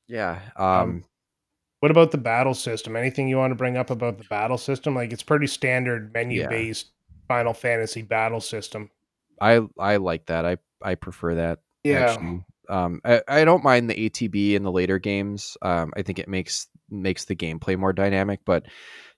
[0.07, 1.05] Yeah, Um, um,
[1.81, 2.95] What about the battle system?
[2.95, 4.95] Anything you want to bring up about the battle system?
[4.95, 6.93] Like it's pretty standard menu based
[7.27, 8.91] Final Fantasy battle system.
[9.41, 10.45] I I like that.
[10.45, 11.61] I I prefer that.
[11.85, 12.01] Yeah.
[12.01, 12.45] actually.
[12.69, 15.57] Um, I, I don't mind the ATB in the later games.
[15.63, 18.67] Um, I think it makes makes the gameplay more dynamic, but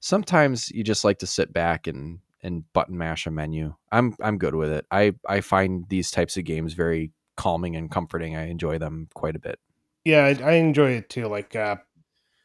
[0.01, 3.75] sometimes you just like to sit back and and button mash a menu.
[3.91, 4.87] I'm I'm good with it.
[4.91, 8.37] I I find these types of games very calming and comforting.
[8.37, 9.59] I enjoy them quite a bit.
[10.05, 11.27] Yeah, I, I enjoy it too.
[11.27, 11.77] Like, uh,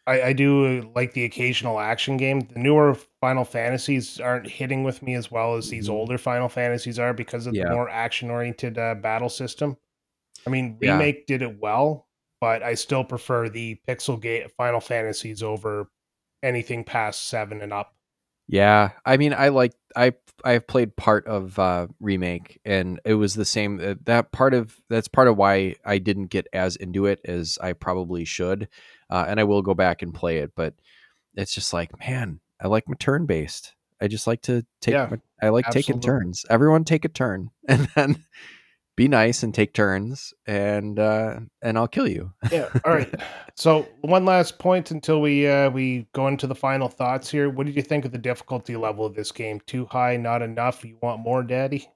[0.05, 2.41] I, I do like the occasional action game.
[2.41, 5.93] The newer Final Fantasies aren't hitting with me as well as these Mhm.
[5.93, 7.65] older Final Fantasies are because of Yeah.
[7.69, 9.77] the more action oriented uh, battle system.
[10.45, 10.93] I mean, Yeah.
[10.97, 12.07] remake did it well,
[12.41, 15.87] but I still prefer the pixel gate Final Fantasies over
[16.41, 17.95] anything past seven and up.
[18.49, 20.11] Yeah, I mean, I like I
[20.43, 23.79] I've played part of uh, remake, and it was the same.
[23.79, 27.57] uh, That part of that's part of why I didn't get as into it as
[27.61, 28.67] I probably should,
[29.13, 30.53] uh, and I will go back and play it.
[30.55, 30.73] But
[31.35, 33.75] it's just like, man, I like my turn based.
[34.01, 34.93] I just like to take.
[34.93, 36.45] Yeah, my, I like taking turns.
[36.49, 38.25] Everyone take a turn, and then
[38.97, 42.33] be nice and take turns, and uh, and I'll kill you.
[42.51, 42.69] Yeah.
[42.85, 43.13] All right.
[43.55, 47.49] So one last point until we uh, we go into the final thoughts here.
[47.51, 49.61] What did you think of the difficulty level of this game?
[49.67, 50.83] Too high, not enough.
[50.83, 51.87] You want more, Daddy?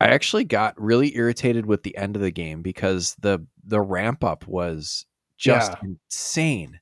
[0.00, 4.24] I actually got really irritated with the end of the game because the the ramp
[4.24, 5.04] up was
[5.42, 5.88] just Yeah.
[6.10, 6.80] insane.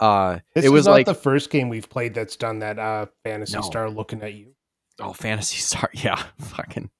[0.00, 2.78] Uh This it was not like the first game we've played that's done that.
[2.78, 3.62] Uh, Phantasy No.
[3.62, 4.54] Star looking at you.
[5.00, 6.90] oh Phantasy Star, yeah, fucking.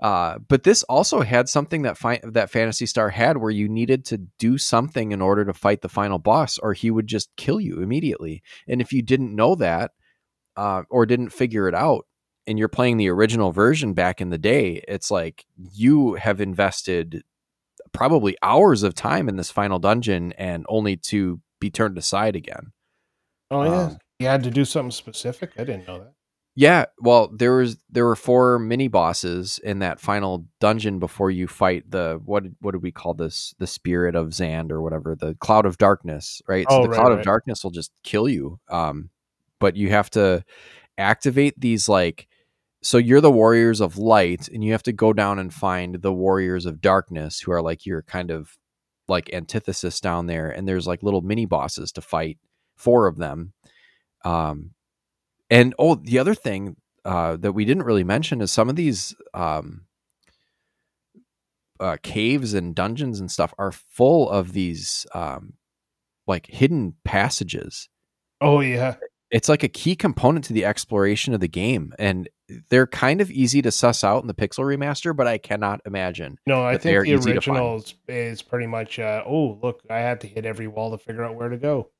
[0.00, 4.04] Uh, but this also had something that fi- that Phantasy Star had, where you needed
[4.06, 7.60] to do something in order to fight the final boss, or he would just kill
[7.60, 8.42] you immediately.
[8.68, 9.92] And if you didn't know that,
[10.56, 12.06] uh, or didn't figure it out,
[12.46, 17.22] and you're playing the original version back in the day, it's like you have invested
[17.94, 22.72] probably hours of time in this final dungeon, and only to be turned aside again.
[23.50, 25.52] Oh yeah, Um, you had to do something specific.
[25.56, 26.12] I didn't know that.
[26.56, 31.48] Yeah, well, there was there were four mini bosses in that final dungeon before you
[31.48, 33.54] fight the what what did we call this?
[33.58, 36.66] The spirit of Zand or whatever, the cloud of darkness, right?
[36.68, 38.60] Oh, so the right, cloud of darkness will just kill you.
[38.68, 39.10] Um,
[39.58, 40.44] but you have to
[40.96, 42.28] activate these like
[42.84, 46.12] so you're the warriors of light and you have to go down and find the
[46.12, 48.58] warriors of darkness who are like your kind of
[49.08, 52.38] like antithesis down there and there's like little mini bosses to fight
[52.76, 53.54] four of them.
[54.22, 54.72] Um
[55.48, 59.14] and oh the other thing uh that we didn't really mention is some of these
[59.32, 59.86] um
[61.80, 65.54] uh caves and dungeons and stuff are full of these um
[66.26, 67.88] like hidden passages.
[68.42, 68.96] Oh yeah,
[69.30, 72.28] it's like a key component to the exploration of the game and
[72.68, 76.38] they're kind of easy to suss out in the pixel remaster but i cannot imagine
[76.46, 78.98] no, I think the original is, is pretty much.
[78.98, 81.90] Uh, oh look, I had to hit every wall to figure out where to go.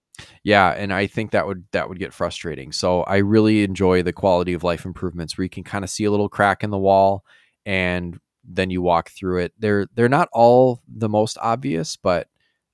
[0.44, 4.12] yeah and i think that would that would get frustrating so i really enjoy the
[4.12, 6.78] quality of life improvements where you can kind of see a little crack in the
[6.78, 7.24] wall
[7.66, 12.28] and then you walk through it they're they're not all the most obvious but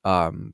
[0.05, 0.53] um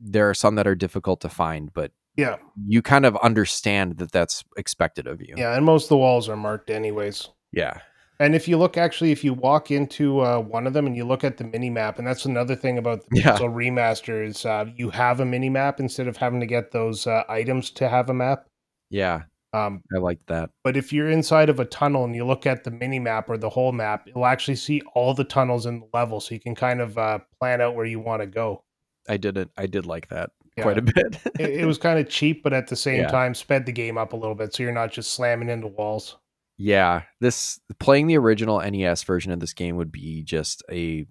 [0.00, 2.36] there are some that are difficult to find but Yeah,
[2.66, 6.28] you kind of understand that that's expected of you yeah, and most of the walls
[6.28, 7.28] are marked anyways.
[7.52, 7.80] yeah
[8.20, 11.04] And if you look, actually, if you walk into uh, one of them and you
[11.04, 13.36] look at the mini map, and that's another thing about the Yeah.
[13.36, 17.08] Pixel remaster is uh, you have a mini map instead of having to get those
[17.08, 18.46] uh, items to have a map.
[18.90, 19.22] yeah
[19.52, 20.50] Um, I like that.
[20.62, 23.36] but if you're inside of a tunnel and you look at the mini map or
[23.38, 26.54] the whole map, you'll actually see all the tunnels in the level, so you can
[26.54, 28.62] kind of uh, plan out where you want to go.
[29.08, 29.50] I did it.
[29.56, 30.62] I did like that Yeah.
[30.62, 31.18] quite a bit.
[31.40, 33.08] It, it was kind of cheap, but at the same Yeah.
[33.08, 36.16] time, sped the game up a little bit, so you're not just slamming into walls.
[36.56, 41.06] yeah, this playing the original NES version of this game would be just a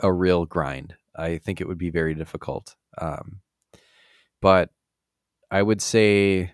[0.00, 0.94] a real grind.
[1.16, 2.74] I think it would be very difficult.
[3.00, 3.40] Um,
[4.40, 4.70] but
[5.50, 6.52] I would say,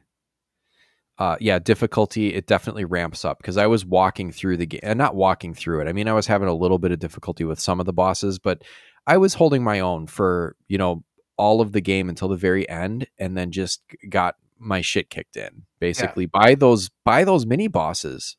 [1.19, 4.99] uh, yeah, difficulty it definitely ramps up because I was walking through the game, and
[4.99, 5.89] not walking through it.
[5.89, 8.39] I mean, I was having a little bit of difficulty with some of the bosses,
[8.39, 8.62] but
[9.07, 11.05] I was holding my own for you know
[11.36, 15.36] all of the game until the very end, and then just got my shit kicked
[15.36, 18.36] in basically by those by those mini bosses.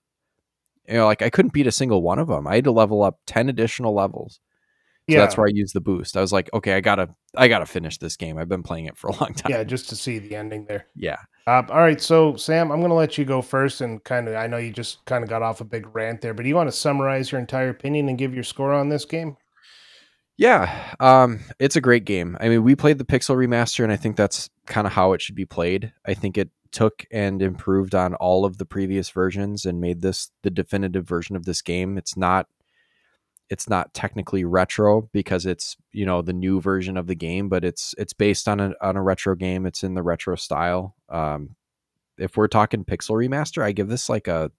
[0.87, 2.47] You know, like I couldn't beat a single one of them.
[2.47, 4.39] I had to level up ten additional levels.
[5.07, 6.17] So yeah, that's where I used the boost.
[6.17, 8.39] I was like, okay, I gotta, I gotta finish this game.
[8.39, 9.51] I've been playing it for a long time.
[9.51, 10.87] yeah, just to see the ending there.
[10.95, 11.17] yeah.
[11.47, 14.33] Uh, all right, so Sam, I'm going to let you go first, and kind of,
[14.33, 16.55] I know you just kind of got off a big rant there, but do you
[16.55, 19.37] want to summarize your entire opinion and give your score on this game?
[20.37, 22.37] Yeah, um, it's a great game.
[22.41, 25.21] I mean, we played the Pixel remaster, and I think that's kind of how it
[25.21, 25.93] should be played.
[26.05, 30.31] I think it took and improved on all of the previous versions and made this
[30.43, 31.97] the definitive version of this game.
[31.97, 32.47] It's not,
[33.49, 37.63] it's not technically retro because it's you know the new version of the game, but
[37.63, 39.65] it's it's based on a on a retro game.
[39.65, 40.95] It's in the retro style.
[41.07, 41.55] Um,
[42.17, 44.51] if we're talking Pixel remaster, I give this like a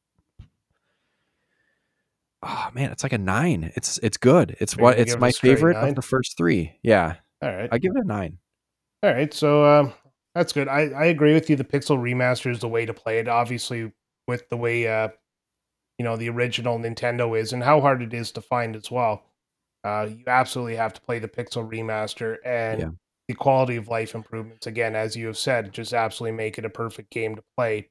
[2.42, 3.72] oh man, it's like a nine.
[3.76, 4.56] It's it's good.
[4.60, 5.90] It's what it's give it my favorite nine?
[5.90, 6.78] of the first three.
[6.82, 7.68] Yeah, All right.
[7.72, 8.38] I give it a nine.
[9.02, 9.92] All right, so um,
[10.34, 10.68] that's good.
[10.68, 11.56] I, I agree with you.
[11.56, 13.28] The Pixel remaster is the way to play it.
[13.28, 13.92] Obviously,
[14.26, 15.08] with the way uh,
[15.98, 19.22] you know the original Nintendo is, and how hard it is to find as well.
[19.84, 22.88] Uh, you absolutely have to play the Pixel remaster, and Yeah.
[23.28, 24.66] the quality of life improvements.
[24.66, 27.88] Again, as you have said, just absolutely make it a perfect game to play.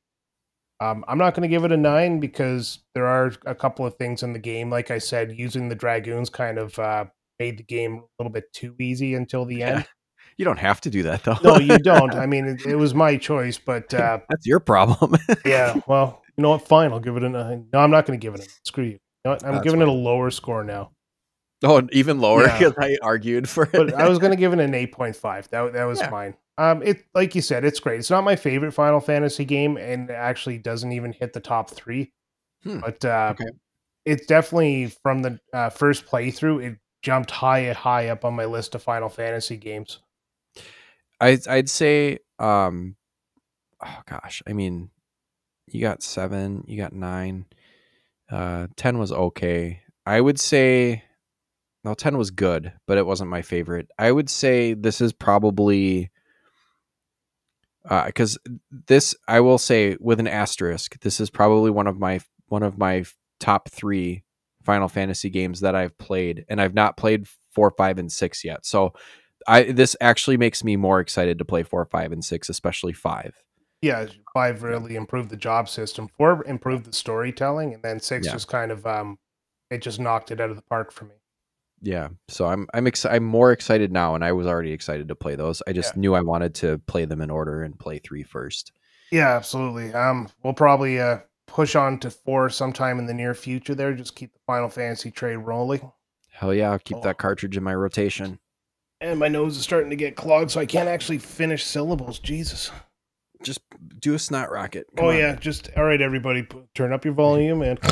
[0.81, 3.95] Um, I'm not going to give it a nine because there are a couple of
[3.95, 4.69] things in the game.
[4.69, 7.05] Like I said, using the dragoons kind of uh,
[7.39, 9.67] made the game a little bit too easy until the Yeah.
[9.77, 9.85] end.
[10.37, 11.37] You don't have to do that though.
[11.41, 12.13] No, you don't.
[12.23, 15.15] I mean, it, it was my choice, but uh, That's your problem.
[15.45, 15.79] yeah.
[15.87, 16.67] Well, you know what?
[16.67, 17.67] Fine, I'll give it a nine.
[17.71, 18.49] No, I'm not going to give it a.
[18.65, 18.89] Screw you.
[18.91, 19.31] you know?
[19.45, 20.91] I'm That's giving it a lower score now.
[21.63, 22.57] oh, and even lower Yeah.
[22.57, 23.71] because I argued for it.
[23.71, 25.47] But I was going to give it an 8.5.
[25.51, 26.09] That that was Yeah.
[26.09, 26.35] mine.
[26.57, 27.99] Um, it like you said, it's great.
[27.99, 31.69] It's not my favorite Final Fantasy game, and it actually doesn't even hit the top
[31.69, 32.13] three.
[32.63, 33.49] Hmm, But uh, okay.
[34.05, 36.63] it's definitely from the uh, first playthrough.
[36.63, 39.99] It jumped high high up on my list of Final Fantasy games.
[41.21, 42.95] I I'd say um
[43.85, 44.89] oh gosh, I mean
[45.67, 47.45] you got 7, you got 9.
[48.31, 49.81] Uh 10 was okay.
[50.05, 51.03] I would say
[51.83, 53.87] no 10 was good, but it wasn't my favorite.
[53.99, 56.09] I would say this is probably
[57.89, 58.37] uh cuz
[58.87, 62.77] this I will say with an asterisk, this is probably one of my one of
[62.77, 63.05] my
[63.39, 64.23] top 3
[64.63, 68.65] Final Fantasy games that I've played and I've not played 4, 5 and 6 yet.
[68.65, 68.93] So
[69.47, 73.33] I this actually makes me more excited to play 4, 5 and 6, especially 5.
[73.81, 76.09] Yeah, five really improved the job system.
[76.17, 78.33] Four improved the storytelling, and then six Yeah.
[78.33, 79.19] just kind of um,
[79.69, 81.13] it just knocked it out of the park for me.
[81.81, 85.15] Yeah, so I'm I'm ex- I'm more excited now, and I was already excited to
[85.15, 85.61] play those.
[85.67, 88.71] I just knew I wanted to play them in order and play three first.
[89.11, 89.93] Yeah, absolutely.
[89.93, 93.75] Um, we'll probably uh push on to four sometime in the near future.
[93.75, 95.91] There, just keep the Final Fantasy trade rolling.
[96.31, 97.01] Hell yeah, I'll keep Oh.
[97.01, 98.39] that cartridge in my rotation.
[98.99, 102.17] And my nose is starting to get clogged, so I can't actually finish syllables.
[102.17, 102.71] Jesus.
[103.43, 103.61] Just
[103.99, 104.87] do a snot rocket.
[104.97, 107.77] oh yeah, just all right, everybody, turn up your volume and.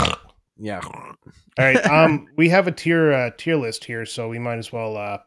[0.58, 0.82] yeah.
[0.84, 1.16] All
[1.58, 1.84] right.
[1.86, 5.20] Um, we have a tier uh, tier list here, so we might as well uh,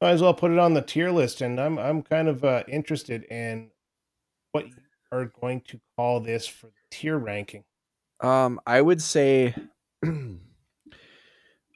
[0.00, 1.40] might as well put it on the tier list.
[1.40, 3.70] And I'm I'm kind of uh, interested in
[4.52, 4.74] what you
[5.12, 7.64] are going to call this for the tier ranking.
[8.20, 9.54] Um, I would say,
[10.04, 10.08] uh,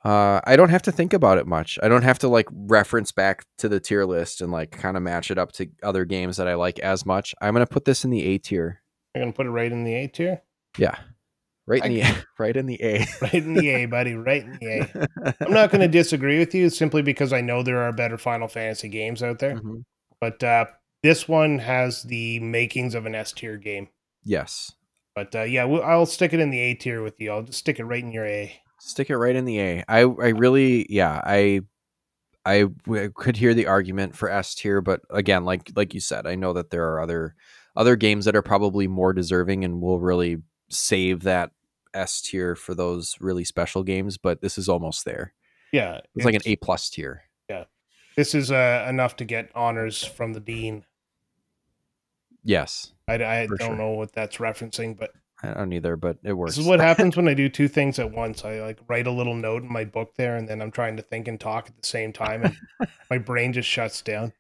[0.05, 1.79] I don't have to think about it much.
[1.83, 5.03] I don't have to like reference back to the tier list and like kind of
[5.03, 7.35] match it up to other games that I like as much.
[7.41, 8.83] I'm gonna put this in the A tier.
[9.15, 10.43] I'm gonna put it right in the A tier,
[10.79, 10.99] Yeah,
[11.67, 13.07] right in I- the right in the A.
[13.23, 15.35] right in the A, buddy, right in the A.
[15.45, 18.49] I'm not going to disagree with you simply because I know there are better Final
[18.49, 19.85] Fantasy games out there, Mhm.
[20.21, 20.67] but uh,
[21.03, 23.89] this one has the makings of an S tier game.
[24.25, 24.73] Yes.
[25.15, 27.31] But uh, yeah, we'll, I'll stick it in the A tier with you.
[27.33, 28.55] I'll just stick it right in your A.
[28.81, 29.85] Stick it right in the A.
[29.89, 31.61] I I really yeah, I
[32.45, 36.27] I w- could hear the argument for S tier, but again, like like you said,
[36.27, 37.35] I know that there are other
[37.77, 40.39] other games that are probably more deserving and will really
[40.73, 41.51] save that
[41.95, 45.35] S tier for those really special games, but this is almost there.
[45.73, 47.23] Yeah, It's like an A plus tier.
[47.49, 47.65] Yeah,
[48.17, 50.85] this is uh, enough to get honors from the dean.
[52.45, 53.77] Yes, I, I don't sure.
[53.77, 55.13] know what that's referencing, but
[55.43, 56.53] I don't either, but it works.
[56.53, 58.45] this is what happens when I do two things at once.
[58.45, 61.03] I like write a little note in my book there, and then I'm trying to
[61.03, 64.33] think and talk at the same time, and my brain just shuts down.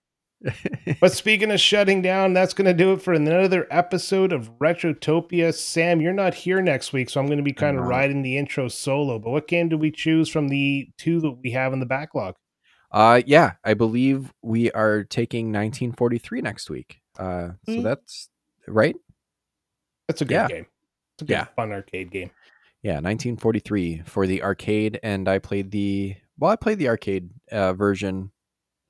[1.01, 5.55] But speaking of shutting down, that's going to do it for another episode of Retrotopia.
[5.55, 8.37] Sam, you're not here next week, so I'm going to be kind of riding the
[8.39, 9.19] intro solo.
[9.19, 12.35] But what game do we choose from the two that we have in the backlog?
[12.95, 17.01] uh, yeah, I believe we are taking 1943 next week.
[17.19, 17.83] Uh, so Mm.
[17.85, 18.29] that's
[18.69, 18.95] right.
[20.09, 20.49] That's a good Yeah.
[20.49, 20.67] game.
[21.15, 21.45] It's a good, Yeah.
[21.57, 22.31] fun arcade game.
[22.83, 27.73] Yeah, 1943 for the arcade, and I played the well, I played the arcade uh,
[27.73, 28.33] version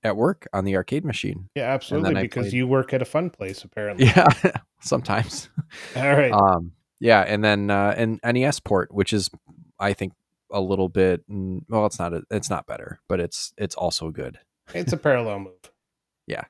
[0.05, 1.49] at work on the arcade machine.
[1.55, 2.15] Yeah, absolutely.
[2.23, 4.07] Because played- you work at a fun place, apparently.
[4.07, 4.29] Yeah,
[4.81, 5.49] sometimes.
[5.97, 6.33] All right.
[6.33, 9.31] Um, yeah, and then uh, an NES port, which is
[9.79, 10.13] I think
[10.53, 14.39] a little bit well, it's not a, it's not better, but it's it's also good.
[14.75, 15.53] it's a parallel move.
[16.29, 16.45] Yeah.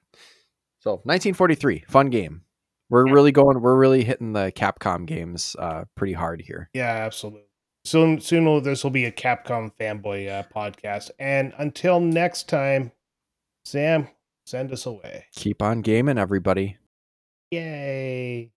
[0.80, 2.42] So 1943, fun game.
[2.90, 3.14] We're Yeah.
[3.14, 3.62] really going.
[3.62, 6.68] We're really hitting the Capcom games uh, pretty hard here.
[6.74, 7.44] Yeah, absolutely.
[7.84, 11.10] Soon, soon this will be a Capcom fanboy uh, podcast.
[11.18, 12.92] And until next time,
[13.64, 14.08] Sam,
[14.44, 15.26] send us away.
[15.34, 16.78] Keep on gaming, everybody.
[17.50, 18.50] Yay!